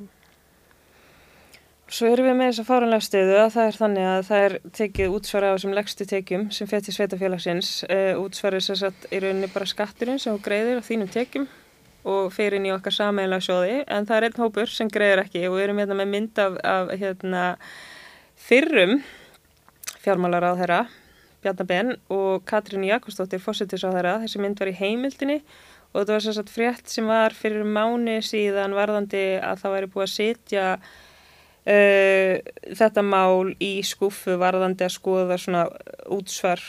Svo 1.93 2.09
erum 2.09 2.25
við 2.25 2.37
með 2.39 2.47
þessa 2.49 2.65
fáranlega 2.65 3.05
stiðu 3.05 3.33
að 3.37 3.51
það 3.53 3.67
er 3.69 3.77
þannig 3.77 4.07
að 4.09 4.23
það 4.29 4.45
er 4.47 4.55
tekið 4.79 5.17
útsvara 5.19 5.49
á 5.53 5.55
þessum 5.55 5.75
leggstu 5.77 6.07
tekjum 6.09 6.47
sem 6.57 6.69
fettir 6.71 6.95
sveitafélagsins 6.97 7.73
uh, 7.85 8.15
útsvarið 8.23 8.65
sér 8.65 8.79
satt 8.81 9.05
í 9.13 9.21
rauninni 9.21 9.51
bara 9.53 9.69
skatturinn 9.69 10.23
sem 10.23 10.39
greiðir 10.41 10.81
á 10.81 10.89
þínum 10.89 11.11
tekjum 11.13 11.45
og 12.09 12.31
fyrir 12.33 12.57
inn 12.57 12.71
í 12.71 12.73
okkar 12.73 12.97
sammeila 12.97 13.43
sjóði 13.45 13.83
en 13.85 14.09
það 14.09 14.17
er 14.17 14.27
einn 14.31 14.41
hópur 14.41 14.73
sem 14.73 14.89
greiðir 14.95 15.23
ekki 15.27 15.45
og 15.51 15.59
við 15.59 15.67
erum 15.67 15.83
hérna 15.83 15.99
með 16.01 16.11
mynd 16.15 16.43
af, 16.47 16.57
af 16.65 16.95
hérna, 17.03 17.45
fyrrum 18.41 18.97
fjármálar 20.03 20.49
á 20.49 20.53
þeirra, 20.59 20.81
Bjarnabenn 21.45 21.95
og 22.09 22.43
Katrín 22.49 22.89
Jakobsdóttir 22.89 23.43
fósittis 23.43 23.85
á 23.85 23.93
þeirra. 23.93 24.19
Þessi 24.25 24.41
mynd 24.43 24.65
var 24.65 24.71
í 24.73 24.77
heimildinni 24.81 25.41
og 25.93 26.01
þetta 26.01 26.17
var 26.17 26.25
sérstaklega 26.25 26.57
frétt 26.57 26.93
sem 26.97 27.09
var 27.11 27.37
fyrir 27.37 27.67
mánu 27.67 28.21
síðan 28.25 28.75
varðandi 28.81 29.25
að 29.45 29.61
það 29.61 29.75
væri 29.77 29.91
búið 29.93 30.07
að 30.09 30.15
setja 30.17 30.67
uh, 31.67 32.39
þetta 32.81 33.05
mál 33.07 33.53
í 33.63 33.75
skuffu 33.87 34.39
varðandi 34.41 34.87
að 34.87 34.97
skoða 34.97 35.39
svona 35.41 35.67
útsvar 36.13 36.63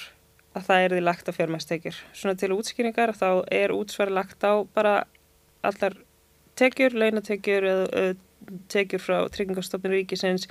að 0.54 0.68
það 0.68 0.84
er 0.84 0.96
því 0.96 1.04
lagt 1.04 1.30
á 1.30 1.38
fjármæstekjur. 1.38 2.02
Svona 2.14 2.38
til 2.38 2.54
útskýringar 2.54 3.16
þá 3.18 3.30
er 3.50 3.74
útsvar 3.74 4.14
lagt 4.14 4.46
á 4.46 4.62
bara 4.76 5.04
allar 5.66 5.98
tekjur, 6.60 6.94
launatekjur 6.94 7.66
eða 7.66 8.14
tekjur 8.72 9.02
frá 9.02 9.18
tryggingastofnir 9.32 9.94
ríkisins 9.98 10.48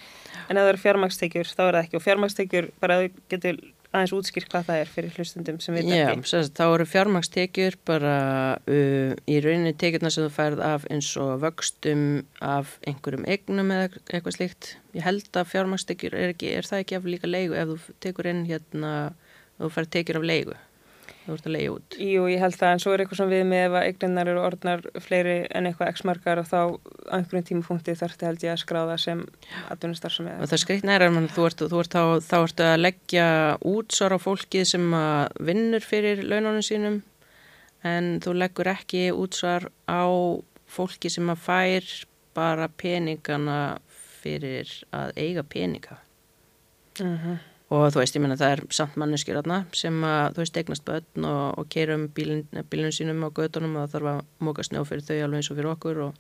en 0.49 0.57
ef 0.57 0.65
það 0.65 0.71
eru 0.73 0.83
fjármagstekjur 0.87 1.51
þá 1.51 1.63
er 1.65 1.77
það 1.77 1.83
ekki 1.83 1.99
og 1.99 2.05
fjármagstekjur 2.07 2.69
bara 2.83 2.99
getur 3.33 3.59
aðeins 3.93 4.15
útskýrt 4.17 4.49
hvað 4.53 4.67
það 4.69 4.81
er 4.83 4.91
fyrir 4.93 5.17
hlustundum 5.19 5.61
sem 5.63 5.77
við 5.77 5.93
Já, 5.93 6.09
sérst, 6.29 6.55
þá 6.57 6.65
eru 6.65 6.87
fjármagstekjur 6.89 7.79
bara 7.89 8.17
uh, 8.65 9.13
í 9.29 9.39
rauninni 9.45 9.75
tekjurna 9.79 10.13
sem 10.13 10.27
þú 10.27 10.33
færð 10.37 10.65
af 10.67 10.89
eins 10.93 11.11
og 11.21 11.33
vöxtum 11.45 12.05
af 12.41 12.77
einhverjum 12.89 13.29
eignum 13.29 13.73
eða 13.77 13.91
eitthvað 14.09 14.39
slíkt. 14.39 14.75
Ég 14.97 15.07
held 15.07 15.29
að 15.37 15.53
fjármagstekjur 15.53 16.17
er, 16.17 16.33
er 16.33 16.69
það 16.69 16.85
ekki 16.85 16.99
af 16.99 17.09
líka 17.09 17.31
leigu 17.31 17.57
ef 17.59 17.73
þú 17.73 17.97
tekur 18.05 18.33
inn 18.33 18.45
hérna, 18.49 18.93
þú 19.61 19.73
færð 19.77 19.95
tekjur 19.99 20.23
af 20.23 20.29
leigu 20.33 20.61
þú 21.25 21.35
ert 21.37 21.47
að 21.47 21.55
leiða 21.55 21.73
út. 21.77 21.97
Jú, 22.03 22.23
ég 22.31 22.43
held 22.43 22.57
það 22.59 22.73
en 22.75 22.83
svo 22.83 22.93
er 22.93 23.03
eitthvað 23.03 23.21
sem 23.21 23.31
við 23.31 23.43
með 23.51 23.65
ef 23.67 23.77
að 23.79 23.87
eigninnar 23.89 24.31
eru 24.33 24.43
orðnar 24.43 24.83
fleiri 25.05 25.37
en 25.55 25.69
eitthvað 25.69 25.93
x-markar 25.95 26.41
og 26.43 26.49
þá 26.49 26.59
á 26.59 27.15
einhverjum 27.19 27.47
tímapunkti 27.51 27.95
þarfti 28.01 28.29
held 28.29 28.47
ég 28.47 28.55
að 28.55 28.63
skráða 28.63 28.97
sem 29.03 29.23
atvinnustar 29.73 30.15
sem 30.15 30.31
er. 30.33 30.41
Og 30.43 30.51
það 30.51 30.63
skrikt 30.65 30.89
næra, 30.89 31.11
þú 31.37 31.47
ert, 31.49 31.65
þú 31.73 31.83
ert 31.83 31.97
á, 31.99 32.05
þá 32.27 32.37
ertu 32.41 32.67
að 32.67 32.83
leggja 32.83 33.29
útsvar 33.73 34.17
á 34.17 34.19
fólkið 34.23 34.67
sem 34.73 34.97
vinnur 35.51 35.87
fyrir 35.87 36.25
launanum 36.27 36.67
sínum 36.67 36.99
en 37.87 38.17
þú 38.23 38.37
leggur 38.39 38.73
ekki 38.73 39.07
útsvar 39.15 39.69
á 39.87 40.03
fólki 40.73 41.13
sem 41.13 41.31
að 41.31 41.47
fær 41.47 41.95
bara 42.35 42.71
peningana 42.81 43.79
fyrir 44.23 44.71
að 44.95 45.17
eiga 45.19 45.43
peninga. 45.47 45.99
Mhm. 46.99 47.07
Uh 47.07 47.25
-huh 47.25 47.52
og 47.73 47.87
þú 47.93 48.03
veist, 48.03 48.17
ég 48.17 48.23
menna 48.25 48.37
það 48.41 48.55
er 48.55 48.63
samt 48.77 48.99
manneskjur 49.01 49.39
aðna 49.41 49.63
sem 49.77 49.97
að, 50.05 50.35
þú 50.35 50.43
veist, 50.43 50.59
eignast 50.61 50.85
börn 50.89 51.29
og, 51.29 51.45
og 51.61 51.71
keirum 51.73 52.09
bílun, 52.17 52.43
bílun 52.73 52.93
sínum 52.95 53.25
á 53.25 53.29
gödunum 53.33 53.79
og 53.79 53.87
það 53.87 53.95
þarf 53.95 54.11
að 54.13 54.21
móka 54.45 54.67
snjó 54.67 54.85
fyrir 54.89 55.07
þau 55.07 55.17
alveg 55.17 55.41
eins 55.41 55.51
og 55.53 55.59
fyrir 55.59 55.71
okkur 55.73 56.03
og, 56.07 56.19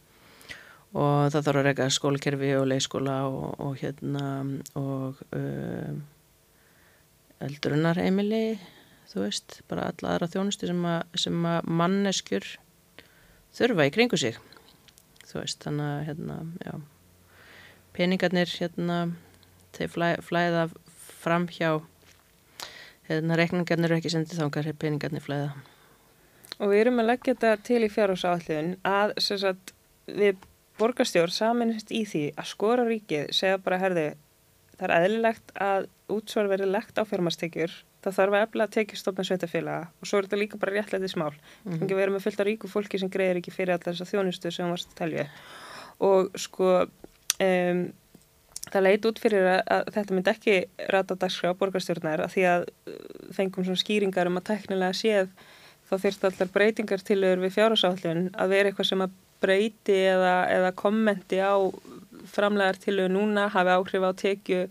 og 0.92 1.18
það 1.34 1.48
þarf 1.48 1.60
að 1.60 1.68
reyka 1.68 1.88
skólakerfi 1.96 2.52
og 2.60 2.68
leikskóla 2.72 3.16
og, 3.28 3.50
og 3.66 3.76
hérna 3.82 4.24
og 4.80 5.20
uh, 5.36 5.92
eldrunarheimili 7.44 8.44
þú 9.12 9.26
veist, 9.26 9.60
bara 9.68 9.90
alla 9.90 10.14
aðra 10.14 10.30
þjónusti 10.32 10.70
sem 10.70 10.88
að, 10.88 11.02
sem 11.20 11.44
að 11.44 11.68
manneskjur 11.68 12.48
þurfa 13.52 13.88
í 13.90 13.92
kringu 13.92 14.16
sig. 14.16 14.38
Þú 15.28 15.42
veist, 15.42 15.60
þannig 15.64 15.90
að 15.90 16.04
hérna, 16.08 16.38
já 16.64 16.74
peningarnir 17.92 18.48
hérna 18.56 18.98
þeir 19.76 19.90
flæ, 19.92 20.08
flæða 20.24 20.62
fram 21.22 21.48
hjá 21.50 21.70
hérna 23.08 23.38
reikningarnir 23.38 23.90
eru 23.90 24.00
ekki 24.00 24.12
sendið 24.12 24.42
þangar 24.42 24.72
peningarnir 24.78 25.24
flæða. 25.24 25.52
Og 26.60 26.70
við 26.70 26.84
erum 26.84 27.02
að 27.02 27.10
leggja 27.10 27.34
þetta 27.34 27.52
til 27.66 27.82
í 27.82 27.90
fjárhásáallin 27.90 28.74
að 28.86 29.14
sagt, 29.26 29.72
við 30.06 30.36
borgastjórn 30.80 31.34
saminist 31.34 31.92
í 31.94 32.04
því 32.08 32.26
að 32.36 32.50
skora 32.50 32.84
ríkið 32.88 33.32
segja 33.34 33.60
bara 33.62 33.80
herði 33.82 34.12
það 34.78 34.84
er 34.88 34.94
eðlilegt 34.98 35.56
að 35.62 35.88
útsvar 36.12 36.50
verið 36.50 36.72
legt 36.74 36.98
á 36.98 37.02
fjármastekjur 37.08 37.74
það 38.02 38.16
þarf 38.18 38.36
að 38.36 38.44
efla 38.46 38.66
að 38.66 38.74
tekja 38.76 38.98
stofna 38.98 39.26
sveitafélaga 39.28 39.90
og 40.00 40.08
svo 40.08 40.18
er 40.18 40.26
þetta 40.26 40.40
líka 40.40 40.60
bara 40.62 40.74
réttlega 40.74 41.10
smál 41.10 41.32
mm 41.32 41.72
-hmm. 41.72 41.88
við 41.88 42.02
erum 42.02 42.14
með 42.16 42.24
fullt 42.26 42.40
af 42.40 42.46
ríku 42.46 42.68
fólki 42.68 42.98
sem 42.98 43.10
greiðir 43.10 43.40
ekki 43.40 43.54
fyrir 43.54 43.74
allar 43.74 43.94
þess 43.94 44.02
að 44.06 44.12
þjónustu 44.12 44.50
sem 44.50 44.70
varst 44.70 44.90
að 44.90 44.98
telja. 44.98 45.26
Og 46.00 46.30
sko 46.34 46.86
um, 47.38 47.92
það 48.72 48.86
leit 48.86 49.08
út 49.08 49.20
fyrir 49.22 49.48
að, 49.48 49.60
að 49.76 49.90
þetta 49.96 50.16
myndi 50.16 50.32
ekki 50.32 50.54
rata 50.92 51.18
dagskrá 51.18 51.52
borgarstjórnar 51.60 52.24
að 52.24 52.36
því 52.36 52.46
að 52.52 52.68
uh, 52.68 53.02
fengum 53.36 53.66
svona 53.66 53.82
skýringar 53.82 54.30
um 54.30 54.40
að 54.40 54.48
teknilega 54.52 54.96
séð 54.96 55.28
þá 55.90 55.94
þurft 56.06 56.26
allar 56.28 56.54
breytingar 56.54 57.04
tilur 57.04 57.42
við 57.42 57.54
fjárhásállun 57.58 58.30
að 58.32 58.56
vera 58.56 58.72
eitthvað 58.72 58.90
sem 58.92 59.04
að 59.04 59.20
breyti 59.42 59.98
eða, 60.06 60.34
eða 60.54 60.74
kommenti 60.78 61.40
á 61.42 61.58
framlegar 62.32 62.78
tilur 62.80 63.10
núna 63.10 63.48
hafi 63.52 63.74
áhrif 63.74 64.06
á 64.06 64.12
tekju 64.14 64.66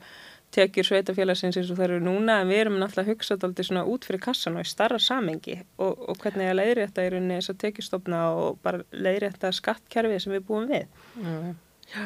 tekjur 0.51 0.87
sveitafélagsins 0.87 1.57
eins 1.59 1.69
og 1.71 1.77
það 1.79 1.85
eru 1.85 1.99
núna 2.03 2.41
en 2.41 2.49
við 2.49 2.65
erum 2.65 2.77
náttúrulega 2.79 3.05
að 3.05 3.13
hugsa 3.13 3.37
þetta 3.39 3.65
svona 3.67 3.83
út 3.87 4.07
fyrir 4.07 4.23
kassan 4.23 4.57
og 4.59 4.65
í 4.65 4.71
starra 4.71 4.99
samengi 4.99 5.57
og, 5.77 6.01
og 6.11 6.19
hvernig 6.19 6.51
að 6.51 6.57
leiðri 6.59 6.87
þetta 6.87 7.05
í 7.05 7.11
rauninni 7.13 7.37
þess 7.39 7.53
að 7.53 7.61
tekjustofna 7.63 8.21
og 8.35 8.59
bara 8.65 8.83
leiðri 8.91 9.31
þetta 9.31 9.53
skattkerfið 9.61 10.23
sem 10.25 10.35
við 10.35 10.45
búum 10.49 10.67
við. 10.71 10.89
Já, 11.23 11.37
já. 11.95 12.03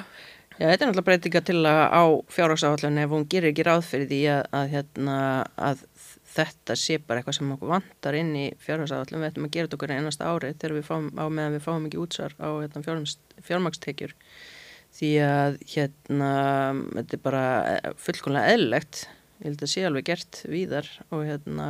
Já, 0.56 0.70
þetta 0.70 0.86
er 0.86 0.88
náttúrulega 0.88 1.08
breytinga 1.10 1.40
til 1.44 1.58
að 1.68 1.82
á 1.92 2.04
fjárhagsáhaldun 2.32 3.00
ef 3.02 3.10
hún 3.12 3.26
gerir 3.32 3.52
ekki 3.52 3.66
ráð 3.68 3.82
fyrir 3.90 4.08
því 4.08 4.20
að, 4.32 4.44
að, 4.56 4.70
hérna, 4.72 5.18
að 5.60 5.82
þetta 6.36 6.78
sé 6.80 6.98
bara 7.04 7.20
eitthvað 7.20 7.38
sem 7.40 7.50
okkur 7.56 7.72
vantar 7.74 8.18
inn 8.20 8.30
í 8.40 8.46
fjárhagsáhaldun 8.64 9.20
við 9.20 9.30
ættum 9.30 9.48
að 9.48 9.52
gera 9.56 9.68
þetta 9.68 9.80
okkur 9.80 9.94
einasta 9.96 10.30
árið 10.32 10.56
þegar 10.62 10.76
við 10.78 10.88
fáum 10.88 11.10
á 11.20 11.26
meðan 11.28 11.58
við 11.58 11.66
fáum 11.66 11.90
ekki 11.90 12.02
útsvar 12.06 12.38
á 12.40 12.50
hérna, 12.64 13.04
fjármagstekjur 13.50 14.16
því 14.96 15.12
að 15.28 15.60
hérna 15.74 16.32
þetta 17.02 17.18
er 17.20 17.24
bara 17.28 17.44
fullkonlega 18.08 18.56
eðlegt 18.56 19.04
ég 19.42 19.50
held 19.50 19.68
að 19.68 19.74
sé 19.74 19.86
alveg 19.90 20.08
gert 20.08 20.42
víðar 20.48 20.88
og 21.10 21.28
hérna 21.28 21.70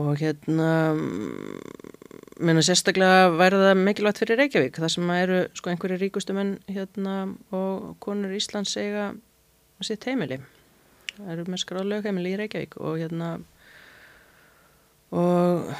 og 0.00 0.20
hérna 0.20 0.70
minna 2.40 2.62
sérstaklega 2.64 3.28
væri 3.36 3.60
það 3.60 3.82
mikilvægt 3.84 4.20
fyrir 4.22 4.40
Reykjavík 4.40 4.80
þar 4.80 4.94
sem 4.94 5.10
eru 5.16 5.40
sko 5.58 5.72
einhverju 5.72 6.00
ríkustumenn 6.00 6.56
hérna 6.70 7.16
og 7.56 7.96
konur 8.02 8.32
Íslands 8.36 8.76
eiga 8.80 9.10
sitt 9.84 10.04
heimili 10.08 10.40
það 11.16 11.32
eru 11.34 11.46
með 11.48 11.62
skráð 11.64 11.90
lögheimili 11.92 12.34
í 12.34 12.38
Reykjavík 12.40 12.78
og 12.80 13.00
hérna 13.02 13.30
og 15.10 15.72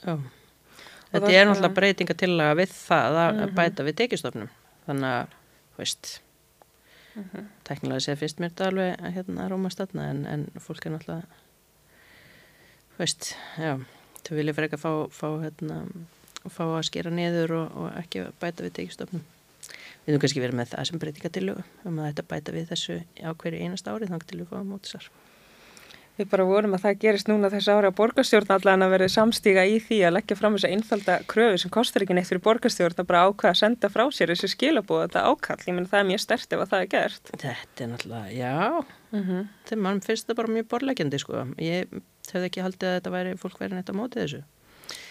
já 0.00 0.14
þetta 1.10 1.32
er 1.34 1.46
náttúrulega 1.48 1.76
breytinga 1.76 2.16
til 2.16 2.32
að 2.38 2.56
við 2.62 2.74
það 2.74 3.20
að 3.24 3.30
mm 3.34 3.42
-hmm. 3.42 3.54
bæta 3.58 3.86
við 3.86 3.98
tekistofnum 4.00 4.50
þannig 4.86 5.10
að, 5.10 5.26
veist 5.76 6.20
mm 7.14 7.24
-hmm. 7.24 7.44
teknilega 7.64 8.00
sé 8.00 8.16
fyrst 8.16 8.40
mér 8.40 8.50
þetta 8.50 8.66
alveg 8.66 9.14
hérna 9.14 9.44
að 9.44 9.50
róma 9.50 9.70
statna 9.70 10.10
en, 10.10 10.26
en 10.26 10.48
fólk 10.58 10.86
er 10.86 10.92
náttúrulega 10.92 11.26
veist, 13.00 13.32
já 13.58 13.74
þau 14.26 14.32
vilja 14.36 14.56
fyrir 14.56 14.68
ekki 14.68 14.78
að 14.78 14.84
fá, 14.84 14.92
fá, 15.16 15.28
hérna, 15.44 15.80
fá 16.46 16.64
að 16.66 16.86
skera 16.90 17.12
niður 17.14 17.56
og, 17.62 17.78
og 17.80 17.98
ekki 18.00 18.26
bæta 18.42 18.66
við 18.66 18.76
tekistofnum 18.78 19.24
við 20.04 20.14
höfum 20.14 20.22
kannski 20.24 20.44
verið 20.44 20.60
með 20.60 20.74
það 20.74 20.86
sem 20.88 21.00
breytinga 21.02 21.32
til 21.34 21.48
um 21.54 21.98
að 21.98 22.06
þetta 22.10 22.28
bæta 22.30 22.54
við 22.56 22.70
þessu 22.70 23.00
á 23.20 23.30
hverju 23.32 23.64
einast 23.64 23.90
árið 23.90 24.12
þannig 24.12 24.30
til 24.30 24.40
við 24.42 24.52
fáum 24.52 24.72
mótisar 24.74 25.10
Við 26.20 26.26
bara 26.28 26.44
vorum 26.44 26.74
að 26.76 26.82
það 26.82 26.96
gerist 27.00 27.28
núna 27.30 27.48
þessu 27.48 27.72
ári 27.72 27.88
að 27.88 27.94
borgarstjórn 27.96 28.50
allan 28.52 28.84
að 28.84 28.90
verið 28.92 29.12
samstíga 29.14 29.62
í 29.64 29.78
því 29.80 30.00
að 30.04 30.14
leggja 30.18 30.36
fram 30.36 30.56
þess 30.58 30.66
að 30.68 30.74
einfalda 30.76 31.14
kröfu 31.32 31.60
sem 31.62 31.72
kostar 31.72 32.04
ekki 32.04 32.16
neitt 32.18 32.28
fyrir 32.28 32.42
borgarstjórn 32.44 33.00
að 33.00 33.08
bara 33.08 33.22
ákvæða 33.30 33.52
að 33.54 33.60
senda 33.62 33.88
frá 33.94 34.02
sér 34.12 34.34
þessu 34.34 34.50
skilabóð 34.52 35.06
þetta 35.06 35.22
ákall, 35.30 35.56
ég 35.64 35.78
menn 35.78 35.88
það 35.88 36.02
er 36.02 36.08
mjög 36.10 36.22
stert 36.26 36.52
ef 36.52 36.64
að 36.66 36.74
það 36.74 36.84
er 36.84 36.90
gert. 36.92 37.32
Þetta 37.32 37.86
er 37.86 37.92
náttúrulega, 37.94 38.34
já 38.36 38.99
mm 39.10 39.20
-hmm. 39.20 39.46
þegar 39.68 39.82
mann 39.82 40.00
finnst 40.00 40.28
það 40.28 40.40
bara 40.40 40.54
mjög 40.54 40.68
borlegjandi 40.72 41.18
sko, 41.18 41.44
ég 41.58 42.00
hefði 42.30 42.48
ekki 42.48 42.64
haldið 42.64 42.88
að 42.88 42.96
þetta 42.96 43.14
væri 43.16 43.36
fólk 43.36 43.60
verið 43.60 43.76
neitt 43.76 43.92
á 43.92 44.00
mótið 44.00 44.22
þessu. 44.22 44.42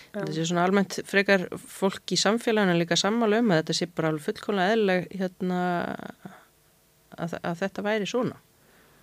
Ja. 0.09 0.19
þetta 0.19 0.33
sé 0.33 0.45
svona 0.49 0.63
almennt 0.65 0.99
frekar 1.05 1.47
fólk 1.57 2.11
í 2.11 2.17
samfélaginu 2.17 2.77
líka 2.79 2.95
sammála 2.97 3.39
um 3.39 3.51
að 3.51 3.59
þetta 3.61 3.73
sé 3.77 3.85
bara 3.85 4.17
fullkónlega 4.17 4.73
eðleg 4.73 5.07
hérna, 5.19 5.59
að, 7.17 7.35
að 7.43 7.59
þetta 7.59 7.85
væri 7.85 8.05
svona. 8.09 8.39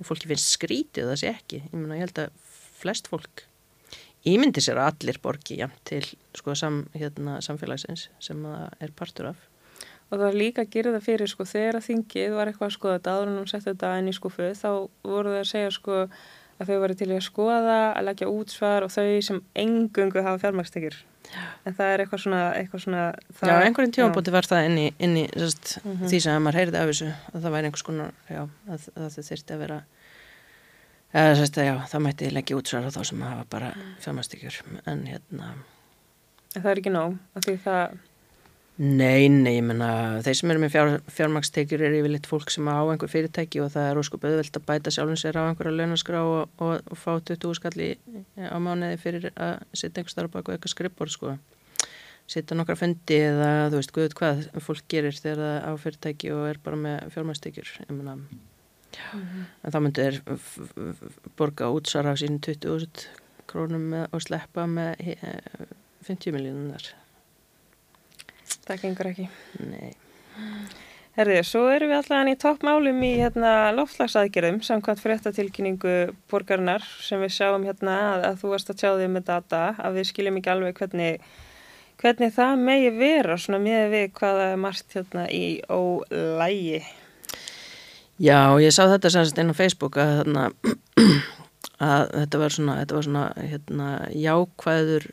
Og 0.01 0.07
fólki 0.07 0.29
finnst 0.29 0.51
skrítið 0.53 1.15
sé 1.17 1.31
ekki. 1.31 1.63
Ég, 1.63 1.77
mena, 1.79 1.95
ég 1.95 2.09
held 2.09 2.19
að 2.19 2.33
flest 2.77 3.07
fólk 3.09 3.47
ímyndi 4.27 4.63
sér 4.65 4.81
að 4.83 4.91
allir 4.91 5.21
borgi 5.23 5.61
ja, 5.61 5.69
til 5.87 6.03
sko, 6.35 6.55
sam, 6.59 6.83
hérna, 6.97 7.39
samfélagsins 7.45 8.09
sem 8.23 8.43
það 8.43 8.83
er 8.83 8.95
partur 8.99 9.31
af 9.31 9.45
og 10.07 10.19
það 10.19 10.25
var 10.27 10.39
líka 10.39 10.63
að 10.63 10.73
gera 10.77 10.95
það 10.95 11.07
fyrir 11.09 11.31
sko 11.33 11.47
þegar 11.49 11.79
að 11.79 11.87
þingið 11.89 12.35
var 12.39 12.51
eitthvað 12.51 12.69
að 12.69 12.77
skoða 12.77 12.97
þetta 12.99 13.15
áður 13.17 13.31
en 13.31 13.39
hún 13.41 13.51
setti 13.51 13.71
þetta 13.73 13.93
inn 14.01 14.11
í 14.11 14.17
skufu 14.17 14.51
þá 14.55 14.69
voru 15.03 15.33
það 15.35 15.41
að 15.41 15.51
segja 15.51 15.73
sko 15.75 15.99
að 16.57 16.71
þau 16.71 16.79
varu 16.81 16.97
til 16.97 17.11
að 17.11 17.25
skoða, 17.27 17.77
að 17.93 18.07
leggja 18.09 18.31
útsvar 18.33 18.87
og 18.87 18.93
þau 18.95 19.21
sem 19.27 19.43
engungu 19.61 20.23
hafa 20.25 20.41
fjármagstekjur 20.45 20.97
en 21.67 21.75
það 21.75 21.93
er 21.93 22.03
eitthvað 22.05 22.23
svona, 22.23 22.43
eitthvað 22.57 22.83
svona 22.85 23.03
það, 23.35 23.51
Já, 23.51 23.57
einhverjum 23.67 23.95
tjónbúti 23.97 24.35
var 24.35 24.49
það 24.49 24.69
inn 24.69 24.79
í, 24.79 24.87
inn 25.03 25.17
í 25.19 25.25
sest, 25.35 25.77
mm 25.83 25.93
-hmm. 25.93 26.11
því 26.13 26.21
sem 26.23 26.43
maður 26.47 26.61
heyrði 26.61 26.81
af 26.81 26.91
þessu 26.93 27.09
að 27.11 27.41
það 27.41 27.57
væri 27.57 27.69
einhvers 27.69 27.87
konar, 27.89 28.13
já, 28.31 28.43
að, 28.47 28.89
að 28.95 29.09
það 29.17 29.29
þurfti 29.31 29.57
að 29.57 29.63
vera 29.65 29.79
eða 31.13 31.39
sest, 31.41 31.61
já, 31.69 31.75
það 31.93 32.05
mætti 32.07 32.33
leggja 32.33 32.61
útsvar 32.61 32.87
á 32.87 32.95
þá 32.95 33.03
sem 33.11 33.25
hafa 33.27 33.47
bara 33.51 33.73
mm. 33.75 33.95
fjármagstekjur 34.07 34.61
en 34.87 35.07
hérna 35.11 35.55
en 36.55 36.63
Það 36.63 36.71
er 36.71 36.79
ekki 36.81 36.95
nóg, 36.95 37.19
af 37.37 37.45
því 37.45 37.57
það 37.67 37.99
Nei, 38.77 39.31
nei, 39.33 39.55
ég 39.57 39.63
menna 39.65 40.21
þeir 40.21 40.37
sem 40.37 40.51
eru 40.53 40.61
með 40.61 40.73
fjár, 40.75 40.91
fjármakstekjur 41.09 41.81
er 41.87 41.95
yfirleitt 41.97 42.27
fólk 42.29 42.51
sem 42.53 42.67
á 42.69 42.85
einhver 42.85 43.09
fyrirtæki 43.09 43.63
og 43.65 43.71
það 43.73 43.87
er 43.89 44.01
óskup 44.03 44.27
auðvelt 44.29 44.59
að 44.59 44.67
bæta 44.69 44.91
sjálfum 44.93 45.17
sér 45.17 45.39
á 45.41 45.49
einhverja 45.49 45.73
launaskrá 45.79 46.21
og, 46.21 46.51
og, 46.61 46.83
og 46.93 47.01
fá 47.01 47.15
20 47.17 47.57
skalli 47.57 47.87
á 48.37 48.57
mánuði 48.61 48.99
fyrir 49.01 49.31
að 49.33 49.55
setja 49.73 50.03
einhver 50.03 50.13
starf 50.13 50.35
baka 50.35 50.53
eitthvað 50.53 50.75
skrippbor 50.75 51.13
sko. 51.15 51.33
Setja 52.29 52.59
nokkra 52.59 52.77
fundi 52.77 53.17
eða 53.31 53.71
þú 53.73 53.81
veist 53.81 53.95
guðut 53.97 54.19
hvað 54.21 54.45
fólk 54.67 54.85
gerir 54.93 55.17
þegar 55.17 55.41
það 55.41 55.57
á 55.65 55.73
fyrirtæki 55.87 56.35
og 56.37 56.45
er 56.51 56.61
bara 56.69 56.83
með 56.83 57.09
fjármakstekjur 57.17 57.73
ég 57.87 57.95
menna 57.95 58.19
mm 58.19 58.29
-hmm. 59.15 59.49
en 59.65 59.73
þá 59.73 59.81
myndir 59.81 60.21
borga 61.39 61.73
útsara 61.73 62.13
á 62.13 62.21
sín 62.21 62.41
20.000 62.45 63.09
krónum 63.47 64.05
og 64.13 64.21
sleppa 64.21 64.67
með 64.67 65.17
50 66.05 66.33
miljónunar 66.37 67.06
Það 68.67 68.83
gengur 68.83 69.09
ekki. 69.13 69.29
Nei. 69.63 69.95
Herðið, 71.17 71.39
svo 71.49 71.63
erum 71.73 71.89
við 71.89 71.97
alltaf 71.97 72.13
hann 72.19 72.29
í 72.29 72.37
toppmálum 72.37 72.99
í 73.07 73.11
hérna, 73.17 73.51
loftslagsaðgerðum 73.73 74.59
samkvæmt 74.67 75.01
fréttatilkynningu 75.01 75.95
borgarnar 76.29 76.85
sem 77.01 77.23
við 77.25 77.33
sjáum 77.39 77.65
hérna 77.65 77.95
að, 78.11 78.25
að 78.29 78.43
þú 78.43 78.51
varst 78.53 78.73
að 78.75 78.83
því 79.01 79.07
með 79.15 79.25
data 79.31 79.61
að 79.81 79.97
við 79.97 80.09
skiljum 80.11 80.41
ekki 80.43 80.53
alveg 80.53 80.83
hvernig, 80.83 81.25
hvernig 82.03 82.35
það 82.37 82.65
megi 82.67 82.91
vera 82.99 83.39
svona 83.41 83.63
með 83.65 83.87
við 83.95 84.05
hvaða 84.19 84.51
er 84.51 84.61
margt 84.67 84.99
hérna 84.99 85.25
í 85.33 85.45
ólægi. 85.73 86.83
Já, 88.21 88.41
ég 88.61 88.77
sá 88.77 88.83
þetta 88.85 89.13
sannst 89.15 89.41
inn 89.41 89.55
á 89.55 89.57
Facebook 89.57 89.97
að, 90.03 90.13
þarna, 90.21 90.45
að 91.93 92.05
þetta 92.19 92.43
var 92.43 92.59
svona, 92.59 92.77
þetta 92.83 92.99
var 92.99 93.09
svona 93.09 93.25
hérna, 93.41 93.89
jákvæður 94.13 95.09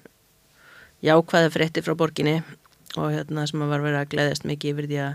jákvæða 1.04 1.56
frétti 1.56 1.84
frá 1.84 1.96
borginni 2.00 2.42
og 2.98 3.14
hérna 3.14 3.46
sem 3.50 3.64
var 3.64 3.84
verið 3.84 4.02
að 4.02 4.12
gleyðast 4.14 4.48
mikið 4.48 4.74
yfir 4.74 4.90
því 4.92 5.00
að 5.08 5.14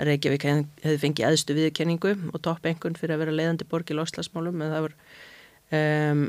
Reykjavík 0.00 0.44
hefði 0.46 0.98
fengið 1.02 1.26
aðstu 1.28 1.56
viðkenningu 1.56 2.12
og 2.30 2.40
topp 2.44 2.68
engun 2.70 2.96
fyrir 2.96 3.16
að 3.16 3.24
vera 3.24 3.34
leiðandi 3.36 3.66
borg 3.68 3.90
í 3.92 3.96
loslasmálum 3.98 4.62
en 4.64 4.72
það 4.72 4.86
var 4.86 4.94
um, 5.76 6.22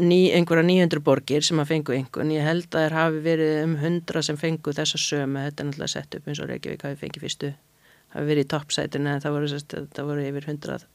ný, 0.00 0.20
einhverja 0.32 0.64
900 0.64 1.02
borgir 1.04 1.44
sem 1.44 1.60
að 1.60 1.74
fengu 1.74 1.96
engun 1.96 2.32
ég 2.32 2.46
held 2.46 2.70
að 2.70 2.86
það 2.86 2.96
hafi 2.96 3.24
verið 3.26 3.56
um 3.64 3.74
100 3.76 4.24
sem 4.30 4.38
fengu 4.40 4.74
þessa 4.76 5.00
sömu, 5.00 5.42
þetta 5.48 5.62
er 5.62 5.68
náttúrulega 5.68 5.94
sett 5.94 6.16
upp 6.16 6.30
eins 6.30 6.40
og 6.40 6.48
Reykjavík 6.48 6.86
hafi 6.86 7.00
fengið 7.02 7.26
fyrstu 7.26 7.50
hafi 8.14 8.30
verið 8.30 8.46
í 8.46 8.50
toppsætinu 8.54 9.12
en 9.12 9.24
það 9.24 9.36
voru, 9.36 9.60
það 9.68 10.08
voru 10.12 10.28
yfir 10.30 10.48
100 10.54 10.86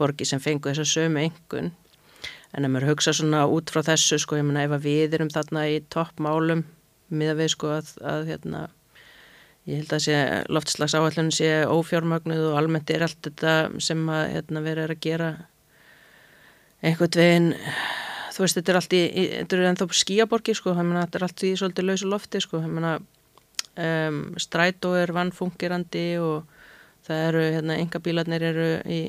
borgir 0.00 0.30
sem 0.30 0.40
fengu 0.42 0.72
þessa 0.72 0.88
sömu 0.88 1.26
engun 1.26 1.74
en 2.56 2.64
ef 2.64 2.72
maður 2.72 2.94
hugsa 2.94 3.12
svona 3.16 3.44
út 3.52 3.68
frá 3.72 3.82
þessu 3.84 4.18
sko, 4.22 4.38
ég 4.40 4.46
menna 4.48 4.64
ef 4.64 4.78
við 4.80 5.18
erum 5.18 5.32
þarna 5.32 5.66
í 5.68 5.82
toppmálum 5.92 6.64
miða 7.08 7.36
við 7.38 7.52
sko 7.54 7.74
að, 7.76 7.92
að 8.02 8.30
hérna, 8.32 8.62
ég 9.66 9.82
held 9.82 9.92
að 9.96 10.50
loftslags 10.52 10.96
áallun 10.98 11.32
sé 11.34 11.50
ófjármagnuð 11.70 12.50
og 12.50 12.58
almennt 12.60 12.90
er 12.94 13.06
allt 13.06 13.20
þetta 13.26 13.54
sem 13.82 14.02
að 14.08 14.24
hérna, 14.34 14.64
vera 14.64 14.88
að 14.88 15.00
gera 15.02 15.30
einhvern 16.84 17.18
veginn 17.18 17.52
þú 18.36 18.44
veist 18.44 18.58
þetta 18.58 18.72
er 18.72 18.78
allt 18.80 18.96
í, 18.96 19.02
þetta 19.32 19.56
er 19.56 19.68
ennþá 19.70 19.86
skíaborgi 19.96 20.54
sko, 20.56 20.74
þetta 20.76 21.18
er 21.18 21.24
allt 21.26 21.46
í 21.46 21.52
svolítið 21.56 21.88
lausu 21.88 22.10
lofti 22.10 22.42
sko, 22.44 22.60
um, 22.60 24.20
strætó 24.40 24.92
er 24.98 25.12
vannfungirandi 25.16 26.06
og 26.20 26.44
það 27.06 27.24
eru 27.30 27.46
hérna, 27.54 27.78
enga 27.80 28.02
bílarnir 28.02 28.44
eru 28.50 28.68
í, 28.84 29.00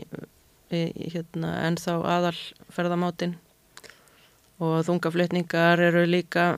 í, 0.72 0.82
hérna, 1.12 1.58
ennþá 1.68 1.98
aðal 2.16 2.36
ferðamátin 2.74 3.36
og 4.64 4.80
þungaflutningar 4.88 5.82
eru 5.90 6.06
líka 6.10 6.56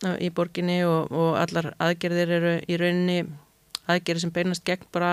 í 0.00 0.30
borginni 0.32 0.80
og, 0.88 1.10
og 1.12 1.36
allar 1.40 1.74
aðgerðir 1.82 2.34
eru 2.38 2.52
í 2.64 2.78
rauninni 2.80 3.18
aðgerðir 3.90 4.24
sem 4.24 4.32
beinast 4.34 4.64
gegn 4.64 4.88
bara 4.94 5.12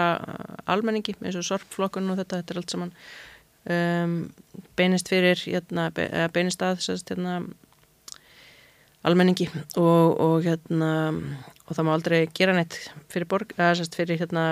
almenningi 0.69 1.17
eins 1.21 1.37
og 1.39 1.47
sorpflokkun 1.47 2.11
og 2.13 2.19
þetta, 2.21 2.41
þetta 2.41 2.53
er 2.53 2.61
allt 2.61 2.73
saman 2.75 2.93
um, 3.73 4.17
beinist 4.79 5.11
fyrir 5.11 5.39
hérna, 5.43 5.89
beinist 6.33 6.63
að 6.63 6.81
sérst, 6.85 7.11
hérna, 7.11 7.41
almenningi 9.07 9.49
og, 9.79 10.17
og 10.23 10.47
hérna 10.47 10.91
og 11.67 11.75
það 11.75 11.87
má 11.87 11.93
aldrei 11.93 12.19
gera 12.35 12.55
neitt 12.55 12.77
fyrir 13.11 13.27
borg, 13.29 13.55
eða 13.57 13.75
sérst 13.81 13.97
fyrir 13.99 14.21
hérna 14.21 14.45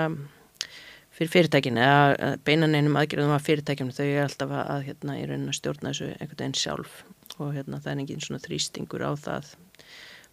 fyrir 1.16 1.32
fyrirtækin 1.32 1.78
eða 1.80 2.34
beinan 2.44 2.76
einum 2.76 2.98
aðgerðum 3.00 3.32
að 3.32 3.46
fyrirtækjum. 3.46 3.92
Þau 3.96 4.04
er 4.04 4.24
alltaf 4.26 4.50
að 4.52 4.82
hérna 4.90 5.14
í 5.16 5.22
rauninu 5.24 5.54
stjórna 5.56 5.92
þessu 5.94 6.10
einhvern 6.12 6.42
veginn 6.42 6.58
sjálf 6.60 6.98
og 7.40 7.54
hérna 7.56 7.80
það 7.80 7.92
er 7.92 8.02
engin 8.02 8.24
svona 8.24 8.42
þrýstingur 8.44 9.04
á 9.04 9.12
það 9.16 9.54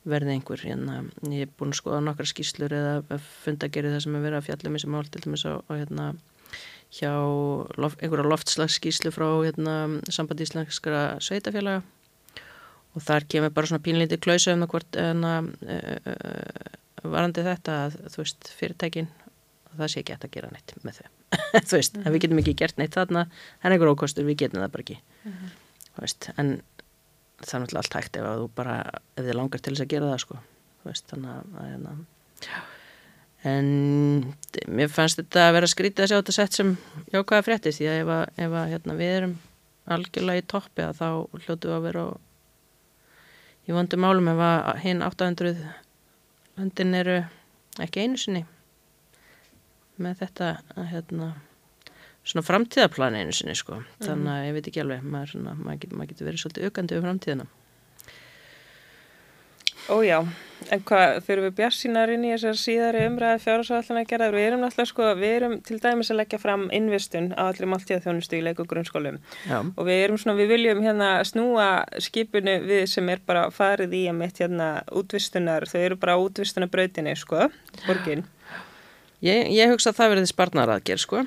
verði 0.04 0.36
einhver 0.36 0.60
hérna, 0.60 1.00
ég 1.32 1.48
er 1.48 1.52
búin 1.58 1.72
að 1.72 1.80
skoða 1.80 2.04
nokkar 2.04 2.28
skýslur 2.28 2.74
eða 2.76 3.20
funda 3.44 3.70
að 3.70 3.76
gera 3.78 3.94
það 3.94 4.06
sem 4.06 4.16
er 4.18 4.26
verið 4.26 4.40
að 4.40 4.48
fjallum 4.50 4.80
sem 4.82 4.92
mál 4.92 5.08
til 5.08 5.24
dæmis 5.24 5.46
og 5.48 5.72
hérna 5.72 6.14
hjá 6.94 7.14
lof, 7.80 7.96
einhverja 8.02 8.30
loftslagsskýslu 8.30 9.14
frá 9.16 9.28
hérna 9.42 9.76
sambandi 10.14 10.46
íslenskara 10.46 11.04
sveitafélaga 11.24 11.82
og 12.94 13.02
þar 13.02 13.26
kemur 13.32 13.54
bara 13.56 13.70
svona 13.70 13.86
pínlítið 13.86 14.22
klausa 14.26 14.54
um 14.54 14.64
það 14.66 14.74
hvort 14.76 15.00
en 15.02 15.26
að 15.26 15.50
uh, 15.66 16.12
uh, 16.14 17.10
varandi 17.16 17.46
þetta 17.48 17.80
að 17.88 17.98
þú 18.14 18.22
veist 18.22 18.52
fyrirtækin 18.60 19.10
það 19.74 19.90
sé 19.90 20.04
ekki 20.04 20.16
eftir 20.16 20.30
að 20.30 20.36
gera 20.38 20.52
neitt 20.54 20.76
með 20.86 21.00
þau 21.00 21.08
þú 21.70 21.80
veist, 21.80 21.96
mm 21.96 22.04
-hmm. 22.04 22.14
við 22.14 22.24
getum 22.26 22.44
ekki 22.44 22.56
gert 22.62 22.78
neitt 22.78 23.00
þarna 23.00 23.26
er 23.64 23.72
einhver 23.74 23.94
ókostur, 23.94 24.28
við 24.28 24.44
getum 24.44 24.62
það 24.62 24.72
bara 24.76 24.86
ekki 24.86 25.00
mm 25.00 25.32
-hmm. 25.32 25.50
veist, 26.02 26.30
en 26.38 26.62
það 27.48 27.58
er 27.58 27.64
náttúrulega 27.64 27.84
allt 27.84 27.98
hægt 28.00 28.20
ef 28.20 28.28
þú 28.30 28.50
bara 28.58 28.78
ef 28.92 29.24
þið 29.24 29.38
langar 29.40 29.64
til 29.64 29.74
þess 29.74 29.86
að 29.86 29.94
gera 29.94 30.12
það 30.12 30.24
sko. 30.24 30.40
Veist, 30.84 31.06
þannig 31.08 31.32
að, 31.32 31.54
að 31.56 31.70
hérna, 31.72 31.96
en 33.54 33.70
mér 34.68 34.92
fannst 34.92 35.20
þetta 35.20 35.48
að 35.48 35.56
vera 35.58 35.72
skrítið 35.72 36.06
að 36.06 36.12
sjá 36.12 36.18
þetta 36.18 36.36
sett 36.36 36.58
sem 36.58 36.76
jákvæða 37.14 37.46
fréttist 37.48 37.80
því 37.80 37.90
að 37.92 38.02
ef, 38.02 38.12
að, 38.18 38.24
ef 38.46 38.58
að, 38.60 38.70
hérna, 38.74 38.98
við 39.00 39.16
erum 39.18 39.36
algjörlega 39.94 40.44
í 40.44 40.48
toppi 40.54 40.86
að 40.86 41.00
þá 41.00 41.08
hljótu 41.46 41.74
að 41.76 41.86
vera 41.88 42.04
í 43.68 43.76
vondum 43.76 44.04
málum 44.04 44.30
ef 44.32 44.44
að 44.48 44.84
hinn 44.84 45.04
800 45.04 45.56
landin 46.60 47.00
eru 47.00 47.18
ekki 47.84 48.04
einu 48.04 48.20
sinni 48.20 48.44
með 50.04 50.24
þetta 50.24 50.50
hérna, 50.90 51.34
svona 52.24 52.46
framtíðaplan 52.48 53.20
einu 53.20 53.36
sinni 53.36 53.56
sko. 53.58 53.82
þannig 54.04 54.32
að 54.32 54.48
ég 54.48 54.56
veit 54.58 54.72
ekki 54.72 54.86
alveg 54.86 55.04
maður, 55.04 55.36
svona, 55.36 55.58
maður, 55.60 55.84
getur, 55.84 56.00
maður 56.00 56.14
getur 56.14 56.30
verið 56.30 56.44
svolítið 56.44 56.70
aukandi 56.70 56.98
um 56.98 57.06
framtíðina. 57.08 57.52
Ójá, 59.92 60.22
en 60.72 60.82
hvað 60.88 61.18
fyrir 61.26 61.44
við 61.44 61.56
bjarsínar 61.58 62.12
inn 62.14 62.22
í 62.24 62.30
þessar 62.32 62.56
síðari 62.56 63.02
umræði 63.10 63.42
fjárhásáallina 63.44 64.04
að 64.06 64.12
gera, 64.14 64.30
við 64.32 64.46
erum 64.48 64.62
náttúrulega 64.64 64.92
sko, 64.94 65.10
við 65.20 65.34
erum 65.36 65.56
til 65.68 65.80
dæmis 65.84 66.12
að 66.14 66.20
leggja 66.22 66.40
fram 66.40 66.64
investun 66.72 67.28
á 67.36 67.44
allir 67.50 67.68
máltíðaþjónustu 67.74 68.40
í 68.40 68.46
leiku 68.46 68.64
grunnskólum. 68.64 69.20
Já. 69.44 69.60
og 69.60 69.84
við 69.84 70.06
erum 70.06 70.22
svona, 70.22 70.38
við 70.40 70.54
viljum 70.56 70.86
hérna 70.86 71.10
snúa 71.28 71.68
skipinu 72.00 72.56
við 72.64 72.86
sem 72.94 73.12
er 73.12 73.20
bara 73.28 73.50
farið 73.52 73.98
í 74.00 74.06
að 74.08 74.20
mitt 74.22 74.40
hérna 74.40 74.70
útvistunar, 74.88 75.68
þau 75.68 75.82
eru 75.82 76.00
bara 76.00 76.20
útvistunabrautinni 76.24 77.18
sko, 77.20 77.50
borginn 77.84 78.24
Ég, 79.24 79.52
ég 79.56 79.72
hugsa 79.72 79.92
að 79.92 80.00
það 80.00 80.14
verði 80.14 80.32
sparnaraðgerð 80.32 81.04
sko 81.04 81.26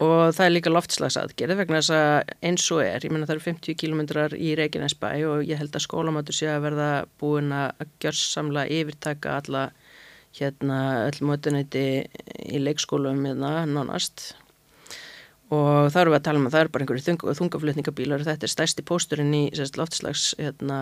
og 0.00 0.32
það 0.32 0.44
er 0.46 0.52
líka 0.54 0.72
loftslagsaðgerð 0.72 1.58
vegna 1.60 1.80
þess 1.82 1.92
að 1.92 2.34
eins 2.48 2.66
og 2.72 2.82
er, 2.86 3.04
ég 3.04 3.12
menna 3.12 3.28
það 3.28 3.34
eru 3.36 3.46
50 3.50 3.78
kílometrar 3.82 4.36
í 4.36 4.54
Reykjanesbæ 4.56 5.08
og 5.28 5.42
ég 5.44 5.60
held 5.60 5.76
að 5.76 5.84
skólamátur 5.84 6.36
sé 6.36 6.48
að 6.48 6.64
verða 6.70 6.90
búin 7.20 7.52
að 7.52 7.84
gjörsamla 8.00 8.64
yfirtaka 8.78 9.36
alla 9.42 9.66
hérna 10.38 10.78
öll 11.08 11.26
mötunæti 11.28 11.84
í 12.48 12.62
leikskólum 12.62 13.26
hérna 13.28 13.66
nánast. 13.68 14.30
Og 15.50 15.90
það 15.90 16.00
eru 16.04 16.14
við 16.14 16.20
að 16.20 16.26
tala 16.28 16.40
um 16.40 16.46
að 16.46 16.54
það 16.54 16.64
er 16.64 16.72
bara 16.72 16.84
einhverju 16.84 17.06
þung, 17.08 17.22
þungaflutningabílar 17.40 18.22
og 18.22 18.28
þetta 18.30 18.46
er 18.46 18.54
stærsti 18.54 18.86
pósturinn 18.86 19.34
í 19.34 19.44
sérst, 19.58 19.76
loftslags 19.80 20.26
hérna, 20.38 20.80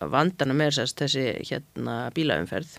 vandana 0.00 0.56
með 0.56 0.78
sérst, 0.78 1.02
þessi 1.04 1.26
hérna, 1.52 1.98
bílaumferð 2.16 2.78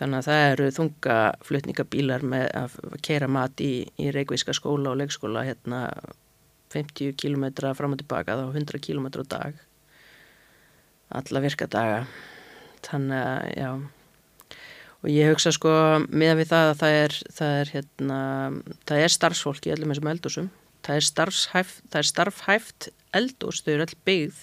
Þannig 0.00 0.18
að 0.18 0.26
það 0.30 0.46
eru 0.48 0.68
þunga 0.76 1.16
flutningabílar 1.44 2.24
með 2.24 2.46
að 2.56 2.76
kera 3.04 3.28
mat 3.28 3.60
í, 3.60 3.72
í 4.00 4.08
Reykjavíska 4.14 4.54
skóla 4.56 4.94
og 4.94 5.00
leikskóla 5.02 5.44
hérna 5.44 5.84
50 6.72 7.16
km 7.20 7.46
fram 7.76 7.96
og 7.96 8.00
tilbaka 8.00 8.38
þá 8.38 8.44
100 8.48 8.80
km 8.86 9.10
á 9.12 9.24
dag. 9.36 9.64
Alla 11.20 11.42
virka 11.44 11.68
daga. 11.68 12.04
Þannig 12.86 13.20
að 13.20 13.50
já. 13.58 13.70
Og 15.00 15.08
ég 15.08 15.30
hugsa 15.32 15.52
sko 15.52 15.70
með 16.08 16.42
við 16.42 16.50
það 16.52 16.70
að 16.70 16.80
það 16.80 16.96
er 17.02 17.18
það 17.36 17.58
er, 17.58 17.74
hérna, 17.74 18.18
það 18.88 19.04
er 19.04 19.14
starfsfólk 19.14 19.68
í 19.68 19.74
öllum 19.74 19.94
þessum 19.94 20.10
eldúsum 20.14 20.50
það 20.86 20.96
er 20.98 21.06
starfhæft, 21.06 21.82
það 21.90 22.00
er 22.00 22.08
starfhæft 22.08 22.88
eldús, 23.16 23.60
þau 23.64 23.72
eru 23.74 23.86
all 23.86 23.98
byggð. 24.08 24.40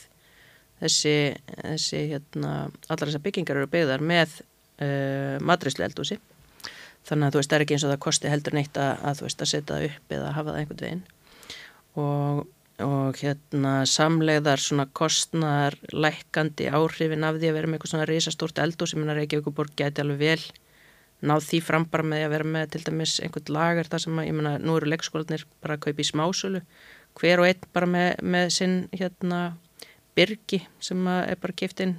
Þessi, 0.77 1.15
þessi 1.63 2.01
hérna, 2.11 2.51
allar 2.85 3.09
þessar 3.09 3.23
byggingar 3.25 3.59
eru 3.61 3.69
byggðar 3.73 4.03
með 4.05 4.35
uh, 4.81 5.37
matrislu 5.45 5.85
eldúsi 5.87 6.19
þannig 7.07 7.27
að 7.29 7.33
þú 7.33 7.41
veist, 7.41 7.49
það 7.49 7.57
er 7.57 7.65
ekki 7.65 7.77
eins 7.77 7.85
og 7.85 7.93
það 7.93 8.03
kosti 8.03 8.31
heldur 8.31 8.57
neitt 8.57 8.77
að, 8.81 8.91
að 9.07 9.17
þú 9.19 9.27
veist, 9.27 9.41
að 9.41 9.51
setja 9.51 9.73
það 9.73 9.87
upp 9.87 10.15
eða 10.17 10.35
hafa 10.35 10.53
það 10.53 10.59
einhvern 10.61 10.83
veginn. 10.83 11.03
Og, 11.97 12.41
og 12.85 13.19
hérna 13.21 13.73
samlegðar 13.89 14.63
svona 14.63 14.87
kostnar 14.99 15.77
lækandi 15.93 16.69
áhrifin 16.69 17.27
af 17.27 17.39
því 17.39 17.51
að 17.51 17.59
vera 17.59 17.71
með 17.71 17.79
eitthvað 17.79 17.93
svona 17.93 18.09
risastórt 18.11 18.63
eldús, 18.63 18.93
ég 18.93 19.01
menna 19.01 19.17
Reykjavíkuborg 19.17 19.75
gæti 19.79 20.03
alveg 20.03 20.23
vel 20.23 20.41
náð 21.27 21.47
því 21.47 21.59
fram 21.65 21.87
bara 21.89 22.05
með 22.05 22.27
að 22.27 22.33
vera 22.35 22.49
með 22.53 22.73
til 22.75 22.83
dæmis 22.85 23.15
einhvern 23.25 23.55
lagar 23.55 23.87
þar 23.89 24.03
sem 24.03 24.19
að, 24.19 24.27
ég 24.27 24.35
menna, 24.37 24.57
nú 24.61 24.75
eru 24.77 24.91
leikskólanir 24.91 25.47
bara 25.63 25.77
að 25.77 25.87
kaupa 25.87 26.03
í 26.03 26.09
smásölu. 26.11 26.61
Hver 27.17 27.41
og 27.41 27.47
einn 27.49 27.71
bara 27.73 27.89
með, 27.89 28.09
með 28.21 28.51
sinn 28.53 28.75
hérna 28.93 29.39
byrgi 30.17 30.61
sem 30.83 31.09
er 31.09 31.39
bara 31.41 31.57
kipt 31.57 31.81
inn 31.81 31.95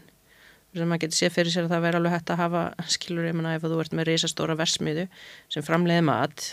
sem 0.76 0.88
maður 0.88 1.06
getur 1.06 1.18
séð 1.18 1.36
fyrir 1.36 1.54
sér 1.54 1.66
að 1.66 1.74
það 1.74 1.84
væri 1.86 1.98
alveg 2.00 2.16
hægt 2.16 2.32
að 2.32 2.40
hafa 2.42 2.62
skilur 2.92 3.28
ég 3.28 3.36
menna 3.36 3.54
ef 3.56 3.64
þú 3.64 3.78
ert 3.82 3.94
með 3.96 4.10
reysastóra 4.10 4.56
versmiðu 4.58 5.06
sem 5.52 5.64
framleiði 5.64 6.04
mat 6.08 6.48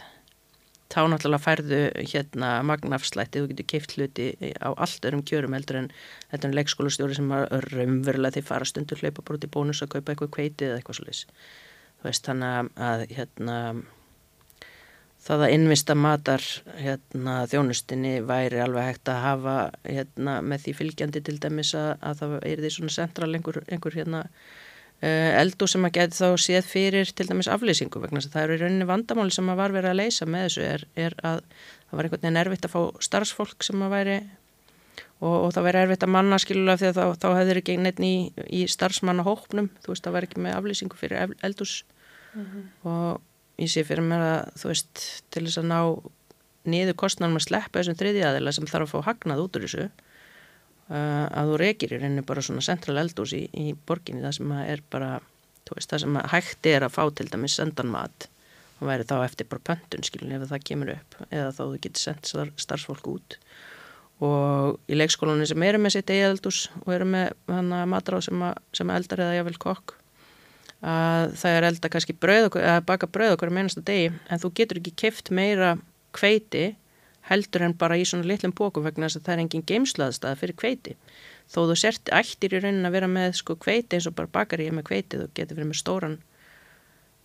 þá 0.93 0.99
náttúrulega 1.09 1.41
færðu 1.41 1.79
hérna 2.11 2.49
magnafslætti, 2.67 3.41
þú 3.41 3.51
getur 3.51 3.67
keift 3.73 3.95
hluti 3.97 4.27
á 4.61 4.69
allt 4.69 5.07
örum 5.09 5.23
kjörum 5.25 5.55
heldur 5.57 5.81
en 5.81 5.89
þetta 6.31 6.47
er 6.47 6.57
leikskólastjóri 6.59 7.17
sem 7.17 7.31
er 7.35 7.67
raunverulega 7.73 8.37
því 8.37 8.45
fara 8.45 8.67
stundur 8.69 9.01
hlaupa 9.01 9.25
broti 9.25 9.49
bónus 9.51 9.81
að 9.83 9.95
kaupa 9.95 10.13
eitthvað 10.13 10.33
kveiti 10.37 10.69
eða 10.69 10.79
eitthvað 10.79 10.99
svolítið 10.99 11.49
þú 11.99 12.07
veist 12.07 12.29
þannig 12.29 12.71
að 12.87 13.05
hérna 13.17 13.57
það 15.25 15.45
að 15.45 15.55
innvista 15.55 15.95
matar 15.97 16.43
hérna, 16.77 17.39
þjónustinni 17.49 18.19
væri 18.27 18.61
alveg 18.61 18.91
hægt 18.91 19.09
að 19.09 19.23
hafa 19.23 19.55
hérna, 19.87 20.37
með 20.45 20.65
því 20.65 20.75
fylgjandi 20.81 21.23
til 21.25 21.39
dæmis 21.41 21.73
að, 21.77 21.91
að 22.05 22.21
það 22.21 22.37
er 22.51 22.61
því 22.61 22.71
svona 22.75 22.95
central 22.95 23.31
einhver, 23.33 23.59
einhver 23.65 23.97
hérna, 23.97 24.21
uh, 25.01 25.31
eldu 25.41 25.69
sem 25.71 25.89
að 25.89 25.95
geti 25.97 26.21
þá 26.21 26.45
séð 26.45 26.69
fyrir 26.69 27.13
til 27.17 27.29
dæmis 27.31 27.49
aflýsingu 27.51 28.03
vegna 28.03 28.21
þess 28.21 28.31
að 28.31 28.37
það 28.37 28.47
eru 28.47 28.57
í 28.57 28.63
rauninni 28.63 28.89
vandamáli 28.91 29.35
sem 29.35 29.51
að 29.51 29.61
var 29.63 29.75
verið 29.75 29.93
að 29.95 30.01
leysa 30.03 30.29
með 30.29 30.47
þessu. 30.47 30.65
Er, 30.69 30.87
er 31.07 31.19
að 31.25 31.43
það 31.89 31.97
var 31.97 32.09
einhvern 32.09 32.25
veginn 32.27 32.41
erfitt 32.45 32.69
að 32.69 32.75
fá 32.75 33.05
starfsfólk 33.09 33.65
sem 33.65 33.85
að 33.85 33.95
væri 33.97 34.17
og, 35.23 35.35
og 35.35 35.51
það 35.55 35.69
væri 35.71 35.85
erfitt 35.85 36.05
að 36.05 36.15
manna 36.19 36.41
skilulega 36.41 36.81
því 36.81 36.91
að 36.91 36.97
þá, 36.99 37.05
þá 37.23 37.29
hefur 37.39 37.61
ekki 37.61 37.77
neitt 37.81 38.01
í, 38.03 38.15
í 38.45 38.65
starfsmannahóknum 38.71 39.69
þú 39.81 39.93
veist 39.93 40.05
það 40.05 40.17
væri 40.17 40.29
ekki 40.29 40.43
með 40.45 40.57
aflýsingu 40.59 40.99
fyrir 40.99 41.35
eldus 41.45 41.79
mm 42.35 42.43
-hmm. 42.45 42.67
og 42.91 43.23
ég 43.61 43.71
sé 43.71 43.85
fyrir 43.87 44.05
mér 44.05 44.23
að 44.25 44.53
þú 44.59 44.71
veist 44.71 45.03
til 45.33 45.45
þess 45.45 45.61
að 45.61 45.69
ná 45.71 45.79
niður 46.65 46.97
kostnarnum 46.99 47.39
að 47.39 47.47
sleppa 47.47 47.79
þessum 47.79 47.99
þriðjaðila 47.99 48.53
sem 48.55 48.67
þarf 48.69 48.89
að 48.89 48.93
fá 48.93 49.09
hagnað 49.11 49.43
út 49.45 49.57
úr 49.59 49.65
þessu 49.67 49.85
uh, 49.85 51.25
að 51.29 51.51
þú 51.51 51.59
reykir 51.61 51.95
í 51.95 52.01
reynu 52.01 52.25
bara 52.25 52.43
svona 52.45 52.65
central 52.65 52.97
eldús 53.01 53.35
í, 53.37 53.45
í 53.53 53.75
borginni 53.87 54.25
það 54.25 54.37
sem 54.39 54.55
er 54.63 54.83
bara 54.91 55.11
veist, 55.71 55.89
það 55.89 56.03
sem 56.03 56.17
hægt 56.33 56.69
er 56.69 56.85
að 56.85 56.95
fá 56.97 57.03
til 57.15 57.29
dæmis 57.31 57.57
sendan 57.59 57.93
mat 57.93 58.27
og 58.79 58.89
væri 58.89 59.07
þá 59.07 59.15
eftir 59.23 59.47
bara 59.49 59.65
pöntun 59.71 60.05
skilin 60.05 60.35
ef 60.35 60.49
það 60.49 60.65
kemur 60.69 60.93
upp 60.97 61.19
eða 61.29 61.51
þá 61.55 61.61
þú 61.63 61.81
getur 61.85 62.01
sendt 62.01 62.31
starfsfólk 62.59 63.07
út. 63.07 63.37
Og 64.23 64.91
í 64.91 64.95
leikskólanum 64.95 65.47
sem 65.47 65.63
eru 65.67 65.79
með 65.81 65.97
sitt 65.97 66.11
eildús 66.11 66.65
og 66.83 66.91
eru 66.95 67.07
með 67.07 67.33
matráð 67.91 68.27
sem, 68.29 68.43
sem 68.75 68.91
eldar 68.95 69.23
eða 69.25 69.39
jáfnvel 69.39 69.61
kokk 69.63 69.95
að 70.85 71.35
það 71.41 71.57
er 71.57 71.67
elda 71.69 71.91
kannski 71.91 72.15
okkur, 72.15 72.61
að 72.61 72.81
baka 72.85 73.07
brauð 73.09 73.35
okkur 73.35 73.51
um 73.51 73.59
einasta 73.61 73.81
degi 73.85 74.11
en 74.29 74.41
þú 74.41 74.51
getur 74.59 74.81
ekki 74.81 74.93
keft 75.03 75.31
meira 75.33 75.75
kveiti 76.13 76.75
heldur 77.29 77.65
en 77.65 77.73
bara 77.73 77.97
í 77.97 78.05
svona 78.05 78.27
litlum 78.29 78.53
bókum 78.53 78.85
vegna 78.85 79.07
þess 79.09 79.19
að 79.19 79.25
það 79.25 79.33
er 79.33 79.43
engin 79.43 79.65
geimslaðstað 79.71 80.39
fyrir 80.43 80.59
kveiti 80.61 80.93
þó 81.49 81.59
þú 81.71 81.77
sért 81.81 82.11
ættir 82.13 82.53
í 82.53 82.61
raunin 82.61 82.85
að 82.85 82.97
vera 82.99 83.09
með 83.09 83.39
sko 83.41 83.57
kveiti 83.57 83.97
eins 83.97 84.09
og 84.09 84.15
bara 84.19 84.31
bakar 84.31 84.61
ég 84.61 84.75
með 84.77 84.87
kveiti 84.91 85.21
þú 85.21 85.29
getur 85.33 85.57
verið 85.57 85.71
með 85.71 85.81
stóran 85.81 86.19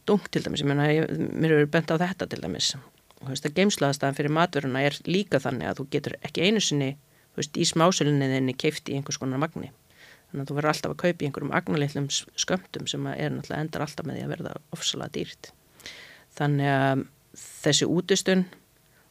dung 0.08 0.24
til 0.30 0.42
dæmis, 0.44 0.64
ég 0.64 0.70
menna, 0.70 0.88
mér 1.36 1.58
eru 1.58 1.68
bent 1.70 1.92
á 1.92 1.96
þetta 2.00 2.26
til 2.30 2.40
dæmis. 2.42 2.72
Þú 3.20 3.28
veist 3.28 3.46
að 3.46 3.58
geimslaðstaðan 3.58 4.16
fyrir 4.16 4.32
matveruna 4.34 4.82
er 4.88 4.96
líka 5.06 5.38
þannig 5.42 5.68
að 5.68 5.80
þú 5.80 5.86
getur 5.92 6.16
ekki 6.24 6.46
einu 6.48 6.62
sinni, 6.64 6.90
þú 7.34 7.42
veist, 7.42 7.60
í 7.60 7.66
smásölinni 7.68 8.30
þinni 8.32 8.56
keifti 8.58 8.94
í 8.94 8.98
einhvers 8.98 9.20
konar 9.20 9.42
magni 9.42 9.70
þannig 10.30 10.44
að 10.44 10.50
þú 10.50 10.56
verður 10.58 10.72
alltaf 10.72 10.94
að 10.94 11.00
kaupa 11.02 11.24
í 11.24 11.28
einhverjum 11.28 11.54
agnalillum 11.58 12.08
skömmtum 12.10 12.88
sem 12.90 13.10
er 13.12 13.34
náttúrulega 13.34 13.66
endar 13.66 13.84
alltaf 13.86 14.06
með 14.08 14.18
því 14.18 14.24
að 14.24 14.32
verða 14.34 14.56
ofsalega 14.76 15.14
dýrt. 15.16 15.52
Þannig 16.38 16.72
að 16.72 17.04
þessi 17.40 17.88
útistun 17.90 18.44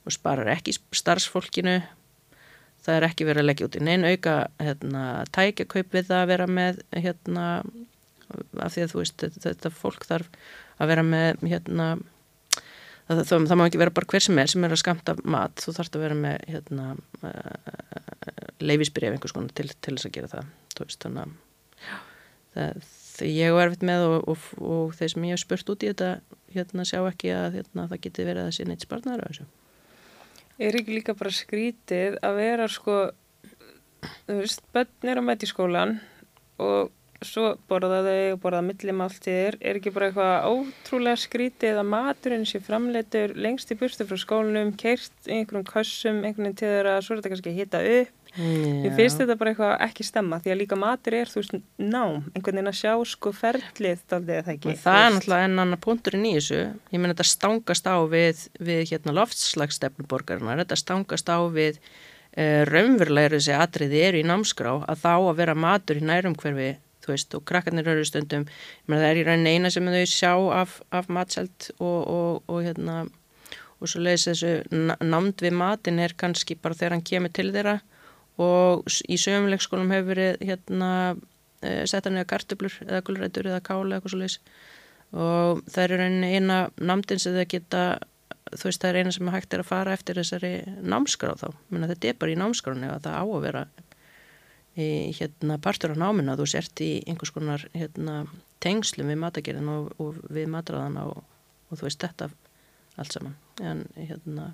og 0.07 0.15
sparar 0.15 0.51
ekki 0.55 0.75
starfsfólkinu 0.75 1.79
það 2.83 2.95
er 2.95 3.07
ekki 3.09 3.27
verið 3.27 3.43
að 3.43 3.49
leggja 3.49 3.67
út 3.67 3.77
í 3.77 3.83
neina 3.83 4.13
auka 4.13 4.35
hérna, 4.61 5.03
tækjakaup 5.35 5.95
við 5.95 6.07
það 6.09 6.21
að 6.21 6.31
vera 6.31 6.47
með 6.59 6.79
hérna, 6.95 7.45
af 8.63 8.75
því 8.75 8.85
að 8.85 8.93
þú 8.93 9.01
veist 9.01 9.25
þetta, 9.43 9.73
fólk 9.73 10.07
þarf 10.07 10.31
að 10.79 10.93
vera 10.93 11.05
með 11.05 11.43
hérna 11.43 11.89
það, 13.09 13.23
það, 13.25 13.47
það 13.51 13.59
má 13.59 13.65
ekki 13.65 13.81
vera 13.83 13.95
bara 13.99 14.11
hver 14.13 14.25
sem 14.25 14.41
er 14.41 14.53
sem 14.53 14.65
er 14.65 14.75
að 14.75 14.81
skamta 14.83 15.17
mat, 15.25 15.63
þú 15.63 15.75
þarfst 15.77 15.97
að 15.97 16.05
vera 16.05 16.19
með 16.19 16.45
hérna 16.53 16.87
eh, 17.29 18.48
leifisbyrjaf 18.63 19.15
einhvers 19.15 19.35
konar 19.35 19.53
til, 19.55 19.69
til 19.79 19.95
þess 19.95 20.09
að 20.09 20.15
gera 20.17 20.31
það 20.31 20.49
veist, 20.79 20.99
þannig 21.03 21.23
að 21.23 21.93
það, 22.55 22.91
ég 23.27 23.53
er 23.53 23.63
erfitt 23.63 23.87
með 23.87 24.05
og, 24.07 24.19
og, 24.33 24.45
og 24.63 24.93
þeir 24.97 25.13
sem 25.13 25.25
ég 25.27 25.35
hef 25.35 25.43
spurt 25.43 25.73
út 25.73 25.85
í 25.85 25.91
þetta 25.91 26.11
hérna 26.53 26.85
sjá 26.87 26.99
ekki 27.03 27.33
að 27.35 27.59
hérna, 27.59 27.87
það 27.89 28.05
geti 28.05 28.27
verið 28.27 28.45
að 28.45 28.53
sé 28.57 28.67
neitt 28.67 28.85
sparnar 28.85 29.25
Er 30.59 30.75
ekki 30.75 30.97
líka 30.97 31.15
bara 31.15 31.31
skrítið 31.31 32.17
að 32.25 32.35
vera 32.35 32.65
sko, 32.67 32.95
þú 34.27 34.39
veist, 34.41 34.63
bönn 34.75 35.11
er 35.11 35.21
á 35.21 35.23
mætiskólan 35.23 35.99
og 36.59 36.91
svo 37.23 37.53
borða 37.67 38.01
þau 38.03 38.33
og 38.33 38.41
borða 38.43 38.59
millimáltiðir, 38.63 39.57
er 39.59 39.79
ekki 39.79 39.91
bara 39.95 40.09
eitthvað 40.09 40.49
ótrúlega 40.51 41.19
skrítið 41.19 41.79
að 41.79 41.89
maturinn 41.91 42.45
sé 42.47 42.61
framleitur 42.63 43.35
lengst 43.39 43.71
í 43.71 43.77
burstu 43.79 44.07
frá 44.07 44.19
skólanum, 44.19 44.71
keirt 44.79 45.27
einhverjum 45.27 45.67
kassum, 45.67 46.21
einhvern 46.23 46.55
til 46.55 46.71
þeirra, 46.71 46.99
svo 47.03 47.15
er 47.15 47.21
þetta 47.21 47.33
kannski 47.33 47.53
að 47.53 47.59
hita 47.59 47.83
upp 47.99 48.18
Ég 48.37 48.93
finnst 48.95 49.17
þetta 49.19 49.35
bara 49.39 49.53
eitthvað 49.53 49.71
ekki 49.87 50.05
stemma 50.05 50.37
því 50.43 50.51
að 50.53 50.59
líka 50.61 50.77
matur 50.79 51.15
er 51.17 51.31
þú 51.31 51.41
veist 51.41 51.55
nám, 51.81 52.27
einhvern 52.35 52.59
veginn 52.59 52.71
að 52.71 52.77
sjá 52.77 52.91
sko 53.09 53.31
ferlið 53.35 54.03
að 54.15 54.29
það 54.29 54.51
ekki. 54.53 54.75
Það 54.83 54.99
er 55.05 55.15
náttúrulega 55.15 55.47
enn 55.47 55.63
annar 55.63 55.81
punkturinn 55.83 56.27
í 56.29 56.35
þessu, 56.37 56.59
ég 56.93 57.01
menn 57.01 57.13
þetta 57.15 57.27
stangast 57.31 57.89
á 57.89 57.97
við, 58.11 58.43
við 58.61 58.83
hérna 58.91 59.15
loftslagsstefnuborgarinnar, 59.17 60.61
þetta 60.61 60.79
stangast 60.83 61.33
á 61.33 61.39
við 61.49 61.79
uh, 61.81 62.61
raunverulegri 62.69 63.39
þessi 63.39 63.57
atriði 63.57 64.05
eru 64.11 64.21
í 64.21 64.29
námskrá 64.29 64.77
að 64.85 65.03
þá 65.07 65.13
að 65.15 65.33
vera 65.41 65.57
matur 65.57 65.99
í 65.99 66.05
nærum 66.05 66.37
hverfi 66.37 66.75
veist 67.09 67.33
og 67.33 67.45
krakkarnir 67.49 67.87
eru 67.89 68.05
stundum, 68.05 68.43
menn 68.85 69.01
það 69.01 69.07
er 69.07 69.19
í 69.19 69.23
raunin 69.25 69.49
eina 69.49 69.71
sem 69.73 69.87
þau 69.89 70.03
sjá 70.05 70.33
af, 70.59 70.75
af 70.93 71.09
matselt 71.09 71.71
og, 71.79 71.99
og, 72.05 72.43
og 72.45 72.61
hérna 72.67 72.99
og 73.79 73.87
svo 73.89 74.03
leiðis 74.03 74.27
þessu 74.29 74.51
námd 75.07 75.41
við 75.41 75.55
matin 75.55 76.01
er 76.03 76.13
kannski 76.19 76.57
bara 76.59 76.77
þegar 76.77 76.97
hann 76.97 77.07
kemur 77.09 77.33
til 77.33 77.49
þeirra 77.55 77.79
og 78.39 78.87
í 79.09 79.17
sögumleikskólum 79.19 79.91
hefur 79.91 80.13
verið 80.13 80.43
hérna 80.47 80.91
e, 81.61 81.83
setta 81.89 82.11
niður 82.11 82.29
kartublur 82.31 82.77
eða 82.85 83.03
gulrætur 83.07 83.49
eða 83.51 83.63
kála 83.65 83.97
eitthvað 83.97 84.13
svo 84.13 84.21
leiðis 84.21 84.39
og 85.09 85.61
það 85.67 85.83
er 85.83 86.03
eina 86.37 86.59
namdin 86.77 87.19
sem 87.19 87.35
það 87.35 87.51
geta 87.55 87.83
þú 88.53 88.69
veist 88.69 88.81
það 88.81 88.89
er 88.89 88.99
eina 88.99 89.13
sem 89.13 89.31
hægt 89.33 89.53
er 89.53 89.63
að 89.63 89.69
fara 89.69 89.93
eftir 89.93 90.19
þessari 90.19 90.51
námskráð 90.81 91.43
þá. 91.43 91.47
Menna 91.69 91.89
þetta 91.91 92.09
er 92.09 92.19
bara 92.21 92.33
í 92.33 92.37
námskráðinu 92.39 92.91
að 92.93 93.03
það 93.05 93.17
á 93.17 93.23
að 93.23 93.43
vera 93.45 93.63
í 94.79 94.89
hérna 95.17 95.57
partur 95.61 95.93
á 95.93 96.01
náminu 96.01 96.33
að 96.33 96.43
þú 96.43 96.47
sért 96.53 96.83
í 96.85 96.91
einhvers 97.09 97.33
konar 97.35 97.65
hérna 97.73 98.21
tengslum 98.63 99.09
við 99.11 99.19
matagerðin 99.23 99.73
og, 99.73 99.91
og 100.01 100.21
við 100.31 100.49
matraðan 100.53 100.97
og, 101.03 101.19
og 101.69 101.81
þú 101.81 101.89
veist 101.89 102.05
þetta 102.05 102.29
allt 102.99 103.15
saman. 103.15 103.35
En 103.61 103.85
hérna 103.97 104.53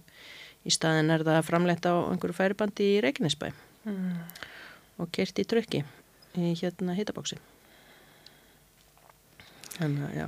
í 0.65 0.73
staðin 0.73 1.13
er 1.13 1.25
það 1.27 1.45
framleitt 1.47 1.87
á 1.87 1.93
einhverju 2.09 2.39
færibandi 2.39 2.91
í 2.95 2.99
Reykjanesbæ 3.05 3.51
mm. 3.85 4.23
og 5.01 5.11
kert 5.15 5.39
í 5.39 5.47
trökki 5.47 5.83
í 6.35 6.55
hérna 6.59 6.97
hitabóksi 6.97 7.39
þannig 9.77 10.09
að 10.09 10.17
já 10.19 10.27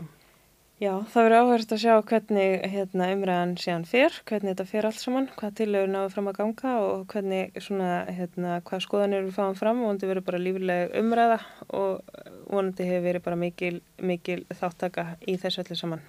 Já, 0.78 0.92
það 1.10 1.24
verður 1.26 1.40
áherslu 1.42 1.74
að 1.74 1.80
sjá 1.82 1.94
hvernig 2.06 2.66
hérna, 2.70 3.06
umræðan 3.16 3.54
séðan 3.58 3.86
fyrr, 3.90 4.18
hvernig 4.30 4.52
þetta 4.52 4.66
fyrr 4.70 4.86
allt 4.86 5.00
saman, 5.02 5.30
hvað 5.34 5.56
tilögur 5.58 5.90
náðu 5.90 6.12
fram 6.14 6.30
að 6.30 6.36
ganga 6.38 6.74
og 6.84 7.08
hvernig 7.10 7.58
svona, 7.66 7.88
hérna, 8.14 8.60
hvað 8.68 8.84
skoðanir 8.86 9.26
við 9.26 9.34
fáum 9.40 9.58
fram 9.58 9.82
og 9.82 9.88
vonandi 9.88 10.10
verður 10.12 10.28
bara 10.28 10.44
lífileg 10.44 10.94
umræða 11.02 11.40
og 11.80 12.22
vonandi 12.52 12.86
hefur 12.92 13.08
verið 13.08 13.26
bara 13.26 13.40
mikil, 13.42 13.74
mikil 13.98 14.38
þáttaka 14.54 15.08
í 15.26 15.40
þessu 15.42 15.64
allir 15.64 15.82
saman. 15.82 16.06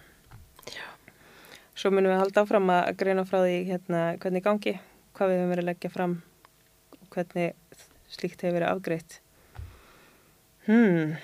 Já. 0.68 0.84
Svo 1.72 1.94
munum 1.94 2.12
við 2.12 2.20
halda 2.26 2.44
áfram 2.44 2.68
að 2.76 2.90
greina 3.01 3.24
frá 3.24 3.40
því 3.46 3.59
hérna, 3.70 4.07
hvernig 4.20 4.44
gangi, 4.44 4.76
hvað 5.16 5.32
við 5.32 5.40
höfum 5.40 5.55
verið 5.55 5.64
að 5.64 5.70
leggja 5.72 5.94
fram 5.96 6.18
hvernig 7.18 7.52
slíkt 8.08 8.46
hefur 8.46 8.60
verið 8.60 8.70
afgreitt. 8.72 9.20
Hmm. 10.68 11.16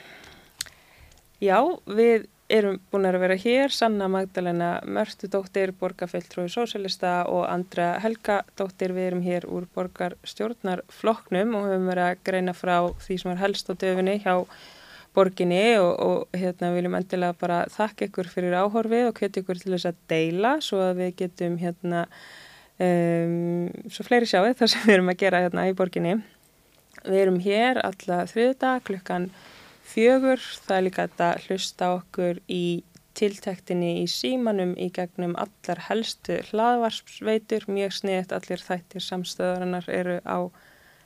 Já, 1.43 1.59
við 1.85 2.29
erum 2.53 2.77
búin 2.93 3.09
að 3.09 3.19
vera 3.23 3.37
hér, 3.41 3.73
Sanna 3.73 4.07
Magdalena 4.13 4.71
Mörstudóttir, 4.85 5.73
borgarfelltrúi 5.81 6.47
sósélista 6.53 7.23
og 7.31 7.47
Andra 7.49 7.95
Helgadóttir, 8.05 8.93
við 8.97 9.09
erum 9.09 9.25
hér 9.25 9.47
úr 9.49 9.67
borgarstjórnarfloknum 9.77 11.57
og 11.57 11.69
höfum 11.71 11.91
verið 11.91 12.11
að 12.11 12.25
greina 12.29 12.57
frá 12.57 12.77
því 13.07 13.19
sem 13.23 13.33
er 13.33 13.43
helst 13.43 13.73
á 13.73 13.75
döfinni 13.81 14.19
hjá 14.21 14.35
borginni 15.15 15.77
og, 15.79 15.93
og 16.05 16.37
hérna 16.37 16.73
viljum 16.75 16.97
endilega 16.99 17.37
bara 17.41 17.61
þakka 17.73 18.09
ykkur 18.09 18.31
fyrir 18.33 18.57
áhorfið 18.59 19.09
og 19.09 19.21
hvetja 19.21 19.45
ykkur 19.45 19.61
til 19.63 19.75
þess 19.77 19.91
að 19.91 20.01
deila 20.11 20.57
svo 20.65 20.83
að 20.85 21.01
við 21.01 21.13
getum 21.23 21.59
hérna 21.63 22.05
um, 22.83 23.69
svo 23.91 24.07
fleiri 24.07 24.29
sjáu 24.29 24.47
þar 24.55 24.73
sem 24.73 24.87
við 24.87 24.97
erum 24.99 25.13
að 25.13 25.21
gera 25.25 25.43
hérna 25.45 25.69
í 25.71 25.77
borginni. 25.77 26.17
Við 27.05 27.21
erum 27.21 27.41
hér 27.45 27.83
alla 27.85 28.23
þriðdag 28.31 28.85
klukkan 28.89 29.29
fjögur. 29.85 30.43
Það 30.65 30.77
er 30.77 30.87
líka 30.89 31.07
þetta 31.09 31.31
hlusta 31.47 31.91
okkur 31.99 32.43
í 32.49 32.65
tiltektinni 33.15 34.01
í 34.03 34.07
símanum 34.11 34.75
í 34.81 34.89
gegnum 34.95 35.37
allar 35.39 35.85
helstu 35.87 36.41
hlaðvarsveitur, 36.51 37.69
mjög 37.71 37.95
sniðt 38.01 38.35
allir 38.35 38.63
þættir 38.63 39.07
samstöðarinnar 39.07 39.87
eru 39.87 40.19
á 40.27 40.51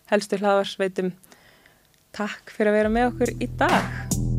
helstu 0.09 0.41
hlaðvarsveitum 0.41 1.13
Takk 2.17 2.51
fyrir 2.57 2.73
að 2.73 2.81
vera 2.81 2.95
með 2.97 3.11
okkur 3.13 3.37
í 3.37 3.53
dag 3.61 4.38